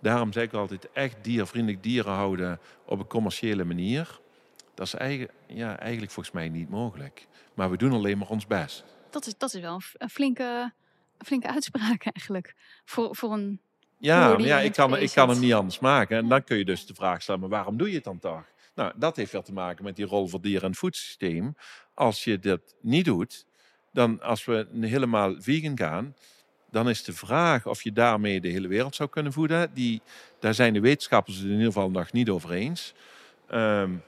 Daarom 0.00 0.32
zeg 0.32 0.44
ik 0.44 0.52
altijd 0.52 0.92
echt 0.92 1.16
diervriendelijk 1.22 1.82
dieren 1.82 2.12
houden 2.12 2.60
op 2.84 2.98
een 2.98 3.06
commerciële 3.06 3.64
manier. 3.64 4.20
Dat 4.74 4.86
is 4.86 4.94
eigenlijk, 4.94 5.32
ja, 5.46 5.78
eigenlijk 5.78 6.12
volgens 6.12 6.34
mij 6.34 6.48
niet 6.48 6.70
mogelijk. 6.70 7.26
Maar 7.54 7.70
we 7.70 7.76
doen 7.76 7.92
alleen 7.92 8.18
maar 8.18 8.28
ons 8.28 8.46
best. 8.46 8.84
Dat 9.10 9.26
is, 9.26 9.38
dat 9.38 9.54
is 9.54 9.60
wel 9.60 9.80
een 9.98 10.10
flinke, 10.10 10.72
flinke 11.18 11.48
uitspraak 11.48 12.04
eigenlijk. 12.04 12.54
Voor, 12.84 13.16
voor 13.16 13.32
een 13.32 13.60
ja, 14.02 14.38
ja 14.38 14.60
ik, 14.60 14.72
kan, 14.72 14.98
ik 14.98 15.10
kan 15.14 15.28
hem 15.28 15.40
niet 15.40 15.52
anders 15.52 15.78
maken. 15.78 16.16
En 16.16 16.28
dan 16.28 16.44
kun 16.44 16.58
je 16.58 16.64
dus 16.64 16.86
de 16.86 16.94
vraag 16.94 17.22
stellen, 17.22 17.40
maar 17.40 17.48
waarom 17.48 17.76
doe 17.76 17.88
je 17.88 17.94
het 17.94 18.04
dan 18.04 18.18
toch? 18.18 18.44
Nou, 18.74 18.92
dat 18.96 19.16
heeft 19.16 19.32
wel 19.32 19.42
te 19.42 19.52
maken 19.52 19.84
met 19.84 19.96
die 19.96 20.06
rol 20.06 20.28
voor 20.28 20.40
dieren 20.40 20.62
en 20.62 20.68
het 20.70 20.78
voedselsysteem. 20.78 21.56
Als 21.94 22.24
je 22.24 22.38
dat 22.38 22.74
niet 22.80 23.04
doet, 23.04 23.46
dan 23.92 24.22
als 24.22 24.44
we 24.44 24.66
helemaal 24.80 25.34
vegan 25.38 25.78
gaan, 25.78 26.14
dan 26.70 26.88
is 26.88 27.04
de 27.04 27.12
vraag 27.12 27.66
of 27.66 27.82
je 27.82 27.92
daarmee 27.92 28.40
de 28.40 28.48
hele 28.48 28.68
wereld 28.68 28.94
zou 28.94 29.08
kunnen 29.08 29.32
voeden. 29.32 29.70
Die, 29.74 30.02
daar 30.38 30.54
zijn 30.54 30.72
de 30.72 30.80
wetenschappers 30.80 31.36
het 31.36 31.44
in 31.44 31.52
ieder 31.52 31.66
geval 31.66 31.90
nog 31.90 32.12
niet 32.12 32.28
over 32.28 32.52
eens. 32.52 32.94
Um, 33.50 34.02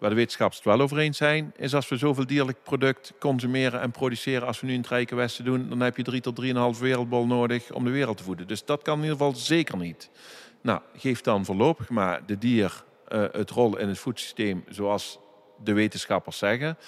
Waar 0.00 0.10
de 0.10 0.16
wetenschappers 0.16 0.56
het 0.56 0.66
wel 0.66 0.80
over 0.80 0.98
eens 0.98 1.16
zijn, 1.16 1.52
is 1.56 1.74
als 1.74 1.88
we 1.88 1.96
zoveel 1.96 2.26
dierlijk 2.26 2.62
product 2.62 3.12
consumeren 3.18 3.80
en 3.80 3.90
produceren 3.90 4.46
als 4.46 4.60
we 4.60 4.66
nu 4.66 4.72
in 4.72 4.80
het 4.80 4.88
Rijke 4.88 5.14
Westen 5.14 5.44
doen, 5.44 5.68
dan 5.68 5.80
heb 5.80 5.96
je 5.96 6.02
3 6.02 6.20
tot 6.20 6.42
3,5 6.76 6.80
wereldbol 6.80 7.26
nodig 7.26 7.72
om 7.72 7.84
de 7.84 7.90
wereld 7.90 8.16
te 8.16 8.22
voeden. 8.22 8.46
Dus 8.46 8.64
dat 8.64 8.82
kan 8.82 8.96
in 8.96 9.02
ieder 9.02 9.16
geval 9.16 9.34
zeker 9.34 9.76
niet. 9.76 10.10
Nou, 10.60 10.80
geef 10.96 11.20
dan 11.20 11.44
voorlopig 11.44 11.88
maar 11.88 12.26
de 12.26 12.38
dier 12.38 12.84
uh, 13.08 13.24
het 13.32 13.50
rol 13.50 13.78
in 13.78 13.88
het 13.88 13.98
voedselsysteem 13.98 14.64
zoals 14.68 15.18
de 15.64 15.72
wetenschappers 15.72 16.38
zeggen. 16.38 16.78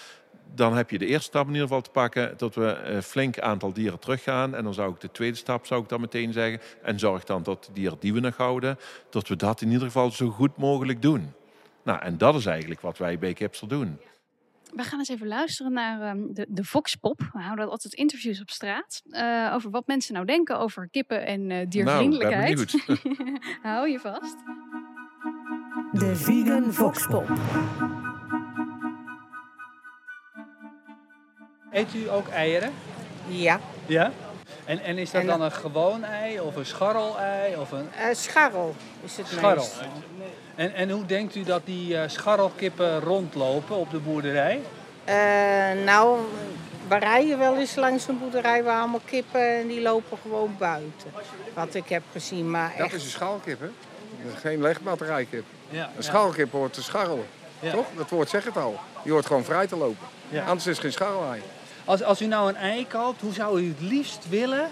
Dan 0.55 0.77
heb 0.77 0.91
je 0.91 0.99
de 0.99 1.07
eerste 1.07 1.29
stap 1.29 1.47
in 1.47 1.53
ieder 1.53 1.67
geval 1.67 1.83
te 1.83 1.91
pakken 1.91 2.35
dat 2.37 2.55
we 2.55 2.75
een 2.85 3.03
flink 3.03 3.39
aantal 3.39 3.73
dieren 3.73 3.99
teruggaan. 3.99 4.55
En 4.55 4.65
dan 4.65 4.75
zou 4.75 4.93
ik 4.93 5.01
de 5.01 5.11
tweede 5.11 5.37
stap, 5.37 5.67
zou 5.67 5.83
ik 5.83 5.89
dan 5.89 6.01
meteen 6.01 6.33
zeggen. 6.33 6.61
En 6.83 6.99
zorg 6.99 7.25
dan 7.25 7.43
dat 7.43 7.65
de 7.65 7.73
dieren 7.73 7.99
die 8.01 8.13
we 8.13 8.21
nog 8.21 8.37
houden, 8.37 8.79
dat 9.11 9.29
we 9.29 9.37
dat 9.37 9.61
in 9.61 9.71
ieder 9.71 9.87
geval 9.87 10.11
zo 10.11 10.29
goed 10.29 10.57
mogelijk 10.57 11.03
doen. 11.03 11.33
Nou, 11.87 12.03
en 12.03 12.19
dat 12.19 12.35
is 12.35 12.47
eigenlijk 12.47 12.81
wat 12.81 12.99
wij 12.99 13.19
bij 13.19 13.33
Kipsel 13.33 13.67
doen. 13.67 13.99
We 14.75 14.83
gaan 14.83 14.99
eens 14.99 15.09
even 15.09 15.27
luisteren 15.27 15.73
naar 15.73 16.17
um, 16.17 16.35
de, 16.35 16.47
de 16.49 16.65
Voxpop. 16.65 17.21
We 17.33 17.39
houden 17.39 17.71
altijd 17.71 17.95
interviews 17.95 18.41
op 18.41 18.51
straat. 18.51 19.03
Uh, 19.07 19.51
over 19.55 19.71
wat 19.71 19.87
mensen 19.87 20.15
nou 20.15 20.27
denken 20.27 20.59
over 20.59 20.89
kippen 20.89 21.27
en 21.27 21.51
uh, 21.51 21.67
diervriendelijkheid. 21.69 22.87
Nou, 22.87 22.99
Hou 23.63 23.91
je 23.91 23.99
vast. 23.99 24.37
De 25.93 26.17
Vegan 26.17 26.73
Voxpop. 26.73 27.33
Eet 31.71 31.95
u 31.95 32.09
ook 32.09 32.29
eieren? 32.29 32.73
Ja. 33.29 33.61
Ja? 33.87 34.13
En, 34.67 34.81
en 34.81 34.99
is 34.99 35.11
dat 35.11 35.21
en 35.21 35.27
dan 35.27 35.41
een 35.43 35.53
gewoon 35.53 36.05
ei 36.05 36.41
of 36.41 36.57
een 36.57 36.67
scharrel-ei? 36.67 37.57
Of 37.57 37.71
een... 37.73 37.89
Uh, 37.99 38.05
scharrel 38.13 38.75
is 39.05 39.17
het 39.17 39.27
scharrel. 39.27 39.55
meest. 39.55 39.81
En, 40.55 40.75
en 40.75 40.91
hoe 40.91 41.07
denkt 41.07 41.35
u 41.35 41.43
dat 41.43 41.61
die 41.65 41.95
uh, 41.95 42.03
scharrelkippen 42.07 43.01
rondlopen 43.01 43.77
op 43.77 43.91
de 43.91 43.99
boerderij? 43.99 44.61
Uh, 45.09 45.85
nou, 45.85 46.19
we 46.89 46.97
rijden 46.97 47.39
wel 47.39 47.57
eens 47.57 47.75
langs 47.75 48.09
een 48.09 48.19
boerderij 48.19 48.63
waar 48.63 48.79
allemaal 48.79 49.01
kippen 49.05 49.57
en 49.59 49.67
die 49.67 49.81
lopen 49.81 50.19
gewoon 50.23 50.55
buiten. 50.59 51.11
Wat 51.55 51.75
ik 51.75 51.89
heb 51.89 52.03
gezien, 52.13 52.51
maar 52.51 52.73
Dat 52.77 52.87
echt... 52.87 52.95
is 52.95 53.05
een 53.05 53.11
schaalkip, 53.11 53.61
hè? 53.61 53.69
Geen 54.35 54.61
legbatterijkip. 54.61 55.45
Ja, 55.69 55.91
Een 55.97 56.03
schaalkip 56.03 56.53
hoort 56.53 56.73
te 56.73 56.83
scharrelen. 56.83 57.27
Ja. 57.61 57.71
Toch? 57.71 57.87
Dat 57.97 58.11
woord 58.11 58.29
zegt 58.29 58.45
het 58.45 58.57
al. 58.57 58.79
Die 59.03 59.13
hoort 59.13 59.27
gewoon 59.27 59.45
vrij 59.45 59.67
te 59.67 59.77
lopen. 59.77 60.07
Ja. 60.29 60.41
Anders 60.45 60.67
is 60.67 60.73
het 60.73 60.81
geen 60.81 60.93
scharrelei. 60.93 61.43
Als, 61.87 62.03
als 62.03 62.21
u 62.21 62.27
nou 62.27 62.49
een 62.49 62.57
ei 62.57 62.87
koopt, 62.87 63.21
hoe 63.21 63.33
zou 63.33 63.61
u 63.61 63.69
het 63.69 63.81
liefst 63.81 64.29
willen 64.29 64.69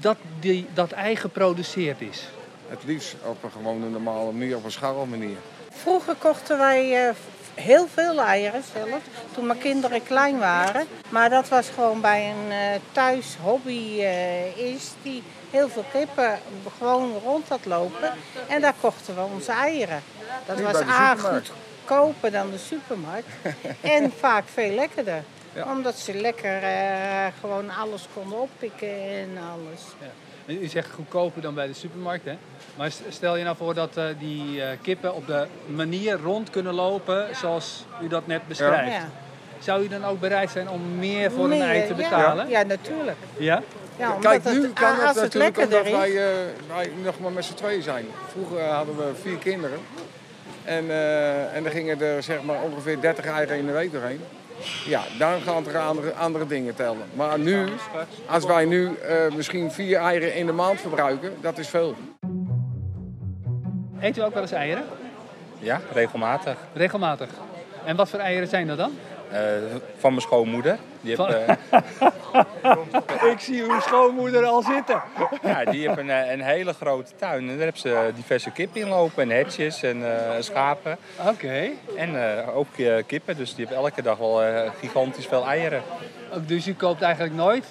dat 0.00 0.16
die, 0.40 0.66
dat 0.74 0.90
ei 0.90 1.16
geproduceerd 1.16 2.00
is? 2.00 2.28
Het 2.68 2.84
liefst 2.84 3.14
op 3.24 3.42
een 3.42 3.50
gewone 3.50 3.88
normale 3.88 4.32
manier, 4.32 4.56
op 4.56 4.64
een 4.64 4.72
scharrelmanier. 4.72 5.36
Vroeger 5.70 6.14
kochten 6.14 6.58
wij 6.58 7.08
uh, 7.08 7.14
heel 7.54 7.86
veel 7.94 8.20
eieren 8.20 8.62
zelf, 8.72 9.00
toen 9.34 9.46
mijn 9.46 9.58
kinderen 9.58 10.02
klein 10.02 10.38
waren. 10.38 10.86
Maar 11.08 11.30
dat 11.30 11.48
was 11.48 11.68
gewoon 11.68 12.00
bij 12.00 12.30
een 12.30 12.50
uh, 12.50 12.80
thuis 12.92 13.36
hobby 13.42 13.96
uh, 13.98 14.56
is 14.56 14.90
die 15.02 15.22
heel 15.50 15.68
veel 15.68 15.84
kippen 15.92 16.38
gewoon 16.78 17.12
rond 17.24 17.48
had 17.48 17.64
lopen. 17.64 18.12
En 18.48 18.60
daar 18.60 18.74
kochten 18.80 19.14
we 19.14 19.20
onze 19.34 19.52
eieren. 19.52 20.02
Dat 20.46 20.60
was 20.60 20.82
A 20.82 21.16
goedkoper 21.16 22.30
dan 22.30 22.50
de 22.50 22.58
supermarkt. 22.58 23.28
en 23.80 24.12
vaak 24.18 24.44
veel 24.54 24.70
lekkerder. 24.74 25.24
Ja. 25.54 25.72
Omdat 25.72 25.98
ze 25.98 26.14
lekker 26.14 26.62
uh, 26.62 27.26
gewoon 27.40 27.70
alles 27.70 28.08
konden 28.14 28.40
oppikken 28.40 29.10
en 29.10 29.28
alles. 29.52 29.80
Ja. 30.00 30.54
U 30.54 30.66
zegt 30.66 30.90
goedkoper 30.90 31.42
dan 31.42 31.54
bij 31.54 31.66
de 31.66 31.72
supermarkt, 31.72 32.24
hè? 32.24 32.36
Maar 32.76 32.90
stel 33.08 33.36
je 33.36 33.44
nou 33.44 33.56
voor 33.56 33.74
dat 33.74 33.96
uh, 33.96 34.04
die 34.18 34.56
uh, 34.56 34.64
kippen 34.82 35.14
op 35.14 35.26
de 35.26 35.46
manier 35.66 36.18
rond 36.20 36.50
kunnen 36.50 36.74
lopen 36.74 37.36
zoals 37.36 37.84
u 38.02 38.08
dat 38.08 38.26
net 38.26 38.48
beschrijft. 38.48 38.92
Ja. 38.92 39.08
Zou 39.58 39.84
u 39.84 39.88
dan 39.88 40.04
ook 40.04 40.20
bereid 40.20 40.50
zijn 40.50 40.68
om 40.68 40.98
meer 40.98 41.30
voor 41.30 41.48
Meer, 41.48 41.62
een 41.62 41.68
ei 41.68 41.86
te 41.86 41.94
betalen? 41.94 42.48
Ja, 42.48 42.62
natuurlijk. 42.62 43.16
Ja? 43.36 43.62
Ja, 43.98 44.16
Kijk, 44.20 44.44
nu 44.44 44.62
het, 44.62 44.72
kan 44.72 44.90
als 44.90 44.98
het 44.98 45.08
het 45.08 45.16
natuurlijk 45.16 45.56
lekkerder 45.56 45.78
omdat 45.78 46.00
wij, 46.66 46.86
uh, 46.86 47.04
nog 47.04 47.20
maar 47.20 47.32
met 47.32 47.44
z'n 47.44 47.54
tweeën 47.54 47.82
zijn. 47.82 48.06
Vroeger 48.30 48.64
hadden 48.64 48.96
we 48.96 49.10
vier 49.22 49.36
kinderen. 49.36 49.78
En, 50.64 50.84
uh, 50.84 51.56
en 51.56 51.64
er 51.64 51.70
gingen 51.70 52.00
er 52.00 52.22
zeg 52.22 52.42
maar 52.42 52.62
ongeveer 52.62 53.00
30 53.00 53.26
eieren 53.26 53.58
in 53.58 53.66
de 53.66 53.72
week 53.72 53.92
doorheen. 53.92 54.20
Ja, 54.86 55.02
dan 55.18 55.40
gaan 55.40 55.66
er 55.66 55.78
andere, 55.78 56.12
andere 56.12 56.46
dingen 56.46 56.74
tellen. 56.74 57.06
Maar 57.14 57.38
nu, 57.38 57.68
als 58.26 58.44
wij 58.44 58.64
nu 58.64 58.84
uh, 58.84 59.34
misschien 59.36 59.70
vier 59.70 59.98
eieren 59.98 60.34
in 60.34 60.46
de 60.46 60.52
maand 60.52 60.80
verbruiken, 60.80 61.32
dat 61.40 61.58
is 61.58 61.68
veel. 61.68 61.94
Eet 64.00 64.16
u 64.18 64.20
ook 64.20 64.34
wel 64.34 64.42
eens 64.42 64.52
eieren? 64.52 64.84
Ja, 65.58 65.80
regelmatig. 65.92 66.56
Regelmatig. 66.72 67.28
En 67.84 67.96
wat 67.96 68.08
voor 68.08 68.18
eieren 68.18 68.48
zijn 68.48 68.66
dat 68.66 68.76
dan? 68.76 68.92
Uh, 69.32 69.38
van 69.98 70.10
mijn 70.10 70.22
schoonmoeder. 70.22 70.78
Die 71.00 71.16
heeft, 71.16 71.30
eh, 71.32 71.54
Ik 73.32 73.38
zie 73.40 73.62
uw 73.62 73.80
schoonmoeder 73.80 74.44
al 74.44 74.62
zitten. 74.62 75.02
ja, 75.42 75.64
die 75.64 75.86
heeft 75.88 75.98
een, 75.98 76.10
eh, 76.10 76.30
een 76.30 76.40
hele 76.40 76.72
grote 76.72 77.12
tuin. 77.16 77.40
En 77.40 77.46
daar 77.46 77.56
hebben 77.64 77.80
ze 77.80 78.10
diverse 78.14 78.50
kippen 78.50 78.80
in 78.80 78.88
lopen. 78.88 79.22
En 79.30 79.36
hetjes 79.38 79.82
en 79.82 80.14
eh, 80.16 80.40
schapen. 80.40 80.96
Oké. 81.28 81.68
En 81.96 82.38
eh, 82.38 82.56
ook 82.56 82.76
eh, 82.76 82.94
kippen. 83.06 83.36
Dus 83.36 83.54
die 83.54 83.66
hebben 83.66 83.84
elke 83.84 84.02
dag 84.02 84.18
wel 84.18 84.42
eh, 84.42 84.70
gigantisch 84.78 85.26
veel 85.26 85.46
eieren. 85.46 85.82
Dus 86.46 86.66
u 86.66 86.74
koopt 86.74 87.02
eigenlijk 87.02 87.34
nooit 87.34 87.64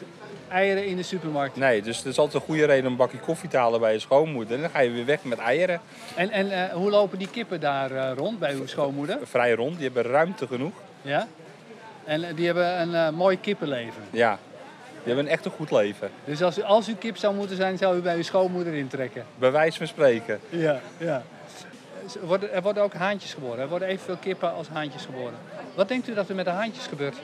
eieren 0.49 0.85
in 0.85 0.95
de 0.95 1.03
supermarkt. 1.03 1.55
Nee, 1.55 1.81
dus 1.81 1.97
dat 1.97 2.11
is 2.11 2.17
altijd 2.17 2.35
een 2.41 2.47
goede 2.49 2.65
reden 2.65 2.85
om 2.85 2.91
een 2.91 2.97
bakje 2.97 3.17
koffie 3.17 3.49
te 3.49 3.57
halen 3.57 3.79
bij 3.79 3.93
je 3.93 3.99
schoonmoeder. 3.99 4.55
En 4.55 4.61
dan 4.61 4.69
ga 4.69 4.79
je 4.79 4.91
weer 4.91 5.05
weg 5.05 5.23
met 5.23 5.39
eieren. 5.39 5.81
En, 6.15 6.29
en 6.31 6.51
eh, 6.51 6.73
hoe 6.73 6.89
lopen 6.89 7.17
die 7.17 7.29
kippen 7.29 7.59
daar 7.59 7.91
eh, 7.91 8.11
rond 8.15 8.39
bij 8.39 8.53
uw 8.53 8.67
schoonmoeder? 8.67 9.17
Vrij 9.23 9.51
rond. 9.53 9.75
Die 9.77 9.85
hebben 9.91 10.11
ruimte 10.11 10.47
genoeg. 10.47 10.73
Ja? 11.01 11.27
En 12.05 12.23
eh, 12.23 12.35
die 12.35 12.45
hebben 12.45 12.81
een 12.81 12.95
eh, 12.95 13.09
mooi 13.09 13.39
kippenleven. 13.39 14.01
Ja, 14.09 14.37
die 14.93 15.03
hebben 15.13 15.25
een 15.25 15.31
echt 15.31 15.45
een 15.45 15.51
goed 15.51 15.71
leven. 15.71 16.09
Dus 16.25 16.43
als 16.43 16.57
u, 16.57 16.61
als 16.61 16.89
u 16.89 16.95
kip 16.95 17.17
zou 17.17 17.35
moeten 17.35 17.55
zijn, 17.55 17.77
zou 17.77 17.97
u 17.97 18.01
bij 18.01 18.15
uw 18.15 18.23
schoonmoeder 18.23 18.73
intrekken. 18.73 19.25
Bij 19.39 19.51
wijze 19.51 19.77
van 19.77 19.87
spreken. 19.87 20.39
Ja, 20.49 20.79
ja. 20.97 21.23
Er 22.51 22.61
worden, 22.61 22.83
ook 22.83 22.93
haantjes 22.93 23.33
geboren. 23.33 23.59
Er 23.59 23.67
worden 23.69 23.87
evenveel 23.87 24.17
kippen 24.17 24.53
als 24.53 24.67
haantjes 24.67 25.05
geboren. 25.05 25.33
Wat 25.75 25.87
denkt 25.87 26.07
u 26.07 26.13
dat 26.13 26.29
er 26.29 26.35
met 26.35 26.45
de 26.45 26.51
haantjes 26.51 26.87
gebeurt? 26.87 27.15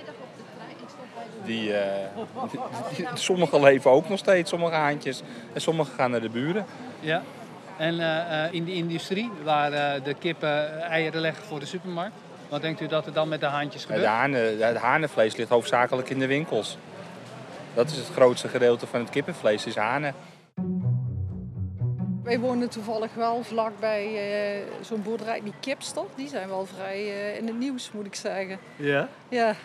Die, 1.46 1.62
die- 1.72 2.60
die- 2.96 3.08
sommige 3.14 3.60
leven 3.60 3.92
ook 3.92 4.10
nog 4.10 4.20
steeds, 4.20 4.50
sommige 4.50 4.76
haantjes. 4.76 5.22
En 5.54 5.62
sommige 5.62 5.92
gaan 5.96 6.12
naar 6.12 6.22
de 6.22 6.30
buren. 6.30 6.66
Ja. 7.00 7.22
En 7.78 8.00
in 8.52 8.66
de 8.66 8.74
industrie, 8.74 9.32
waar 9.44 9.72
de 10.04 10.14
kippen 10.20 10.82
eieren 10.82 11.22
leggen 11.22 11.44
voor 11.44 11.60
de 11.60 11.66
supermarkt. 11.66 12.16
Wat 12.50 12.62
denkt 12.62 12.82
u 12.82 12.88
dat 12.88 13.06
er 13.06 13.14
dan 13.14 13.28
met 13.28 13.40
de 13.40 13.46
haantjes 13.46 13.82
De, 13.82 13.88
gebeurt? 13.88 14.08
hanen, 14.08 14.66
het 14.68 14.78
hanenvlees 14.78 15.36
ligt 15.36 15.50
hoofdzakelijk 15.50 16.10
in 16.10 16.20
de 16.20 16.28
winkels. 16.28 16.78
Dat 17.74 17.90
is 17.90 17.98
het 17.98 18.08
grootste 18.08 18.48
gedeelte 18.48 18.88
van 18.88 19.00
het 19.00 19.10
kippenvlees, 19.10 19.66
is 19.66 19.76
hanen. 19.76 20.14
Wij 22.24 22.40
wonen 22.40 22.70
toevallig 22.70 23.14
wel 23.14 23.44
vlakbij 23.44 24.06
eh 24.06 24.64
zo'n 24.82 25.02
boerderij, 25.02 25.42
die 25.44 25.54
Kipster. 25.60 26.04
Die 26.16 26.28
zijn 26.28 26.48
wel 26.48 26.66
vrij 26.66 26.98
eh, 26.98 27.38
in 27.38 27.48
het 27.48 27.58
nieuws, 27.60 27.92
moet 27.92 28.06
ik 28.06 28.16
zeggen. 28.16 28.60
Ja. 28.76 29.08
Ja, 29.30 29.56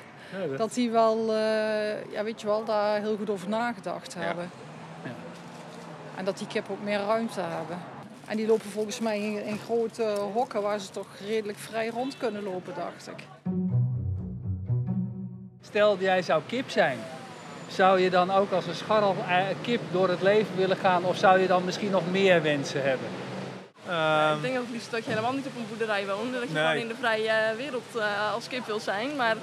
dat 0.56 0.74
die 0.74 0.90
wel, 0.90 1.18
eh, 1.34 2.12
ja, 2.12 2.24
weet 2.24 2.40
je 2.40 2.46
wel, 2.46 2.64
daar 2.64 3.00
heel 3.00 3.16
goed 3.16 3.30
over 3.30 3.48
nagedacht 3.48 4.14
hebben. 4.14 4.50
Ja. 5.04 5.10
En 6.16 6.24
dat 6.24 6.38
die 6.38 6.46
kippen 6.46 6.74
ook 6.74 6.82
meer 6.82 6.98
ruimte 6.98 7.40
hebben. 7.40 7.78
En 8.32 8.38
die 8.38 8.46
lopen 8.46 8.70
volgens 8.70 9.00
mij 9.00 9.18
in, 9.20 9.44
in 9.44 9.58
grote 9.64 10.02
hokken 10.32 10.62
waar 10.62 10.78
ze 10.78 10.90
toch 10.90 11.06
redelijk 11.26 11.58
vrij 11.58 11.88
rond 11.88 12.16
kunnen 12.16 12.42
lopen, 12.42 12.74
dacht 12.74 13.08
ik. 13.08 13.24
Stel, 15.60 15.96
jij 15.98 16.22
zou 16.22 16.42
kip 16.46 16.70
zijn. 16.70 16.98
Zou 17.68 18.00
je 18.00 18.10
dan 18.10 18.30
ook 18.30 18.52
als 18.52 18.66
een 18.66 18.74
scharrel 18.74 19.16
eh, 19.28 19.44
kip 19.60 19.80
door 19.90 20.08
het 20.08 20.22
leven 20.22 20.56
willen 20.56 20.76
gaan? 20.76 21.04
Of 21.04 21.16
zou 21.16 21.38
je 21.40 21.46
dan 21.46 21.64
misschien 21.64 21.90
nog 21.90 22.10
meer 22.10 22.42
wensen 22.42 22.82
hebben? 22.82 23.06
Ik 24.36 24.42
denk 24.42 24.58
ook 24.58 24.70
liefst 24.70 24.90
dat 24.90 25.04
je 25.04 25.10
helemaal 25.10 25.32
niet 25.32 25.46
op 25.46 25.56
een 25.56 25.66
boerderij 25.68 26.06
woont. 26.06 26.32
Dat 26.32 26.42
je 26.42 26.48
Nee. 26.54 26.62
gewoon 26.66 26.80
in 26.82 26.88
de 26.88 26.94
vrije 26.94 27.56
wereld 27.56 27.96
eh, 27.96 28.32
als 28.34 28.48
kip 28.48 28.66
wil 28.66 28.80
zijn. 28.80 29.16
Maar 29.16 29.36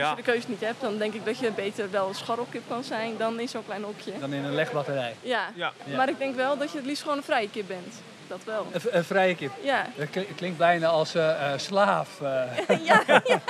als 0.00 0.08
je 0.10 0.16
de 0.16 0.22
keuze 0.22 0.48
niet 0.48 0.60
hebt, 0.60 0.80
dan 0.80 0.98
denk 0.98 1.14
ik 1.14 1.24
dat 1.24 1.38
je 1.38 1.50
beter 1.52 1.90
wel 1.90 2.08
een 2.08 2.14
scharrelkip 2.14 2.62
kan 2.68 2.84
zijn 2.84 3.16
dan 3.16 3.40
in 3.40 3.48
zo'n 3.48 3.64
klein 3.64 3.82
hokje. 3.82 4.12
Dan 4.20 4.32
in 4.32 4.44
een 4.44 4.54
legbatterij. 4.54 5.14
Ja. 5.20 5.48
Ja. 5.54 5.72
Ja. 5.84 5.96
maar 5.96 6.08
ik 6.08 6.18
denk 6.18 6.34
wel 6.36 6.58
dat 6.58 6.70
je 6.70 6.76
het 6.76 6.86
liefst 6.86 7.02
gewoon 7.02 7.16
een 7.16 7.24
vrije 7.24 7.50
kip 7.50 7.66
bent. 7.68 7.94
Dat 8.28 8.40
wel. 8.44 8.66
Een, 8.90 9.04
vrije 9.04 9.34
kip. 9.34 9.50
Ja. 9.62 9.86
Dat 9.96 10.10
kli- 10.10 10.34
klinkt 10.36 10.58
bijna 10.58 10.86
als 10.88 11.14
eh, 11.14 11.52
eh, 11.52 11.58
slaaf. 11.58 12.20
eh. 12.20 12.42
ja, 12.90 13.02
ja. 13.06 13.40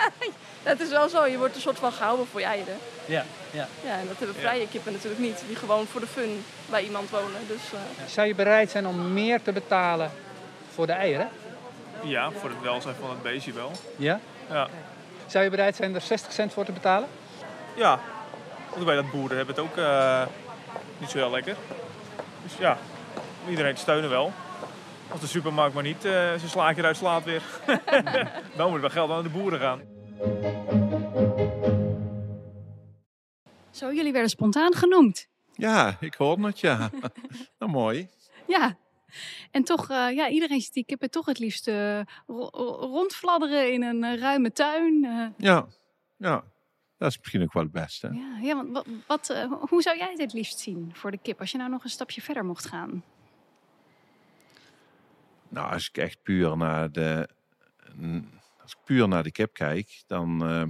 Het 0.62 0.80
is 0.80 0.88
wel 0.88 1.08
zo, 1.08 1.26
je 1.26 1.38
wordt 1.38 1.54
een 1.54 1.60
soort 1.60 1.78
van 1.78 1.92
gehouden 1.92 2.26
voor 2.26 2.40
je 2.40 2.46
eieren. 2.46 2.76
ja, 3.04 3.24
ja. 3.50 3.66
Ja, 3.84 3.92
en 3.98 4.06
dat 4.08 4.18
hebben 4.18 4.36
vrije 4.36 4.68
kippen 4.68 4.92
natuurlijk 4.92 5.20
niet. 5.20 5.42
Die 5.46 5.56
gewoon 5.56 5.86
voor 5.86 6.00
de 6.00 6.06
fun 6.06 6.44
bij 6.70 6.82
iemand 6.84 7.10
wonen. 7.10 7.40
Dus 7.48 7.60
eh, 7.72 8.04
Zou 8.06 8.26
je 8.26 8.34
bereid 8.34 8.70
zijn 8.70 8.86
om 8.86 9.12
meer 9.12 9.42
te 9.42 9.52
betalen 9.52 10.10
voor 10.74 10.86
de 10.86 10.92
eieren? 10.92 11.28
Ja, 12.02 12.30
voor 12.30 12.48
het 12.50 12.60
welzijn 12.62 12.94
van 13.00 13.10
het 13.10 13.22
beestje 13.22 13.52
wel. 13.52 13.70
Ja? 13.96 14.20
Ja. 14.50 14.68
Zou 15.26 15.44
je 15.44 15.50
bereid 15.50 15.76
zijn 15.76 15.94
er 15.94 16.00
60 16.00 16.32
cent 16.32 16.52
voor 16.52 16.64
te 16.64 16.72
betalen? 16.72 17.08
Ja, 17.76 18.00
want 18.70 18.84
bij 18.84 18.94
dat 18.94 19.10
boeren 19.10 19.36
hebben 19.36 19.54
het 19.54 19.64
ook 19.64 19.76
eh, 19.76 20.22
niet 20.98 21.10
zo 21.10 21.18
heel 21.18 21.30
lekker. 21.30 21.54
Dus 22.42 22.52
ja, 22.58 22.78
iedereen 23.48 23.74
te 23.74 23.80
steunen 23.80 24.10
wel. 24.10 24.32
Als 25.12 25.20
de 25.20 25.26
supermarkt 25.26 25.74
maar 25.74 25.82
niet 25.82 26.04
eh, 26.04 26.12
zijn 26.12 26.48
slaatje 26.48 26.80
eruit 26.80 26.96
slaat 26.96 27.24
weer. 27.24 27.42
dan 28.56 28.66
moet 28.66 28.74
er 28.74 28.80
wel 28.80 28.90
geld 28.90 29.10
aan 29.10 29.22
de 29.22 29.28
boeren 29.28 29.60
gaan. 29.60 29.80
Zo, 33.70 33.92
jullie 33.92 34.12
werden 34.12 34.30
spontaan 34.30 34.74
genoemd. 34.74 35.28
Ja, 35.52 35.96
ik 36.00 36.14
hoor 36.14 36.38
het, 36.46 36.60
ja. 36.60 36.90
nou, 37.58 37.70
mooi. 37.72 38.08
Ja. 38.46 38.76
En 39.50 39.64
toch, 39.64 39.90
eh, 39.90 40.10
ja, 40.14 40.28
iedereen 40.28 40.60
ziet 40.60 40.72
die 40.72 40.84
kippen 40.84 41.10
toch 41.10 41.26
het 41.26 41.38
liefst 41.38 41.66
ro- 41.66 42.02
ro- 42.26 42.76
rondfladderen 42.80 43.72
in 43.72 43.82
een 43.82 44.18
ruime 44.18 44.52
tuin. 44.52 45.04
eh. 45.04 45.26
Ja, 45.46 45.66
ja. 46.16 46.44
Dat 46.98 47.10
is 47.10 47.18
misschien 47.18 47.42
ook 47.42 47.52
wel 47.52 47.62
het 47.62 47.72
beste. 47.72 48.10
ja, 48.12 48.38
ja, 48.42 48.54
want 48.54 48.72
wat, 49.06 49.26
wat, 49.28 49.34
hoe 49.68 49.82
zou 49.82 49.96
jij 49.98 50.10
het 50.10 50.20
het 50.20 50.32
liefst 50.32 50.58
zien 50.58 50.90
voor 50.94 51.10
de 51.10 51.18
kip 51.22 51.40
als 51.40 51.50
je 51.50 51.58
nou 51.58 51.70
nog 51.70 51.84
een 51.84 51.90
stapje 51.90 52.20
verder 52.22 52.44
mocht 52.44 52.66
gaan? 52.66 53.04
Nou, 55.52 55.72
als 55.72 55.88
ik 55.88 55.96
echt 55.96 56.22
puur 56.22 56.56
naar 56.56 56.92
de, 56.92 57.28
als 58.62 58.72
ik 58.72 58.78
puur 58.84 59.08
naar 59.08 59.22
de 59.22 59.32
kip 59.32 59.52
kijk, 59.54 60.02
dan 60.06 60.42
eh 60.44 60.62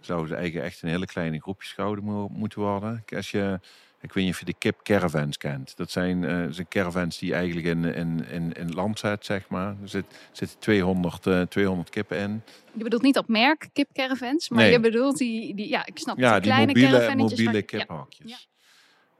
zouden 0.00 0.28
ze 0.28 0.34
eigenlijk 0.34 0.66
echt 0.66 0.82
in 0.82 0.88
hele 0.88 1.06
kleine 1.06 1.40
groepjes 1.40 1.72
gehouden 1.72 2.04
mo- 2.04 2.28
moeten 2.28 2.60
worden. 2.60 3.04
Als 3.16 3.30
je, 3.30 3.60
ik 4.00 4.12
weet 4.12 4.24
niet 4.24 4.32
of 4.32 4.38
je 4.38 4.44
de 4.44 4.54
kip 4.58 4.80
caravans 4.82 5.36
kent. 5.36 5.76
Dat 5.76 5.90
zijn, 5.90 6.24
eh, 6.24 6.46
zijn 6.50 6.68
caravans 6.68 7.18
die 7.18 7.34
eigenlijk 7.34 7.66
in, 7.66 7.84
in, 7.84 8.24
in, 8.26 8.52
in 8.52 8.72
land 8.72 8.98
zet, 8.98 9.24
zeg 9.24 9.48
maar. 9.48 9.76
Er 9.82 9.88
zit, 9.88 10.04
zitten 10.32 10.58
200, 10.58 11.26
eh 11.26 11.40
200 11.42 11.90
kippen 11.90 12.18
in. 12.18 12.42
Je 12.72 12.82
bedoelt 12.82 13.02
niet 13.02 13.14
dat 13.14 13.28
merk 13.28 13.68
kipcaravans, 13.72 14.48
maar 14.48 14.62
Nee. 14.62 14.70
je 14.72 14.80
bedoelt 14.80 15.16
die, 15.18 15.54
die, 15.54 15.68
ja, 15.68 15.86
ik 15.86 15.98
snap 15.98 16.16
het, 16.16 16.24
Ja, 16.24 16.32
die 16.32 16.40
die 16.40 16.50
kleine 16.50 16.66
mobiele, 16.66 17.14
mobiele 17.14 17.64
ja. 17.66 18.06
Ja. 18.24 18.36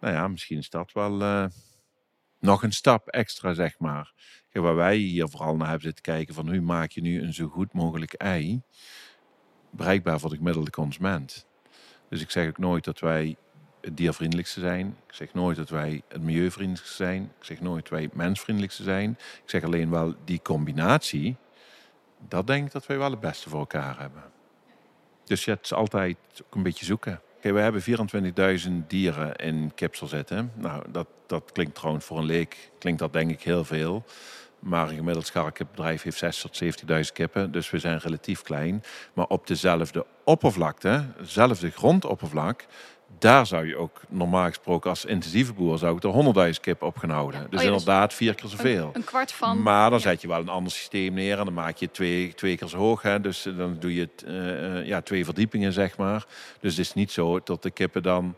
Nou 0.00 0.14
ja, 0.14 0.28
misschien 0.28 0.58
is 0.58 0.70
dat 0.70 0.92
wel 0.92 1.20
eh, 1.20 1.44
nog 2.40 2.62
een 2.62 2.72
stap 2.72 3.08
extra, 3.08 3.54
zeg 3.54 3.78
maar. 3.78 4.12
Waar 4.52 4.74
wij 4.74 4.96
hier 4.96 5.28
vooral 5.28 5.56
naar 5.56 5.68
hebben 5.68 5.86
zitten 5.86 6.02
kijken 6.02 6.34
van 6.34 6.48
hoe 6.48 6.60
maak 6.60 6.90
je 6.90 7.00
nu 7.00 7.22
een 7.22 7.34
zo 7.34 7.48
goed 7.48 7.72
mogelijk 7.72 8.12
ei 8.12 8.62
bereikbaar 9.70 10.20
voor 10.20 10.30
de 10.30 10.36
gemiddelde 10.36 10.70
consument. 10.70 11.46
Dus 12.08 12.20
ik 12.20 12.30
zeg 12.30 12.48
ook 12.48 12.58
nooit 12.58 12.84
dat 12.84 13.00
wij 13.00 13.36
het 13.80 13.96
diervriendelijkste 13.96 14.60
zijn. 14.60 14.96
Ik 15.08 15.14
zeg 15.14 15.34
nooit 15.34 15.56
dat 15.56 15.68
wij 15.68 16.02
het 16.08 16.22
milieuvriendelijkste 16.22 16.96
zijn. 16.96 17.22
Ik 17.22 17.44
zeg 17.44 17.60
nooit 17.60 17.82
dat 17.82 17.92
wij 17.92 18.02
het 18.02 18.14
mensvriendelijkste 18.14 18.82
zijn. 18.82 19.10
Ik 19.42 19.50
zeg 19.50 19.64
alleen 19.64 19.90
wel 19.90 20.14
die 20.24 20.42
combinatie, 20.42 21.36
dat 22.28 22.46
denk 22.46 22.66
ik 22.66 22.72
dat 22.72 22.86
wij 22.86 22.98
wel 22.98 23.10
het 23.10 23.20
beste 23.20 23.48
voor 23.48 23.58
elkaar 23.58 23.98
hebben. 23.98 24.22
Dus 25.24 25.44
ja, 25.44 25.52
het 25.52 25.72
altijd 25.72 26.16
ook 26.46 26.54
een 26.54 26.62
beetje 26.62 26.84
zoeken. 26.84 27.20
Kijk, 27.40 27.54
we 27.54 27.60
hebben 27.60 27.82
24.000 28.82 28.86
dieren 28.86 29.36
in 29.36 29.72
kipsel 29.74 30.06
zitten. 30.06 30.52
Nou, 30.54 30.84
dat, 30.90 31.06
dat 31.26 31.52
klinkt 31.52 31.74
trouwens 31.74 32.04
voor 32.04 32.18
een 32.18 32.24
leek, 32.24 32.70
klinkt 32.78 33.00
dat 33.00 33.12
denk 33.12 33.30
ik 33.30 33.42
heel 33.42 33.64
veel. 33.64 34.04
Maar 34.58 34.88
een 34.88 34.96
gemiddeld 34.96 35.26
scharrekipbedrijf 35.26 36.02
heeft 36.02 36.18
6 36.18 36.40
tot 36.40 36.62
70.000 36.64 37.00
kippen. 37.12 37.52
Dus 37.52 37.70
we 37.70 37.78
zijn 37.78 37.98
relatief 37.98 38.42
klein. 38.42 38.82
Maar 39.12 39.26
op 39.26 39.46
dezelfde 39.46 40.06
oppervlakte, 40.24 41.04
hetzelfde 41.16 41.70
grondoppervlak... 41.70 42.66
daar 43.18 43.46
zou 43.46 43.66
je 43.66 43.76
ook 43.76 44.00
normaal 44.08 44.46
gesproken 44.46 44.90
als 44.90 45.04
intensieve 45.04 45.52
boer... 45.52 45.78
zou 45.78 45.96
ik 45.96 46.04
er 46.04 46.52
100.000 46.54 46.60
kippen 46.60 46.86
op 46.86 46.96
gaan 46.96 47.10
houden. 47.10 47.40
Dus 47.40 47.46
Oh 47.48 47.50
ja, 47.50 47.58
dus 47.58 47.66
inderdaad 47.66 48.14
vier 48.14 48.34
keer 48.34 48.48
zoveel. 48.48 48.86
Een, 48.86 48.90
een 48.94 49.04
kwart 49.04 49.32
van. 49.32 49.62
Maar 49.62 49.90
dan 49.90 50.00
zet 50.00 50.20
je 50.20 50.28
wel 50.28 50.40
een 50.40 50.48
ander 50.48 50.72
systeem 50.72 51.14
neer 51.14 51.38
en 51.38 51.44
dan 51.44 51.54
maak 51.54 51.76
je 51.76 51.90
twee, 51.90 52.34
twee 52.34 52.56
keer 52.56 52.68
zo 52.68 52.76
hoog. 52.76 53.02
Hè? 53.02 53.20
Dus 53.20 53.46
eh, 53.46 53.56
dan 53.56 53.76
doe 53.78 53.94
je 53.94 54.08
eh, 54.26 54.78
eh, 54.78 54.86
ja, 54.86 55.00
twee 55.00 55.24
verdiepingen, 55.24 55.72
zeg 55.72 55.96
maar. 55.96 56.26
Dus 56.60 56.76
het 56.76 56.86
is 56.86 56.94
niet 56.94 57.10
zo 57.10 57.40
dat 57.44 57.62
de 57.62 57.70
kippen 57.70 58.02
dan, 58.02 58.36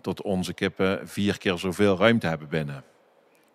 tot 0.00 0.22
onze 0.22 0.52
kippen, 0.52 1.08
vier 1.08 1.38
keer 1.38 1.58
zoveel 1.58 1.96
ruimte 1.96 2.26
hebben 2.26 2.48
binnen. 2.48 2.84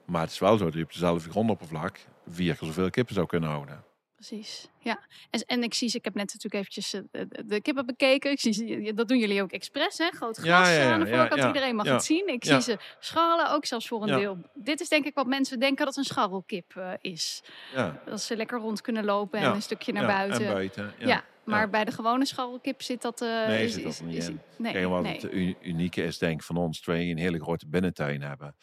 Maar 0.06 0.22
het 0.22 0.32
is 0.32 0.40
wel 0.40 0.58
zo 0.58 0.66
dat 0.66 0.74
je 0.74 0.84
op 0.84 0.92
dezelfde 0.92 1.30
grondoppervlak 1.30 2.00
vier 2.30 2.56
keer 2.56 2.68
zoveel 2.68 2.90
kippen 2.90 3.16
zou 3.16 3.28
kunnen 3.28 3.50
houden. 3.50 3.84
Precies, 4.18 4.68
ja. 4.80 5.00
En, 5.30 5.42
en 5.46 5.64
ik 5.64 5.74
zie 5.74 5.90
ze, 5.90 5.98
ik 5.98 6.04
heb 6.04 6.14
net 6.14 6.34
natuurlijk 6.34 6.54
eventjes 6.54 6.94
eh, 6.94 7.02
de, 7.12 7.46
de 7.46 7.62
kippen 7.62 7.86
bekeken. 7.86 8.32
Ik 8.32 8.40
zie 8.40 8.54
ze, 8.54 8.92
dat 8.96 9.08
doen 9.08 9.18
jullie 9.18 9.42
ook 9.42 9.52
expres, 9.52 9.98
hè? 9.98 10.10
Groot 10.10 10.38
gras 10.38 10.48
Ja, 10.48 10.70
ja, 10.74 10.82
ja, 10.82 10.94
aan 10.94 11.00
de 11.00 11.08
voorkant. 11.08 11.42
ja, 11.42 11.48
Iedereen 11.48 11.76
mag 11.76 11.86
het 11.88 12.04
zien. 12.04 12.28
Ik 12.28 12.46
zie 12.46 12.62
ze 12.62 12.78
scharrelen, 13.00 13.52
ook 13.52 13.66
zelfs 13.66 13.88
voor 13.88 14.02
een 14.08 14.20
deel. 14.20 14.38
Dit 14.54 14.80
is 14.80 14.90
denk 14.90 15.06
ik 15.06 15.14
wat 15.16 15.26
mensen 15.28 15.60
denken 15.60 15.86
dat 15.86 15.98
een 15.98 16.04
scharrelkip 16.04 16.76
eh, 16.76 16.92
is. 17.02 17.44
Ja. 17.76 18.02
Dat 18.06 18.22
ze 18.22 18.36
lekker 18.36 18.60
rond 18.60 18.82
kunnen 18.82 19.06
lopen 19.06 19.40
en 19.40 19.54
een 19.54 19.62
stukje 19.62 19.92
naar 19.92 20.02
ja, 20.02 20.08
buiten. 20.08 20.46
en 20.48 20.54
buiten, 20.54 20.94
ja, 21.00 21.24
maar 21.44 21.60
ja. 21.62 21.68
bij 21.68 21.86
de 21.86 21.92
gewone 21.92 22.26
scharrelkip 22.26 22.82
zit 22.82 23.02
dat... 23.02 23.22
eh, 23.22 23.48
nee, 23.48 23.66
is, 23.66 23.74
zit 23.74 23.86
is, 23.86 23.98
dat 23.98 24.00
er 24.00 24.06
niet 24.06 24.18
is- 24.18 24.28
in. 24.28 24.40
Nee, 24.58 24.74
Kijk, 24.74 24.86
wat 24.88 25.02
nee. 25.02 25.14
het 25.14 25.34
unieke 25.62 26.04
is, 26.04 26.18
denk 26.18 26.34
ik, 26.40 26.44
van 26.46 26.58
ons 26.58 26.82
twee, 26.82 27.10
een 27.10 27.18
hele 27.18 27.42
grote 27.42 27.68
binnentuin 27.68 28.22
hebben. 28.22 28.56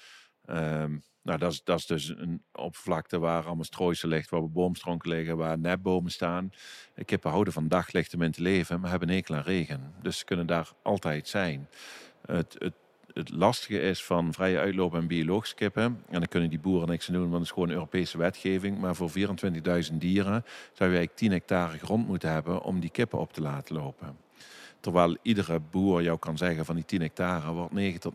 Ehm, 0.45 0.97
Nou, 1.25 1.39
dat 1.39 1.53
is, 1.53 1.65
dat 1.65 1.79
is 1.79 1.87
dus 1.87 2.09
een 2.09 2.43
oppervlakte 2.53 3.19
waar 3.19 3.45
allemaal 3.45 3.65
strooisel 3.65 4.09
ligt, 4.09 4.31
waar 4.31 4.51
boomstronken 4.51 5.11
liggen, 5.11 5.37
waar 5.37 5.59
nepbomen 5.59 6.11
staan. 6.11 6.53
Kippen 7.05 7.31
houden 7.31 7.53
van 7.53 7.69
daglicht 7.69 8.15
om 8.15 8.23
in 8.23 8.31
te 8.31 8.43
leven, 8.43 8.81
maar 8.81 8.91
hebben 8.91 9.09
een 9.09 9.15
hekel 9.15 9.37
regen. 9.37 9.95
Dus 10.03 10.19
ze 10.19 10.25
kunnen 10.25 10.47
daar 10.47 10.73
altijd 10.83 11.29
zijn. 11.29 11.69
Het, 12.27 12.57
het, 12.59 12.75
het 13.13 13.31
lastige 13.31 13.81
is 13.81 14.05
van 14.05 14.33
vrije 14.33 14.59
uitloop 14.59 14.95
en 14.95 15.07
biologische 15.07 15.55
kippen, 15.55 15.85
en 15.85 16.19
dan 16.19 16.29
kunnen 16.29 16.51
die 16.51 16.59
boeren 16.59 16.89
niks 16.89 17.09
aan 17.09 17.15
doen, 17.15 17.23
want 17.23 17.35
het 17.35 17.43
is 17.43 17.51
gewoon 17.51 17.71
Europese 17.71 18.19
wetgeving, 18.19 18.79
maar 18.79 18.95
voor 18.95 19.11
24.000 19.11 19.15
dieren 19.93 20.45
zou 20.73 20.91
je 20.91 20.97
eigenlijk 20.97 21.17
10 21.17 21.31
hectare 21.31 21.79
grond 21.79 22.07
moeten 22.07 22.31
hebben 22.31 22.63
om 22.63 22.81
die 22.81 22.91
kippen 22.91 23.19
op 23.19 23.33
te 23.33 23.41
laten 23.41 23.75
lopen. 23.77 24.24
Terwijl 24.85 25.17
iedere 25.23 25.61
boer 25.61 26.03
jou 26.03 26.19
kan 26.19 26.37
zeggen 26.37 26.65
van 26.65 26.75
die 26.75 26.85
10 26.85 27.01
hectare 27.01 27.53
wordt 27.53 27.73
9 27.73 28.01
tot 28.01 28.13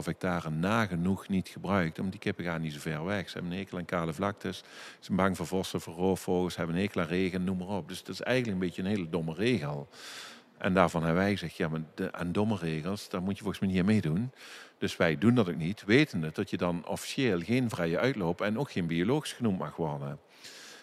9,5 0.00 0.04
hectare 0.04 0.50
nagenoeg 0.50 1.28
niet 1.28 1.48
gebruikt. 1.48 1.98
Omdat 1.98 2.12
die 2.12 2.20
kippen 2.20 2.44
gaan 2.44 2.60
niet 2.60 2.72
zo 2.72 2.78
ver 2.78 3.04
weg. 3.04 3.28
Ze 3.28 3.32
hebben 3.32 3.52
een 3.52 3.58
hekel 3.58 3.78
aan 3.78 3.84
kale 3.84 4.12
vlaktes. 4.12 4.58
Ze 4.58 4.64
zijn 5.00 5.16
bang 5.16 5.36
voor 5.36 5.46
vossen, 5.46 5.80
voor 5.80 5.94
roofvogels, 5.94 6.56
hebben 6.56 6.76
een 6.76 6.82
hekel 6.82 7.00
aan 7.00 7.06
regen, 7.06 7.44
noem 7.44 7.58
maar 7.58 7.68
op. 7.68 7.88
Dus 7.88 7.98
dat 7.98 8.14
is 8.14 8.20
eigenlijk 8.20 8.60
een 8.60 8.66
beetje 8.66 8.82
een 8.82 8.88
hele 8.88 9.08
domme 9.08 9.34
regel. 9.34 9.88
En 10.58 10.74
daarvan 10.74 11.02
hebben 11.02 11.22
wij 11.22 11.30
gezegd, 11.30 11.56
ja, 11.56 11.68
maar 11.68 11.82
aan 12.10 12.32
domme 12.32 12.56
regels, 12.56 13.08
daar 13.08 13.22
moet 13.22 13.36
je 13.36 13.42
volgens 13.42 13.60
mij 13.60 13.70
niet 13.70 13.80
aan 13.80 13.86
meedoen. 13.86 14.32
Dus 14.78 14.96
wij 14.96 15.18
doen 15.18 15.34
dat 15.34 15.48
ook 15.48 15.56
niet, 15.56 15.84
wetende 15.84 16.30
dat 16.32 16.50
je 16.50 16.56
dan 16.56 16.86
officieel 16.86 17.40
geen 17.40 17.68
vrije 17.68 17.98
uitloop 17.98 18.40
en 18.40 18.58
ook 18.58 18.70
geen 18.70 18.86
biologisch 18.86 19.32
genoemd 19.32 19.58
mag 19.58 19.76
worden. 19.76 20.18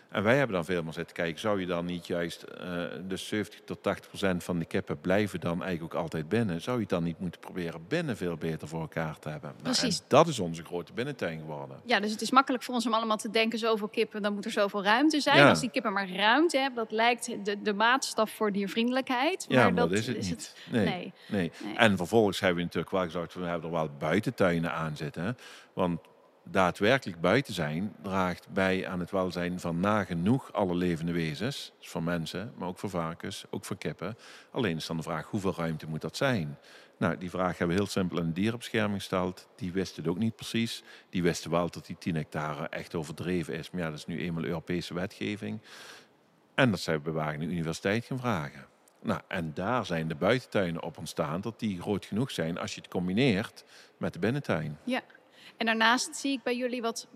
En 0.09 0.23
wij 0.23 0.37
hebben 0.37 0.55
dan 0.55 0.65
veel 0.65 0.83
meer 0.83 0.93
zitten 0.93 1.15
kijken, 1.15 1.39
zou 1.39 1.59
je 1.59 1.65
dan 1.65 1.85
niet 1.85 2.07
juist 2.07 2.43
uh, 2.43 2.57
de 3.07 3.17
70 3.17 3.61
tot 3.65 3.83
80 3.83 4.07
procent 4.07 4.43
van 4.43 4.59
de 4.59 4.65
kippen 4.65 4.99
blijven 4.99 5.39
dan 5.39 5.63
eigenlijk 5.63 5.95
ook 5.95 6.01
altijd 6.01 6.29
binnen? 6.29 6.61
Zou 6.61 6.75
je 6.75 6.81
het 6.81 6.91
dan 6.91 7.03
niet 7.03 7.19
moeten 7.19 7.39
proberen 7.39 7.87
binnen 7.87 8.17
veel 8.17 8.35
beter 8.35 8.67
voor 8.67 8.81
elkaar 8.81 9.19
te 9.19 9.29
hebben? 9.29 9.49
Nou, 9.49 9.63
Precies. 9.63 9.99
en 9.99 10.05
dat 10.07 10.27
is 10.27 10.39
onze 10.39 10.63
grote 10.63 10.93
binnentuin 10.93 11.39
geworden. 11.39 11.77
Ja, 11.85 11.99
dus 11.99 12.11
het 12.11 12.21
is 12.21 12.31
makkelijk 12.31 12.63
voor 12.63 12.73
ons 12.73 12.85
om 12.85 12.93
allemaal 12.93 13.17
te 13.17 13.29
denken, 13.29 13.59
zoveel 13.59 13.87
kippen, 13.87 14.21
dan 14.21 14.33
moet 14.33 14.45
er 14.45 14.51
zoveel 14.51 14.83
ruimte 14.83 15.19
zijn. 15.19 15.37
Ja. 15.37 15.49
Als 15.49 15.59
die 15.59 15.69
kippen 15.69 15.93
maar 15.93 16.09
ruimte 16.09 16.57
hebben, 16.57 16.83
dat 16.83 16.91
lijkt 16.91 17.45
de, 17.45 17.61
de 17.61 17.73
maatstaf 17.73 18.31
voor 18.31 18.51
diervriendelijkheid. 18.51 19.45
Ja, 19.47 19.63
maar 19.63 19.75
dat, 19.75 19.91
is 19.91 20.07
het 20.07 20.17
niet. 20.17 20.55
Nee, 20.71 20.85
nee. 20.85 21.13
nee. 21.27 21.51
Nee. 21.63 21.75
En 21.75 21.97
vervolgens 21.97 22.39
hebben 22.39 22.57
we 22.57 22.63
natuurlijk 22.63 22.91
wel 22.91 23.03
gezegd, 23.03 23.33
we 23.33 23.45
hebben 23.45 23.69
er 23.69 23.75
wel 23.75 23.89
buitentuinen 23.99 24.71
aan 24.71 24.97
zitten. 24.97 25.23
hè. 25.23 25.31
Want 25.73 25.99
daadwerkelijk 26.51 27.21
buiten 27.21 27.53
zijn 27.53 27.95
draagt 28.01 28.47
bij 28.49 28.87
aan 28.87 28.99
het 28.99 29.11
welzijn 29.11 29.59
van 29.59 29.79
nagenoeg 29.79 30.53
alle 30.53 30.75
levende 30.75 31.11
wezens. 31.11 31.73
Dus 31.79 31.89
voor 31.89 32.03
mensen, 32.03 32.53
maar 32.57 32.67
ook 32.67 32.77
voor 32.77 32.89
varkens, 32.89 33.45
ook 33.49 33.65
voor 33.65 33.77
kippen. 33.77 34.17
Alleen 34.51 34.75
is 34.75 34.85
dan 34.85 34.97
de 34.97 35.03
vraag, 35.03 35.25
hoeveel 35.25 35.53
ruimte 35.55 35.87
moet 35.87 36.01
dat 36.01 36.17
zijn? 36.17 36.57
Nou, 36.97 37.17
die 37.17 37.29
vraag 37.29 37.57
hebben 37.57 37.75
we 37.75 37.81
heel 37.81 37.91
simpel 37.91 38.19
aan 38.19 38.25
de 38.25 38.31
dierenbescherming 38.31 38.99
gesteld. 38.99 39.47
Die 39.55 39.71
wisten 39.71 40.03
het 40.03 40.11
ook 40.11 40.17
niet 40.17 40.35
precies. 40.35 40.83
Die 41.09 41.23
wisten 41.23 41.51
wel 41.51 41.69
dat 41.69 41.85
die 41.85 41.97
10 41.97 42.15
hectare 42.15 42.67
echt 42.67 42.95
overdreven 42.95 43.53
is. 43.53 43.71
Maar 43.71 43.81
ja, 43.81 43.89
dat 43.89 43.97
is 43.97 44.05
nu 44.05 44.19
eenmaal 44.19 44.43
Europese 44.43 44.93
wetgeving. 44.93 45.61
En 46.55 46.71
dat 46.71 46.79
zijn 46.79 46.97
we 46.97 47.03
bij 47.03 47.13
Wageningen 47.13 47.53
Universiteit 47.53 48.05
gaan 48.05 48.19
vragen. 48.19 48.65
Nou, 49.01 49.21
en 49.27 49.51
daar 49.53 49.85
zijn 49.85 50.07
de 50.07 50.15
buitentuinen 50.15 50.83
op 50.83 50.97
ontstaan 50.97 51.41
dat 51.41 51.59
die 51.59 51.81
groot 51.81 52.05
genoeg 52.05 52.31
zijn 52.31 52.57
als 52.57 52.75
je 52.75 52.81
het 52.81 52.89
combineert 52.89 53.63
met 53.97 54.13
de 54.13 54.19
binnentuin. 54.19 54.77
Ja. 54.83 55.01
En 55.57 55.65
daarnaast 55.65 56.15
zie 56.15 56.31
ik 56.31 56.43
bij 56.43 56.55
jullie 56.55 56.81
wat 56.81 57.07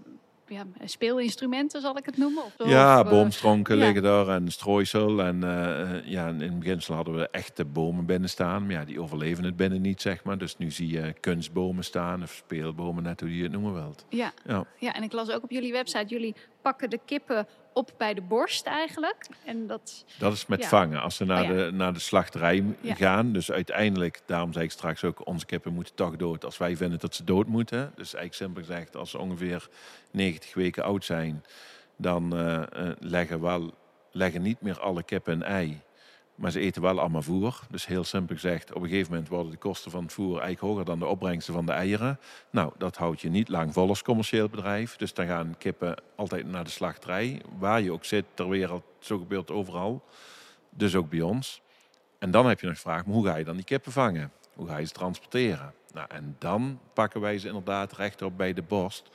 ja, 0.49 0.65
speelinstrumenten, 0.83 1.81
zal 1.81 1.97
ik 1.97 2.05
het 2.05 2.17
noemen? 2.17 2.43
Of, 2.43 2.53
Ja, 2.57 2.99
of, 2.99 3.05
eh, 3.05 3.11
boomstronken 3.11 3.77
ja. 3.77 3.85
liggen 3.85 4.03
daar 4.03 4.27
en 4.27 4.51
strooisel. 4.51 5.21
En 5.21 5.43
eh, 5.43 6.05
ja, 6.05 6.27
in 6.27 6.41
het 6.41 6.59
beginsel 6.59 6.95
hadden 6.95 7.15
we 7.15 7.29
echte 7.29 7.65
bomen 7.65 8.05
binnen 8.05 8.29
staan. 8.29 8.65
Maar 8.65 8.71
ja, 8.71 8.85
die 8.85 9.01
overleven 9.01 9.43
het 9.43 9.55
binnen 9.55 9.81
niet, 9.81 10.01
zeg 10.01 10.23
maar. 10.23 10.37
Dus 10.37 10.57
nu 10.57 10.71
zie 10.71 10.89
je 10.89 11.13
kunstbomen 11.19 11.83
staan 11.83 12.23
of 12.23 12.31
speelbomen, 12.31 13.03
net 13.03 13.19
hoe 13.19 13.37
je 13.37 13.43
het 13.43 13.51
noemen 13.51 13.73
wilt. 13.73 14.05
Ja. 14.09 14.31
Ja. 14.45 14.65
ja, 14.77 14.93
en 14.93 15.03
ik 15.03 15.11
las 15.11 15.31
ook 15.31 15.43
op 15.43 15.51
jullie 15.51 15.71
website, 15.71 16.05
jullie 16.07 16.35
pakken 16.61 16.89
de 16.89 16.99
kippen 17.05 17.47
op 17.79 17.91
bij 17.97 18.13
de 18.13 18.21
borst 18.21 18.65
eigenlijk. 18.65 19.27
En 19.45 19.67
dat, 19.67 20.05
Dat 20.17 20.33
is 20.33 20.45
met 20.45 20.61
Ja. 20.61 20.67
vangen. 20.67 21.01
Als 21.01 21.15
ze 21.15 21.25
naar, 21.25 21.43
Oh 21.43 21.49
ja. 21.49 21.65
de, 21.65 21.71
naar 21.71 21.93
de 21.93 21.99
slachterij 21.99 22.63
Ja. 22.81 22.95
gaan. 22.95 23.31
Dus 23.33 23.51
uiteindelijk, 23.51 24.21
daarom 24.25 24.53
zei 24.53 24.65
ik 24.65 24.71
straks 24.71 25.03
ook, 25.03 25.27
onze 25.27 25.45
kippen 25.45 25.73
moeten 25.73 25.95
toch 25.95 26.15
dood 26.15 26.45
als 26.45 26.57
wij 26.57 26.75
vinden 26.77 26.99
dat 26.99 27.15
ze 27.15 27.23
dood 27.23 27.47
moeten. 27.47 27.79
Dus 27.95 28.13
eigenlijk 28.13 28.33
simpel 28.33 28.61
gezegd, 28.75 28.95
als 28.95 29.09
ze 29.09 29.17
ongeveer 29.17 29.67
90 30.11 30.53
weken 30.53 30.83
oud 30.83 31.05
zijn, 31.05 31.43
dan 31.95 32.35
eh, 32.35 32.55
eh, 32.61 32.95
leggen, 32.99 33.41
wel, 33.41 33.73
leggen 34.11 34.41
niet 34.41 34.61
meer 34.61 34.79
alle 34.79 35.03
kippen 35.03 35.33
een 35.33 35.43
ei. 35.43 35.81
Maar 36.39 36.51
ze 36.51 36.59
eten 36.59 36.81
wel 36.81 36.99
allemaal 36.99 37.21
voer. 37.21 37.59
Dus 37.69 37.85
heel 37.85 38.03
simpel 38.03 38.35
gezegd, 38.35 38.73
op 38.73 38.81
een 38.81 38.89
gegeven 38.89 39.11
moment 39.11 39.29
worden 39.29 39.51
de 39.51 39.57
kosten 39.57 39.91
van 39.91 40.03
het 40.03 40.13
voer 40.13 40.39
eigenlijk 40.39 40.59
hoger 40.59 40.85
dan 40.85 40.99
de 40.99 41.05
opbrengsten 41.05 41.53
van 41.53 41.65
de 41.65 41.71
eieren. 41.71 42.19
Nou, 42.49 42.71
dat 42.77 42.97
houdt 42.97 43.21
je 43.21 43.29
niet 43.29 43.49
lang 43.49 43.73
vol 43.73 43.89
als 43.89 44.01
commercieel 44.01 44.49
bedrijf. 44.49 44.95
Dus 44.95 45.13
dan 45.13 45.27
gaan 45.27 45.55
kippen 45.57 45.95
altijd 46.15 46.47
naar 46.47 46.63
de 46.63 46.69
slachterij. 46.69 47.41
Waar 47.57 47.81
je 47.81 47.91
ook 47.91 48.05
zit 48.05 48.25
ter 48.33 48.49
wereld, 48.49 48.83
zo 48.99 49.17
gebeurt 49.17 49.51
overal. 49.51 50.03
Dus 50.69 50.95
ook 50.95 51.09
bij 51.09 51.21
ons. 51.21 51.61
En 52.19 52.31
dan 52.31 52.47
heb 52.47 52.59
je 52.59 52.65
nog 52.65 52.75
de 52.75 52.81
vraag, 52.81 53.03
hoe 53.03 53.25
ga 53.25 53.35
je 53.35 53.43
dan 53.43 53.55
die 53.55 53.65
kippen 53.65 53.91
vangen? 53.91 54.31
Hoe 54.53 54.67
ga 54.67 54.77
je 54.77 54.85
ze 54.85 54.93
transporteren? 54.93 55.73
Nou, 55.93 56.07
en 56.09 56.35
dan 56.39 56.79
pakken 56.93 57.21
wij 57.21 57.39
ze 57.39 57.47
inderdaad 57.47 57.93
rechtop 57.93 58.37
bij 58.37 58.53
de 58.53 58.61
borst. 58.61 59.09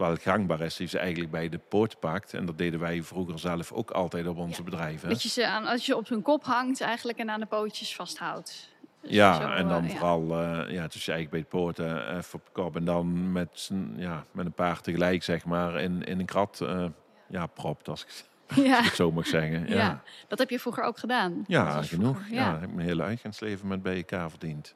Terwijl 0.00 0.20
het 0.20 0.28
gangbaar 0.28 0.60
is, 0.60 0.76
die 0.76 0.88
ze 0.88 0.98
eigenlijk 0.98 1.30
bij 1.30 1.48
de 1.48 1.58
poot 1.58 1.98
pakt. 1.98 2.34
En 2.34 2.46
dat 2.46 2.58
deden 2.58 2.80
wij 2.80 3.02
vroeger 3.02 3.38
zelf 3.38 3.72
ook 3.72 3.90
altijd 3.90 4.26
op 4.26 4.38
onze 4.38 4.62
bedrijven. 4.62 5.08
dat 5.08 5.22
je 5.22 5.28
ze 5.28 5.46
aan, 5.46 5.66
als 5.66 5.86
je 5.86 5.96
op 5.96 6.08
hun 6.08 6.22
kop 6.22 6.44
hangt 6.44 6.80
eigenlijk 6.80 7.18
en 7.18 7.30
aan 7.30 7.40
de 7.40 7.46
pootjes 7.46 7.94
vasthoudt. 7.94 8.68
Dus 9.00 9.10
Ja, 9.10 9.34
zo, 9.34 9.48
en 9.48 9.68
dan 9.68 9.82
eh, 9.82 9.90
ja. 9.90 9.96
vooral 9.96 10.22
uh, 10.22 10.72
ja, 10.72 10.88
tussen 10.88 11.14
eigenlijk 11.14 11.30
bij 11.30 11.40
de 11.40 11.46
poorten, 11.46 12.16
even 12.16 12.34
op 12.34 12.44
de 12.44 12.52
kop 12.52 12.76
en 12.76 12.84
dan 12.84 13.32
met, 13.32 13.70
ja, 13.96 14.24
met 14.32 14.46
een 14.46 14.52
paar 14.52 14.80
tegelijk, 14.80 15.22
zeg 15.22 15.44
maar, 15.44 15.80
in, 15.80 16.04
in 16.04 16.18
een 16.18 16.26
krat 16.26 16.60
eh, 16.60 16.84
ja, 17.28 17.46
propt, 17.46 17.88
als 17.88 18.02
ik, 18.02 18.24
als 18.56 18.64
Ja. 18.66 18.78
ik 18.78 18.84
het 18.84 18.94
zo 18.94 19.12
mag 19.12 19.26
zeggen. 19.26 19.68
Ja. 19.68 19.74
Ja, 19.76 20.02
dat 20.28 20.38
heb 20.38 20.50
je 20.50 20.58
vroeger 20.60 20.82
ook 20.84 20.98
gedaan. 20.98 21.44
ja, 21.46 21.82
genoeg. 21.82 22.16
vroeger, 22.16 22.34
Ja. 22.34 22.54
Ik 22.54 22.60
heb 22.60 22.74
mijn 22.74 22.86
hele 22.86 23.02
uitgaansleven 23.02 23.68
met 23.68 23.82
BK 23.82 24.10
verdiend. 24.28 24.74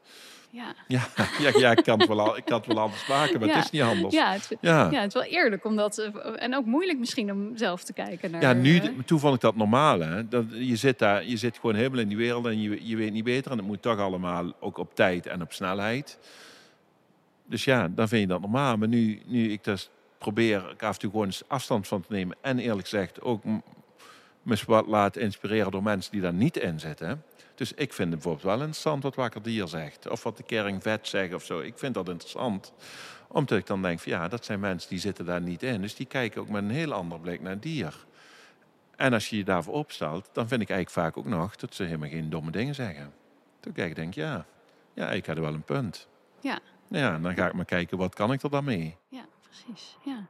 Ja. 0.50 0.74
Ja, 0.88 1.00
ja, 1.44 1.50
ja 1.58 1.70
ik, 1.70 1.84
kan 1.84 1.98
het 2.00 2.08
wel, 2.08 2.36
ik 2.36 2.44
kan 2.44 2.56
het 2.58 2.66
wel 2.66 2.78
anders 2.80 3.06
maken, 3.06 3.38
maar 3.40 3.48
Ja. 3.48 3.54
het 3.54 3.64
is 3.64 3.70
niet 3.70 3.82
anders. 3.82 4.14
Ja, 4.14 4.32
het, 4.32 4.56
Ja. 4.60 4.90
ja. 4.90 5.00
het 5.00 5.06
is 5.06 5.22
wel 5.22 5.30
eerlijk 5.32 5.64
om 5.64 5.76
dat, 5.76 5.98
eh, 5.98 6.12
en 6.36 6.54
ook 6.56 6.64
moeilijk 6.64 6.98
misschien 6.98 7.32
om 7.32 7.56
zelf 7.56 7.84
te 7.84 7.92
kijken 7.92 8.30
naar. 8.30 8.40
Ja, 8.42 8.52
nu, 8.52 8.80
toen 9.04 9.18
vond 9.18 9.34
ik 9.34 9.40
dat 9.40 9.56
normaal. 9.56 10.00
Hè? 10.00 10.28
Dat, 10.28 10.44
je, 10.50 10.76
zit 10.76 10.98
daar, 10.98 11.24
je 11.24 11.36
zit 11.36 11.56
gewoon 11.56 11.74
helemaal 11.74 11.98
in 11.98 12.08
die 12.08 12.16
wereld 12.16 12.46
en 12.46 12.60
je, 12.60 12.86
je 12.88 12.96
weet 12.96 13.12
niet 13.12 13.24
beter. 13.24 13.50
En 13.50 13.56
het 13.58 13.66
moet 13.66 13.82
toch 13.82 13.98
allemaal 13.98 14.52
ook 14.60 14.78
op 14.78 14.94
tijd 14.94 15.26
en 15.26 15.42
op 15.42 15.52
snelheid. 15.52 16.18
Dus 17.46 17.64
ja, 17.64 17.88
dan 17.88 18.08
vind 18.08 18.20
je 18.22 18.26
dat 18.28 18.40
normaal. 18.40 18.76
Maar 18.76 18.88
nu, 18.88 19.22
nu 19.26 19.50
ik 19.52 19.64
dus 19.64 19.90
probeer 20.24 20.70
ik 20.70 20.82
af 20.82 20.94
en 20.94 21.00
toe 21.00 21.10
gewoon 21.10 21.26
eens 21.26 21.48
afstand 21.48 21.88
van 21.88 22.00
te 22.00 22.12
nemen. 22.12 22.36
En 22.40 22.58
eerlijk 22.58 22.88
gezegd 22.88 23.20
ook 23.20 23.44
me 24.42 24.58
wat 24.66 24.86
laten 24.86 25.22
inspireren 25.22 25.70
door 25.70 25.82
mensen 25.82 26.12
die 26.12 26.20
daar 26.20 26.32
niet 26.32 26.56
in 26.56 26.80
zitten. 26.80 27.24
Dus 27.54 27.72
ik 27.72 27.92
vind 27.92 28.08
het 28.12 28.22
bijvoorbeeld 28.22 28.44
wel 28.44 28.58
interessant 28.58 29.02
wat 29.02 29.14
Wakker 29.14 29.42
Dier 29.42 29.68
zegt. 29.68 30.08
Of 30.08 30.22
wat 30.22 30.36
de 30.36 30.42
Kering 30.42 30.82
Vet 30.82 31.08
zegt 31.08 31.34
of 31.34 31.44
zo. 31.44 31.60
Ik 31.60 31.78
vind 31.78 31.94
dat 31.94 32.08
interessant. 32.08 32.72
Omdat 33.28 33.58
ik 33.58 33.66
dan 33.66 33.82
denk 33.82 34.00
van 34.00 34.12
ja, 34.12 34.28
dat 34.28 34.44
zijn 34.44 34.60
mensen 34.60 34.90
die 34.90 34.98
zitten 34.98 35.24
daar 35.24 35.40
niet 35.40 35.62
in. 35.62 35.80
Dus 35.80 35.94
die 35.94 36.06
kijken 36.06 36.40
ook 36.40 36.48
met 36.48 36.62
een 36.62 36.70
heel 36.70 36.92
ander 36.92 37.20
blik 37.20 37.40
naar 37.40 37.60
dier. 37.60 38.06
En 38.96 39.12
als 39.12 39.28
je 39.28 39.36
je 39.36 39.44
daarvoor 39.44 39.74
opstelt, 39.74 40.28
dan 40.32 40.48
vind 40.48 40.62
ik 40.62 40.70
eigenlijk 40.70 41.06
vaak 41.06 41.16
ook 41.16 41.30
nog 41.30 41.56
dat 41.56 41.74
ze 41.74 41.82
helemaal 41.82 42.08
geen 42.08 42.30
domme 42.30 42.50
dingen 42.50 42.74
zeggen. 42.74 43.12
Toen 43.60 43.72
kijk 43.72 43.88
ik 43.88 43.96
denk, 43.96 44.14
ja, 44.14 44.46
ja, 44.94 45.10
ik 45.10 45.26
had 45.26 45.38
wel 45.38 45.54
een 45.54 45.62
punt. 45.62 46.08
Ja. 46.40 46.58
Ja, 46.88 47.14
en 47.14 47.22
dan 47.22 47.34
ga 47.34 47.46
ik 47.46 47.52
maar 47.52 47.64
kijken, 47.64 47.98
wat 47.98 48.14
kan 48.14 48.32
ik 48.32 48.42
er 48.42 48.50
dan 48.50 48.64
mee? 48.64 48.96
Ja, 49.08 49.24
precies. 49.62 49.96
Ja. 50.04 50.28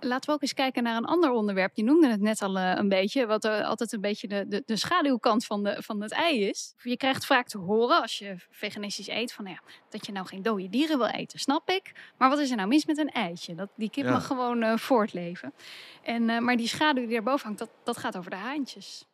Laten 0.00 0.28
we 0.28 0.34
ook 0.34 0.42
eens 0.42 0.54
kijken 0.54 0.82
naar 0.82 0.96
een 0.96 1.04
ander 1.04 1.30
onderwerp. 1.30 1.76
Je 1.76 1.84
noemde 1.84 2.08
het 2.08 2.20
net 2.20 2.42
al 2.42 2.58
eh, 2.58 2.72
een 2.76 2.88
beetje, 2.88 3.26
wat 3.26 3.44
altijd 3.44 3.92
een 3.92 4.00
beetje 4.00 4.28
de, 4.28 4.48
de, 4.48 4.62
de 4.66 4.76
schaduwkant 4.76 5.44
van, 5.46 5.62
de, 5.62 5.82
van 5.82 6.02
het 6.02 6.12
ei 6.12 6.48
is. 6.48 6.74
Je 6.82 6.96
krijgt 6.96 7.26
vaak 7.26 7.48
te 7.48 7.58
horen 7.58 8.02
als 8.02 8.18
je 8.18 8.34
veganistisch 8.50 9.08
eet 9.08 9.32
van 9.32 9.44
nou 9.44 9.56
ja, 9.62 9.72
dat 9.88 10.06
je 10.06 10.12
nou 10.12 10.26
geen 10.26 10.42
dode 10.42 10.68
dieren 10.68 10.98
wil 10.98 11.06
eten, 11.06 11.38
snap 11.38 11.68
ik. 11.70 12.12
Maar 12.18 12.28
wat 12.28 12.38
is 12.38 12.50
er 12.50 12.56
nou 12.56 12.68
mis 12.68 12.86
met 12.86 12.98
een 12.98 13.10
eitje? 13.10 13.54
Dat, 13.54 13.68
die 13.76 13.90
kip 13.90 14.04
Ja. 14.04 14.10
mag 14.10 14.26
gewoon 14.26 14.62
eh, 14.62 14.76
voortleven. 14.76 15.54
En, 16.02 16.30
eh, 16.30 16.38
maar 16.38 16.56
die 16.56 16.68
schaduw 16.68 17.02
die 17.06 17.12
daarboven 17.14 17.44
hangt, 17.44 17.58
dat, 17.58 17.70
dat 17.84 17.96
gaat 17.96 18.16
over 18.16 18.30
de 18.30 18.36
haantjes. 18.36 19.06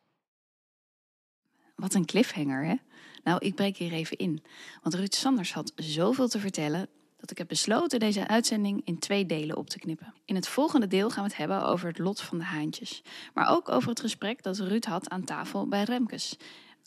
Wat 1.75 1.93
een 1.93 2.05
cliffhanger, 2.05 2.65
hè? 2.65 2.75
Nou, 3.23 3.45
ik 3.45 3.55
breek 3.55 3.77
hier 3.77 3.91
even 3.91 4.17
in. 4.17 4.43
Want 4.81 4.95
Ruud 4.95 5.13
Sanders 5.13 5.53
had 5.53 5.71
zoveel 5.75 6.27
te 6.27 6.39
vertellen 6.39 6.89
dat 7.21 7.31
ik 7.31 7.37
heb 7.37 7.47
besloten 7.47 7.99
deze 7.99 8.27
uitzending 8.27 8.81
in 8.83 8.99
twee 8.99 9.25
delen 9.25 9.57
op 9.57 9.69
te 9.69 9.79
knippen. 9.79 10.13
In 10.25 10.35
het 10.35 10.47
volgende 10.47 10.87
deel 10.87 11.09
gaan 11.09 11.23
we 11.23 11.29
het 11.29 11.37
hebben 11.37 11.63
over 11.63 11.87
het 11.87 11.99
lot 11.99 12.21
van 12.21 12.37
de 12.37 12.43
haantjes. 12.43 13.01
Maar 13.33 13.49
ook 13.49 13.69
over 13.69 13.89
het 13.89 13.99
gesprek 13.99 14.43
dat 14.43 14.57
Ruud 14.57 14.85
had 14.85 15.09
aan 15.09 15.23
tafel 15.23 15.67
bij 15.67 15.83
Remkes. 15.83 16.37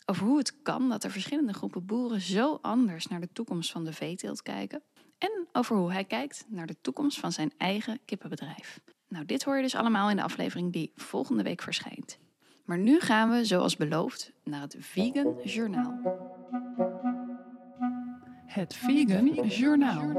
Over 0.05 0.25
hoe 0.25 0.37
het 0.37 0.61
kan 0.61 0.89
dat 0.89 1.03
er 1.03 1.11
verschillende 1.11 1.53
groepen 1.53 1.85
boeren 1.85 2.21
zo 2.21 2.59
anders 2.61 3.07
naar 3.07 3.21
de 3.21 3.31
toekomst 3.33 3.71
van 3.71 3.83
de 3.83 3.93
veeteelt 3.93 4.41
kijken. 4.41 4.81
En 5.17 5.47
over 5.51 5.75
hoe 5.75 5.91
hij 5.91 6.03
kijkt 6.03 6.45
naar 6.47 6.67
de 6.67 6.75
toekomst 6.81 7.19
van 7.19 7.31
zijn 7.31 7.53
eigen 7.57 7.99
kippenbedrijf. 8.05 8.79
Nou, 9.07 9.25
dit 9.25 9.43
hoor 9.43 9.55
je 9.55 9.61
dus 9.61 9.75
allemaal 9.75 10.09
in 10.09 10.15
de 10.15 10.23
aflevering 10.23 10.73
die 10.73 10.91
volgende 10.95 11.43
week 11.43 11.61
verschijnt. 11.61 12.17
Maar 12.65 12.77
nu 12.77 12.99
gaan 12.99 13.29
we, 13.29 13.45
zoals 13.45 13.75
beloofd, 13.75 14.31
naar 14.43 14.61
het 14.61 14.75
Vegan 14.79 15.35
Journaal. 15.43 16.94
Het 18.55 18.75
Vegan 18.75 19.47
Journaal. 19.47 20.11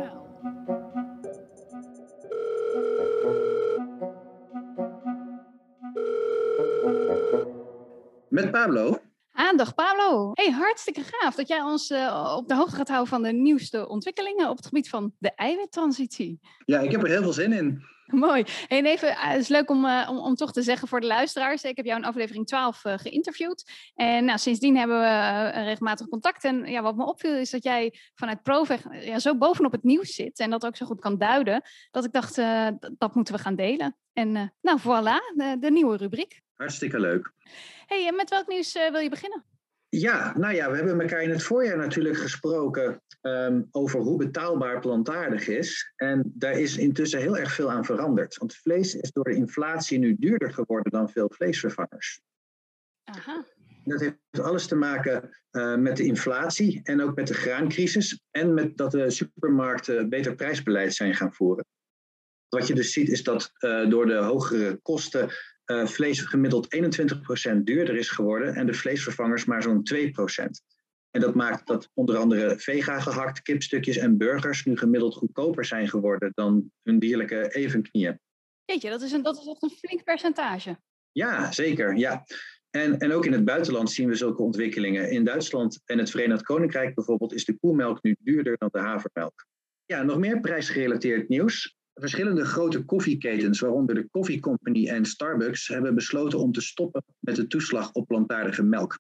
Met 8.29 8.51
Pablo. 8.51 8.99
Aandacht, 9.33 9.75
Pablo. 9.75 10.31
Hey, 10.33 10.51
hartstikke 10.51 11.03
gaaf 11.05 11.35
dat 11.35 11.49
jij 11.49 11.61
ons 11.61 11.91
eh, 11.91 12.35
op 12.37 12.49
de 12.49 12.55
hoogte 12.55 12.77
gaat 12.77 12.89
houden 12.89 13.09
van 13.09 13.23
de 13.23 13.33
nieuwste 13.33 13.89
ontwikkelingen 13.89 14.49
op 14.49 14.57
het 14.57 14.67
gebied 14.67 14.89
van 14.89 15.13
de 15.19 15.35
eiwittransitie. 15.35 16.41
Ja, 16.65 16.81
ik 16.81 16.91
heb 16.91 17.03
er 17.03 17.09
heel 17.09 17.23
veel 17.23 17.33
zin 17.33 17.53
in. 17.53 17.83
Mooi. 18.27 18.45
En 18.69 18.87
even, 18.87 19.09
uh, 19.09 19.31
het 19.31 19.41
is 19.41 19.49
leuk 19.49 19.71
om, 19.71 19.85
uh, 19.85 20.09
om, 20.11 20.19
om 20.19 20.35
toch 20.35 20.53
te 20.53 20.63
zeggen 20.63 20.89
voor 20.89 21.01
de 21.01 21.07
luisteraars. 21.07 21.63
Ik 21.63 21.77
heb 21.77 21.85
jou 21.85 21.99
in 21.99 22.07
aflevering 22.07 22.47
12 22.47 22.85
uh, 22.85 22.95
geïnterviewd. 22.97 23.71
En 23.95 24.25
nou, 24.25 24.39
sindsdien 24.39 24.77
hebben 24.77 25.01
we 25.01 25.51
regelmatig 25.65 26.09
contact. 26.09 26.45
En 26.45 26.67
ja, 26.67 26.83
wat 26.83 26.97
me 26.97 27.05
opviel 27.05 27.35
is 27.35 27.51
dat 27.51 27.63
jij 27.63 27.95
vanuit 28.15 28.43
Proveg 28.43 29.05
ja, 29.05 29.19
zo 29.19 29.37
bovenop 29.37 29.73
het 29.73 29.83
nieuws 29.83 30.15
zit. 30.15 30.39
En 30.39 30.51
dat 30.51 30.67
ook 30.67 30.77
zo 30.77 30.87
goed 30.87 31.01
kan 31.01 31.19
duiden. 31.19 31.63
Dat 31.91 32.05
ik 32.05 32.13
dacht, 32.13 32.37
dat 32.99 33.15
moeten 33.15 33.35
we 33.35 33.41
gaan 33.41 33.57
delen. 33.57 33.97
En 34.13 34.55
nou, 34.61 34.81
voilà, 34.81 35.35
de, 35.35 35.57
de, 35.61 35.71
nieuwe 35.71 35.97
rubriek. 35.97 36.43
Hartstikke 36.57 37.01
leuk. 37.01 37.33
hey, 37.87 38.07
en 38.07 38.17
met 38.17 38.31
welk 38.31 38.47
nieuws 38.47 38.73
wil 38.73 39.01
je 39.01 39.09
beginnen? 39.09 39.56
Ja, 39.89 40.39
nou 40.39 40.55
ja, 40.55 40.71
we 40.71 40.77
hebben 40.77 41.01
elkaar 41.01 41.23
in 41.23 41.31
het 41.31 41.43
voorjaar 41.43 41.77
natuurlijk 41.77 42.17
gesproken 42.17 43.03
um, 43.23 43.69
over 43.71 44.01
hoe 44.01 44.19
betaalbaar 44.19 44.81
plantaardig 44.81 45.49
is. 45.49 45.93
En 45.97 46.33
daar 46.35 46.59
is 46.59 46.77
intussen 46.77 47.21
heel 47.21 47.37
erg 47.37 47.53
veel 47.53 47.71
aan 47.71 47.85
veranderd. 47.85 48.37
Want 48.37 48.57
vlees 48.57 48.95
is 48.95 49.13
door 49.13 49.25
de 49.25 49.35
inflatie 49.35 49.99
nu 49.99 50.17
duurder 50.19 50.53
geworden 50.53 50.93
dan 50.93 51.11
veel 51.11 51.31
vleesvervangers. 51.35 52.21
Aha. 53.05 53.45
Dat 53.85 54.01
heeft 54.01 54.41
alles 54.41 54.67
te 54.67 54.75
maken 54.75 55.37
uh, 55.51 55.77
met 55.77 55.97
de 55.97 56.05
inflatie 56.05 56.81
en 56.83 57.03
ook 57.03 57.15
met 57.15 57.27
de 57.27 57.35
graancrisis. 57.35 58.21
En 58.31 58.55
met 58.55 58.77
dat 58.77 58.91
de 58.91 59.11
supermarkten 59.11 60.09
beter 60.09 60.35
prijsbeleid 60.35 60.95
zijn 60.95 61.15
gaan 61.15 61.35
voeren. 61.35 61.67
Wat 62.49 62.67
je 62.67 62.75
dus 62.75 62.93
ziet 62.93 63.09
is 63.09 63.23
dat 63.23 63.53
uh, 63.59 63.91
door 63.91 64.07
de 64.07 64.15
hogere 64.15 64.79
kosten 64.83 65.31
uh, 65.67 65.87
vlees 65.87 66.21
gemiddeld 66.21 66.77
21% 67.55 67.57
duurder 67.63 67.97
is 67.97 68.11
geworden 68.11 68.55
en 68.55 68.67
de 68.67 68.75
vleesvervangers 68.75 69.45
maar 69.45 69.63
zo'n 69.63 69.83
2%. 69.95 70.05
En 71.11 71.21
dat 71.21 71.35
maakt 71.35 71.67
dat 71.67 71.91
onder 71.95 72.17
andere 72.17 72.59
vega 72.59 73.01
gehakt, 73.01 73.43
kipstukjes 73.43 73.97
en 73.97 74.17
burgers 74.17 74.65
nu 74.65 74.77
gemiddeld 74.77 75.15
goedkoper 75.15 75.65
zijn 75.65 75.89
geworden 75.89 76.31
dan 76.35 76.71
hun 76.83 76.99
dierlijke 76.99 77.55
evenknieën. 77.55 78.21
Jeetje, 78.65 78.91
dat 78.91 79.03
is, 79.03 79.13
een, 79.13 79.23
dat 79.23 79.39
is 79.39 79.47
echt 79.47 79.63
een 79.63 79.71
flink 79.71 80.05
percentage. 80.05 80.79
Ja, 81.13 81.53
zeker. 81.53 81.97
Ja. 81.97 82.25
En, 82.71 82.99
en 82.99 83.13
ook 83.13 83.27
in 83.27 83.33
het 83.33 83.45
buitenland 83.45 83.91
zien 83.91 84.09
we 84.09 84.15
zulke 84.15 84.43
ontwikkelingen. 84.43 85.11
In 85.11 85.25
Duitsland 85.25 85.81
en 85.85 85.99
het 85.99 86.11
Verenigd 86.11 86.43
Koninkrijk 86.43 86.95
bijvoorbeeld 86.95 87.33
is 87.33 87.45
de 87.45 87.59
koemelk 87.59 88.03
nu 88.03 88.17
duurder 88.19 88.57
dan 88.59 88.69
de 88.73 88.79
havermelk. 88.79 89.47
Ja, 89.85 90.03
nog 90.03 90.19
meer 90.19 90.41
prijsgerelateerd 90.41 91.29
nieuws. 91.29 91.76
Verschillende 92.01 92.45
grote 92.45 92.85
koffieketens, 92.85 93.61
waaronder 93.61 93.95
de 93.95 94.09
Coffee 94.11 94.41
Company 94.41 94.89
en 94.89 95.05
Starbucks, 95.05 95.69
hebben 95.69 95.95
besloten 95.95 96.39
om 96.39 96.53
te 96.53 96.61
stoppen 96.61 97.05
met 97.19 97.37
de 97.37 97.47
toeslag 97.47 97.93
op 97.93 98.07
plantaardige 98.07 98.63
melk. 98.63 98.99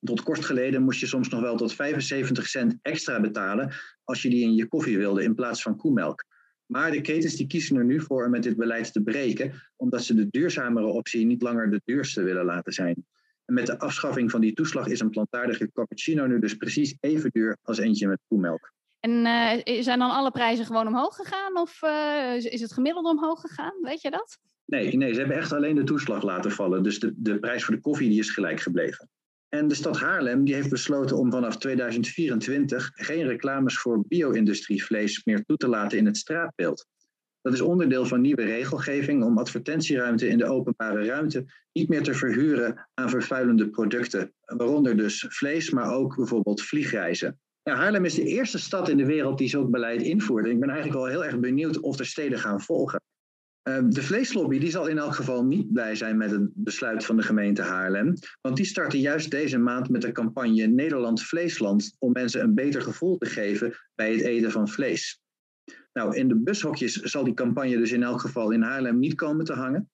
Tot 0.00 0.22
kort 0.22 0.44
geleden 0.44 0.82
moest 0.82 1.00
je 1.00 1.06
soms 1.06 1.28
nog 1.28 1.40
wel 1.40 1.56
tot 1.56 1.74
75 1.74 2.46
cent 2.46 2.78
extra 2.82 3.20
betalen 3.20 3.72
als 4.04 4.22
je 4.22 4.30
die 4.30 4.42
in 4.42 4.54
je 4.54 4.66
koffie 4.66 4.98
wilde 4.98 5.22
in 5.22 5.34
plaats 5.34 5.62
van 5.62 5.76
koemelk. 5.76 6.24
Maar 6.66 6.90
de 6.90 7.00
ketens 7.00 7.36
die 7.36 7.46
kiezen 7.46 7.76
er 7.76 7.84
nu 7.84 8.00
voor 8.00 8.24
om 8.24 8.30
met 8.30 8.42
dit 8.42 8.56
beleid 8.56 8.92
te 8.92 9.02
breken, 9.02 9.52
omdat 9.76 10.04
ze 10.04 10.14
de 10.14 10.28
duurzamere 10.30 10.86
optie 10.86 11.26
niet 11.26 11.42
langer 11.42 11.70
de 11.70 11.80
duurste 11.84 12.22
willen 12.22 12.44
laten 12.44 12.72
zijn. 12.72 13.06
En 13.44 13.54
met 13.54 13.66
de 13.66 13.78
afschaffing 13.78 14.30
van 14.30 14.40
die 14.40 14.54
toeslag 14.54 14.86
is 14.86 15.00
een 15.00 15.10
plantaardige 15.10 15.70
cappuccino 15.72 16.26
nu 16.26 16.38
dus 16.38 16.54
precies 16.54 16.96
even 17.00 17.30
duur 17.30 17.56
als 17.62 17.78
eentje 17.78 18.08
met 18.08 18.20
koemelk. 18.28 18.74
En 19.06 19.26
uh, 19.66 19.82
zijn 19.82 19.98
dan 19.98 20.10
alle 20.10 20.30
prijzen 20.30 20.66
gewoon 20.66 20.86
omhoog 20.86 21.16
gegaan 21.16 21.58
of 21.58 21.82
uh, 21.82 22.52
is 22.52 22.60
het 22.60 22.72
gemiddelde 22.72 23.08
omhoog 23.08 23.40
gegaan? 23.40 23.72
Weet 23.80 24.00
je 24.00 24.10
dat? 24.10 24.38
Nee, 24.64 24.96
nee, 24.96 25.12
ze 25.12 25.18
hebben 25.18 25.36
echt 25.36 25.52
alleen 25.52 25.74
de 25.74 25.84
toeslag 25.84 26.22
laten 26.22 26.50
vallen. 26.50 26.82
Dus 26.82 26.98
de, 26.98 27.12
de 27.16 27.38
prijs 27.38 27.64
voor 27.64 27.74
de 27.74 27.80
koffie 27.80 28.08
die 28.08 28.18
is 28.18 28.30
gelijk 28.30 28.60
gebleven. 28.60 29.08
En 29.48 29.68
de 29.68 29.74
stad 29.74 30.00
Haarlem 30.00 30.44
die 30.44 30.54
heeft 30.54 30.70
besloten 30.70 31.16
om 31.16 31.30
vanaf 31.30 31.56
2024 31.56 32.90
geen 32.94 33.26
reclames 33.26 33.78
voor 33.78 34.04
bio-industrievlees 34.08 35.24
meer 35.24 35.44
toe 35.44 35.56
te 35.56 35.68
laten 35.68 35.98
in 35.98 36.06
het 36.06 36.16
straatbeeld. 36.16 36.86
Dat 37.42 37.52
is 37.52 37.60
onderdeel 37.60 38.06
van 38.06 38.20
nieuwe 38.20 38.44
regelgeving 38.44 39.24
om 39.24 39.38
advertentieruimte 39.38 40.28
in 40.28 40.38
de 40.38 40.46
openbare 40.46 41.04
ruimte 41.04 41.44
niet 41.72 41.88
meer 41.88 42.02
te 42.02 42.14
verhuren 42.14 42.88
aan 42.94 43.10
vervuilende 43.10 43.68
producten, 43.68 44.32
waaronder 44.44 44.96
dus 44.96 45.26
vlees, 45.28 45.70
maar 45.70 45.92
ook 45.92 46.16
bijvoorbeeld 46.16 46.62
vliegreizen. 46.62 47.40
Haarlem 47.74 48.04
is 48.04 48.14
de 48.14 48.24
eerste 48.24 48.58
stad 48.58 48.88
in 48.88 48.96
de 48.96 49.06
wereld 49.06 49.38
die 49.38 49.48
zo'n 49.48 49.70
beleid 49.70 50.02
invoert. 50.02 50.46
Ik 50.46 50.60
ben 50.60 50.68
eigenlijk 50.68 50.98
wel 50.98 51.08
heel 51.08 51.24
erg 51.24 51.40
benieuwd 51.40 51.80
of 51.80 51.98
er 51.98 52.06
steden 52.06 52.38
gaan 52.38 52.60
volgen. 52.60 53.00
Uh, 53.68 53.78
de 53.88 54.02
vleeslobby 54.02 54.58
die 54.58 54.70
zal 54.70 54.86
in 54.86 54.98
elk 54.98 55.14
geval 55.14 55.44
niet 55.44 55.72
blij 55.72 55.94
zijn 55.94 56.16
met 56.16 56.30
het 56.30 56.50
besluit 56.54 57.04
van 57.04 57.16
de 57.16 57.22
gemeente 57.22 57.62
Haarlem. 57.62 58.14
Want 58.40 58.56
die 58.56 58.64
starten 58.64 59.00
juist 59.00 59.30
deze 59.30 59.58
maand 59.58 59.88
met 59.88 60.02
de 60.02 60.12
campagne 60.12 60.66
Nederland 60.66 61.22
Vleesland 61.22 61.96
om 61.98 62.12
mensen 62.12 62.42
een 62.42 62.54
beter 62.54 62.82
gevoel 62.82 63.18
te 63.18 63.26
geven 63.26 63.74
bij 63.94 64.12
het 64.12 64.20
eten 64.20 64.50
van 64.50 64.68
vlees. 64.68 65.20
Nou, 65.92 66.16
in 66.16 66.28
de 66.28 66.36
bushokjes 66.36 66.94
zal 66.94 67.24
die 67.24 67.34
campagne 67.34 67.76
dus 67.76 67.92
in 67.92 68.02
elk 68.02 68.20
geval 68.20 68.50
in 68.50 68.62
Haarlem 68.62 68.98
niet 68.98 69.14
komen 69.14 69.44
te 69.44 69.52
hangen. 69.52 69.90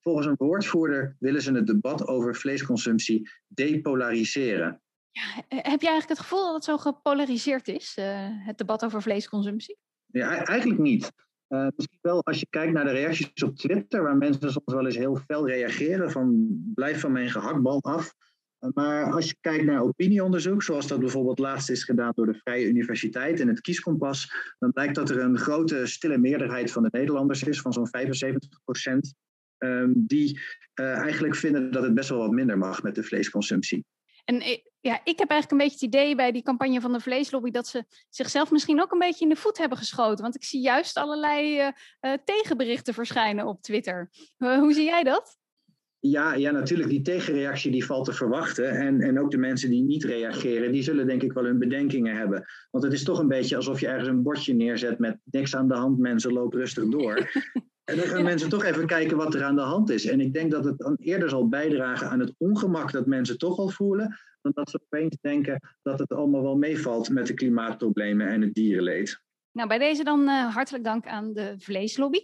Volgens 0.00 0.26
een 0.26 0.34
woordvoerder 0.36 1.16
willen 1.18 1.42
ze 1.42 1.52
het 1.52 1.66
debat 1.66 2.06
over 2.06 2.36
vleesconsumptie 2.36 3.30
depolariseren. 3.46 4.82
Ja, 5.14 5.42
heb 5.48 5.80
je 5.80 5.88
eigenlijk 5.88 6.08
het 6.08 6.18
gevoel 6.18 6.44
dat 6.44 6.54
het 6.54 6.64
zo 6.64 6.78
gepolariseerd 6.78 7.68
is, 7.68 7.96
uh, 7.98 8.28
het 8.30 8.58
debat 8.58 8.84
over 8.84 9.02
vleesconsumptie? 9.02 9.76
Ja, 10.06 10.44
eigenlijk 10.44 10.80
niet. 10.80 11.12
Uh, 11.48 11.66
misschien 11.76 11.98
wel 12.00 12.24
als 12.24 12.40
je 12.40 12.46
kijkt 12.50 12.72
naar 12.72 12.84
de 12.84 12.90
reacties 12.90 13.42
op 13.42 13.56
Twitter, 13.56 14.02
waar 14.02 14.16
mensen 14.16 14.52
soms 14.52 14.72
wel 14.72 14.86
eens 14.86 14.96
heel 14.96 15.16
fel 15.16 15.48
reageren 15.48 16.10
van 16.10 16.46
blijf 16.74 17.00
van 17.00 17.12
mijn 17.12 17.30
gehaktbal 17.30 17.82
af. 17.82 18.14
Uh, 18.60 18.70
maar 18.74 19.12
als 19.12 19.26
je 19.26 19.36
kijkt 19.40 19.64
naar 19.64 19.82
opinieonderzoek, 19.82 20.62
zoals 20.62 20.86
dat 20.86 21.00
bijvoorbeeld 21.00 21.38
laatst 21.38 21.70
is 21.70 21.84
gedaan 21.84 22.12
door 22.14 22.26
de 22.26 22.40
Vrije 22.42 22.66
Universiteit 22.66 23.40
en 23.40 23.48
het 23.48 23.60
Kieskompas, 23.60 24.32
dan 24.58 24.72
blijkt 24.72 24.94
dat 24.94 25.10
er 25.10 25.20
een 25.20 25.38
grote 25.38 25.86
stille 25.86 26.18
meerderheid 26.18 26.72
van 26.72 26.82
de 26.82 26.88
Nederlanders 26.92 27.42
is, 27.42 27.60
van 27.60 27.72
zo'n 27.72 27.88
75 27.88 28.60
procent, 28.64 29.14
um, 29.58 29.92
die 30.06 30.40
eigenlijk 30.74 31.34
vinden 31.34 31.70
dat 31.70 31.82
het 31.82 31.94
best 31.94 32.08
wel 32.08 32.18
wat 32.18 32.30
minder 32.30 32.58
mag 32.58 32.82
met 32.82 32.94
de 32.94 33.02
vleesconsumptie. 33.02 33.84
En 34.24 34.42
ja, 34.84 35.00
ik 35.04 35.18
heb 35.18 35.30
eigenlijk 35.30 35.50
een 35.50 35.68
beetje 35.68 35.86
het 35.86 35.94
idee 35.94 36.14
bij 36.14 36.32
die 36.32 36.42
campagne 36.42 36.80
van 36.80 36.92
de 36.92 37.00
vleeslobby 37.00 37.50
dat 37.50 37.66
ze 37.66 37.84
zichzelf 38.08 38.50
misschien 38.50 38.80
ook 38.80 38.92
een 38.92 38.98
beetje 38.98 39.24
in 39.24 39.30
de 39.30 39.36
voet 39.36 39.58
hebben 39.58 39.78
geschoten. 39.78 40.22
Want 40.22 40.34
ik 40.34 40.44
zie 40.44 40.60
juist 40.60 40.96
allerlei 40.96 41.58
uh, 41.58 41.68
uh, 42.00 42.12
tegenberichten 42.24 42.94
verschijnen 42.94 43.46
op 43.46 43.62
Twitter. 43.62 44.10
Uh, 44.38 44.58
hoe 44.58 44.72
zie 44.72 44.84
jij 44.84 45.02
dat? 45.02 45.38
Ja, 45.98 46.34
ja, 46.34 46.50
natuurlijk. 46.50 46.88
Die 46.88 47.02
tegenreactie 47.02 47.70
die 47.70 47.84
valt 47.84 48.04
te 48.04 48.12
verwachten. 48.12 48.70
En, 48.70 49.00
en 49.00 49.20
ook 49.20 49.30
de 49.30 49.38
mensen 49.38 49.70
die 49.70 49.82
niet 49.82 50.04
reageren, 50.04 50.72
die 50.72 50.82
zullen 50.82 51.06
denk 51.06 51.22
ik 51.22 51.32
wel 51.32 51.44
hun 51.44 51.58
bedenkingen 51.58 52.16
hebben. 52.16 52.44
Want 52.70 52.84
het 52.84 52.92
is 52.92 53.04
toch 53.04 53.18
een 53.18 53.28
beetje 53.28 53.56
alsof 53.56 53.80
je 53.80 53.86
ergens 53.86 54.08
een 54.08 54.22
bordje 54.22 54.54
neerzet 54.54 54.98
met 54.98 55.18
niks 55.24 55.56
aan 55.56 55.68
de 55.68 55.74
hand, 55.74 55.98
mensen 55.98 56.32
lopen 56.32 56.58
rustig 56.58 56.88
door. 56.88 57.18
En 57.84 57.96
dan 57.96 58.06
gaan 58.06 58.18
ja. 58.18 58.24
mensen 58.24 58.48
toch 58.48 58.64
even 58.64 58.86
kijken 58.86 59.16
wat 59.16 59.34
er 59.34 59.42
aan 59.42 59.56
de 59.56 59.62
hand 59.62 59.90
is. 59.90 60.06
En 60.06 60.20
ik 60.20 60.32
denk 60.32 60.50
dat 60.50 60.64
het 60.64 60.78
dan 60.78 60.96
eerder 60.98 61.28
zal 61.28 61.48
bijdragen 61.48 62.10
aan 62.10 62.20
het 62.20 62.34
ongemak 62.38 62.92
dat 62.92 63.06
mensen 63.06 63.38
toch 63.38 63.58
al 63.58 63.68
voelen, 63.68 64.18
dan 64.44 64.52
dat 64.54 64.70
ze 64.70 64.80
opeens 64.84 65.16
denken 65.20 65.60
dat 65.82 65.98
het 65.98 66.12
allemaal 66.12 66.42
wel 66.42 66.56
meevalt 66.56 67.10
met 67.10 67.26
de 67.26 67.34
klimaatproblemen 67.34 68.28
en 68.28 68.40
het 68.40 68.54
dierenleed. 68.54 69.22
Nou, 69.52 69.68
bij 69.68 69.78
deze 69.78 70.04
dan 70.04 70.20
uh, 70.20 70.54
hartelijk 70.54 70.84
dank 70.84 71.06
aan 71.06 71.32
de 71.32 71.54
vleeslobby. 71.58 72.20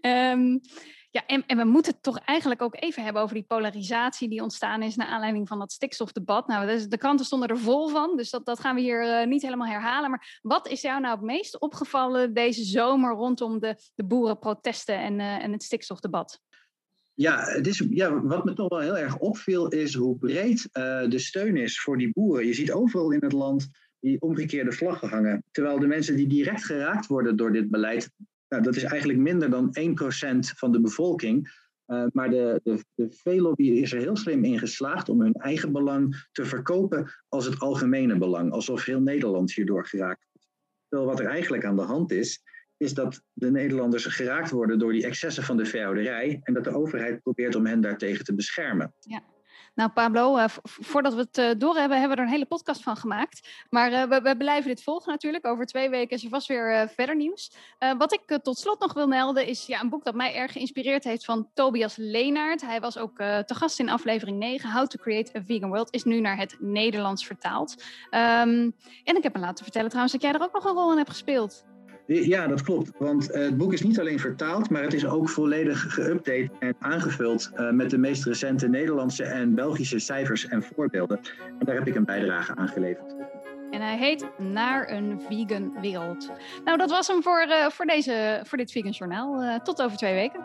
um, 0.00 0.60
ja, 1.16 1.26
en, 1.26 1.44
we 1.46 1.64
moeten 1.64 1.92
het 1.92 2.02
toch 2.02 2.18
eigenlijk 2.18 2.62
ook 2.62 2.76
even 2.82 3.04
hebben 3.04 3.22
over 3.22 3.34
die 3.34 3.44
polarisatie 3.44 4.28
die 4.28 4.42
ontstaan 4.42 4.82
is 4.82 4.96
naar 4.96 5.06
aanleiding 5.06 5.48
van 5.48 5.58
dat 5.58 5.72
stikstofdebat. 5.72 6.46
Nou, 6.46 6.88
de 6.88 6.98
kranten 6.98 7.26
stonden 7.26 7.48
er 7.48 7.58
vol 7.58 7.88
van, 7.88 8.16
dus 8.16 8.30
dat, 8.30 8.46
dat 8.46 8.60
gaan 8.60 8.74
we 8.74 8.80
hier 8.80 9.20
uh, 9.20 9.26
niet 9.26 9.42
helemaal 9.42 9.66
herhalen. 9.66 10.10
Maar 10.10 10.40
wat 10.42 10.68
is 10.68 10.80
jou 10.80 11.00
nou 11.00 11.14
het 11.14 11.24
meest 11.24 11.60
opgevallen 11.60 12.34
deze 12.34 12.64
zomer 12.64 13.12
rondom 13.12 13.58
de, 13.58 13.76
de 13.94 14.04
boerenprotesten 14.04 14.98
en, 14.98 15.18
uh, 15.18 15.44
en 15.44 15.52
het 15.52 15.62
stikstofdebat? 15.62 16.40
Ja, 17.20 17.44
het 17.44 17.66
is, 17.66 17.86
ja, 17.90 18.22
wat 18.22 18.44
me 18.44 18.52
toch 18.52 18.68
wel 18.68 18.80
heel 18.80 18.98
erg 18.98 19.18
opviel 19.18 19.68
is 19.68 19.94
hoe 19.94 20.18
breed 20.18 20.68
uh, 20.72 21.08
de 21.08 21.18
steun 21.18 21.56
is 21.56 21.80
voor 21.80 21.98
die 21.98 22.10
boeren. 22.12 22.46
Je 22.46 22.54
ziet 22.54 22.72
overal 22.72 23.10
in 23.10 23.22
het 23.22 23.32
land 23.32 23.68
die 23.98 24.20
omgekeerde 24.20 24.72
vlaggen 24.72 25.08
hangen. 25.08 25.44
Terwijl 25.50 25.78
de 25.78 25.86
mensen 25.86 26.16
die 26.16 26.26
direct 26.26 26.64
geraakt 26.64 27.06
worden 27.06 27.36
door 27.36 27.52
dit 27.52 27.70
beleid, 27.70 28.10
nou, 28.48 28.62
dat 28.62 28.76
is 28.76 28.82
eigenlijk 28.82 29.18
minder 29.18 29.50
dan 29.50 29.76
1% 29.80 29.82
van 30.56 30.72
de 30.72 30.80
bevolking. 30.80 31.52
Uh, 31.86 32.04
maar 32.12 32.30
de, 32.30 32.60
de, 32.62 32.84
de 32.94 33.10
veelobby 33.10 33.70
is 33.70 33.92
er 33.92 34.00
heel 34.00 34.16
slim 34.16 34.44
in 34.44 34.58
geslaagd 34.58 35.08
om 35.08 35.20
hun 35.20 35.34
eigen 35.34 35.72
belang 35.72 36.28
te 36.32 36.44
verkopen 36.44 37.10
als 37.28 37.44
het 37.44 37.60
algemene 37.60 38.18
belang. 38.18 38.52
Alsof 38.52 38.84
heel 38.84 39.00
Nederland 39.00 39.52
hierdoor 39.52 39.86
geraakt 39.86 40.26
wordt. 40.32 40.48
Terwijl 40.88 41.10
wat 41.10 41.20
er 41.20 41.26
eigenlijk 41.26 41.64
aan 41.64 41.76
de 41.76 41.82
hand 41.82 42.10
is, 42.10 42.42
is 42.80 42.94
dat 42.94 43.22
de 43.32 43.50
Nederlanders 43.50 44.04
geraakt 44.04 44.50
worden 44.50 44.78
door 44.78 44.92
die 44.92 45.06
excessen 45.06 45.42
van 45.42 45.56
de 45.56 45.64
veehouderij 45.64 46.40
en 46.42 46.54
dat 46.54 46.64
de 46.64 46.74
overheid 46.74 47.22
probeert 47.22 47.54
om 47.54 47.66
hen 47.66 47.80
daartegen 47.80 48.24
te 48.24 48.34
beschermen. 48.34 48.94
Ja. 49.00 49.22
Nou, 49.74 49.90
Pablo, 49.90 50.36
uh, 50.36 50.44
voordat 50.62 51.14
we 51.14 51.20
het 51.20 51.38
uh, 51.38 51.50
door 51.58 51.76
hebben, 51.76 51.98
hebben 51.98 52.16
we 52.16 52.22
er 52.22 52.28
een 52.28 52.34
hele 52.34 52.46
podcast 52.46 52.82
van 52.82 52.96
gemaakt. 52.96 53.48
Maar 53.70 53.92
uh, 53.92 54.02
we, 54.02 54.20
we, 54.20 54.36
blijven 54.36 54.68
dit 54.68 54.82
volgen 54.82 55.12
natuurlijk. 55.12 55.46
Over 55.46 55.66
twee 55.66 55.90
weken 55.90 56.16
is 56.16 56.24
er 56.24 56.30
vast 56.30 56.48
weer 56.48 56.88
verder 56.94 57.16
nieuws. 57.16 57.52
wat 57.98 58.12
ik 58.12 58.38
tot 58.42 58.58
slot 58.58 58.80
nog 58.80 58.92
wil 58.92 59.06
melden 59.06 59.46
is 59.46 59.66
ja, 59.66 59.80
een 59.80 59.88
boek 59.88 60.04
dat 60.04 60.14
mij 60.14 60.34
erg 60.34 60.52
geïnspireerd 60.52 61.04
heeft 61.04 61.24
van 61.24 61.50
Tobias 61.54 61.96
Leenaert. 61.96 62.60
Hij 62.60 62.80
was 62.80 62.98
ook 62.98 63.16
te 63.16 63.54
gast 63.54 63.78
in 63.78 63.88
aflevering 63.88 64.38
9. 64.38 64.70
How 64.70 64.86
to 64.86 64.98
Create 64.98 65.38
a 65.38 65.42
Vegan 65.44 65.68
World 65.68 65.94
is 65.94 66.04
nu 66.04 66.20
naar 66.20 66.36
het 66.36 66.56
Nederlands 66.58 67.26
vertaald. 67.26 67.82
Um, 68.10 68.74
en 69.04 69.16
ik 69.16 69.22
heb 69.22 69.34
me 69.34 69.40
laten 69.40 69.64
vertellen 69.64 69.88
trouwens 69.88 70.14
dat 70.14 70.22
jij 70.22 70.32
er 70.32 70.42
ook 70.42 70.52
nog 70.52 70.64
een 70.64 70.74
rol 70.74 70.90
in 70.90 70.96
hebt 70.96 71.10
gespeeld. 71.10 71.64
Ja, 72.14 72.46
dat 72.46 72.62
klopt. 72.62 72.90
Want 72.98 73.30
uh, 73.30 73.42
het 73.42 73.56
boek 73.56 73.72
is 73.72 73.82
niet 73.82 74.00
alleen 74.00 74.18
vertaald, 74.18 74.70
maar 74.70 74.82
het 74.82 74.92
is 74.92 75.06
ook 75.06 75.28
volledig 75.28 75.98
geüpdate 75.98 76.58
en 76.58 76.76
aangevuld 76.78 77.50
uh, 77.54 77.70
met 77.70 77.90
de 77.90 77.98
meest 77.98 78.24
recente 78.24 78.68
Nederlandse 78.68 79.24
en 79.24 79.54
Belgische 79.54 79.98
cijfers 79.98 80.48
en 80.48 80.62
voorbeelden. 80.62 81.20
En 81.58 81.66
daar 81.66 81.74
heb 81.74 81.86
ik 81.86 81.94
een 81.94 82.04
bijdrage 82.04 82.56
aan 82.56 82.68
geleverd. 82.68 83.14
En 83.70 83.80
hij 83.80 83.98
heet 83.98 84.26
Naar 84.38 84.90
een 84.90 85.20
Vegan 85.28 85.80
Wereld. 85.80 86.30
Nou, 86.64 86.78
dat 86.78 86.90
was 86.90 87.06
hem 87.06 87.22
voor, 87.22 87.46
uh, 87.48 87.68
voor, 87.68 87.86
deze, 87.86 88.40
voor 88.44 88.58
dit 88.58 88.72
Vegan 88.72 88.90
Journaal. 88.90 89.60
tot 89.62 89.82
over 89.82 89.96
twee 89.96 90.14
weken. 90.14 90.40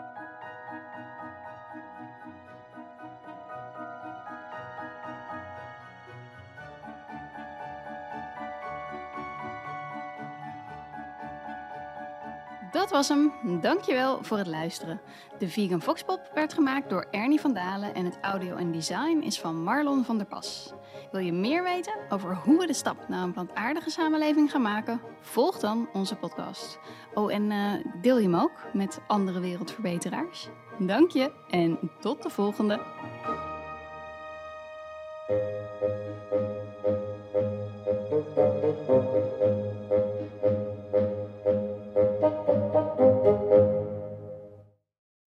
Dat 12.76 12.90
was 12.90 13.08
hem. 13.08 13.32
Dankjewel 13.60 14.18
voor 14.22 14.38
het 14.38 14.46
luisteren. 14.46 15.00
De 15.38 15.48
Vegan 15.48 15.82
Foxpop 15.82 16.30
werd 16.34 16.52
gemaakt 16.52 16.90
door 16.90 17.06
Ernie 17.10 17.40
van 17.40 17.54
Dalen 17.54 17.94
en 17.94 18.04
het 18.04 18.18
audio 18.20 18.56
en 18.56 18.72
design 18.72 19.20
is 19.24 19.40
van 19.40 19.62
Marlon 19.62 20.04
van 20.04 20.16
der 20.16 20.26
Pas. 20.26 20.72
Wil 21.12 21.20
je 21.20 21.32
meer 21.32 21.62
weten 21.62 21.92
over 22.08 22.36
hoe 22.36 22.58
we 22.58 22.66
de 22.66 22.72
stap 22.72 23.08
naar 23.08 23.22
een 23.22 23.32
plantaardige 23.32 23.90
samenleving 23.90 24.50
gaan 24.50 24.62
maken? 24.62 25.00
Volg 25.20 25.58
dan 25.58 25.88
onze 25.92 26.16
podcast. 26.16 26.78
Oh, 27.14 27.32
en 27.32 27.50
uh, 27.50 27.72
deel 28.02 28.18
je 28.18 28.28
hem 28.28 28.40
ook 28.40 28.64
met 28.72 29.00
andere 29.06 29.40
wereldverbeteraars. 29.40 30.48
Dank 30.78 31.10
je 31.10 31.32
en 31.48 31.78
tot 32.00 32.22
de 32.22 32.30
volgende. 32.30 32.80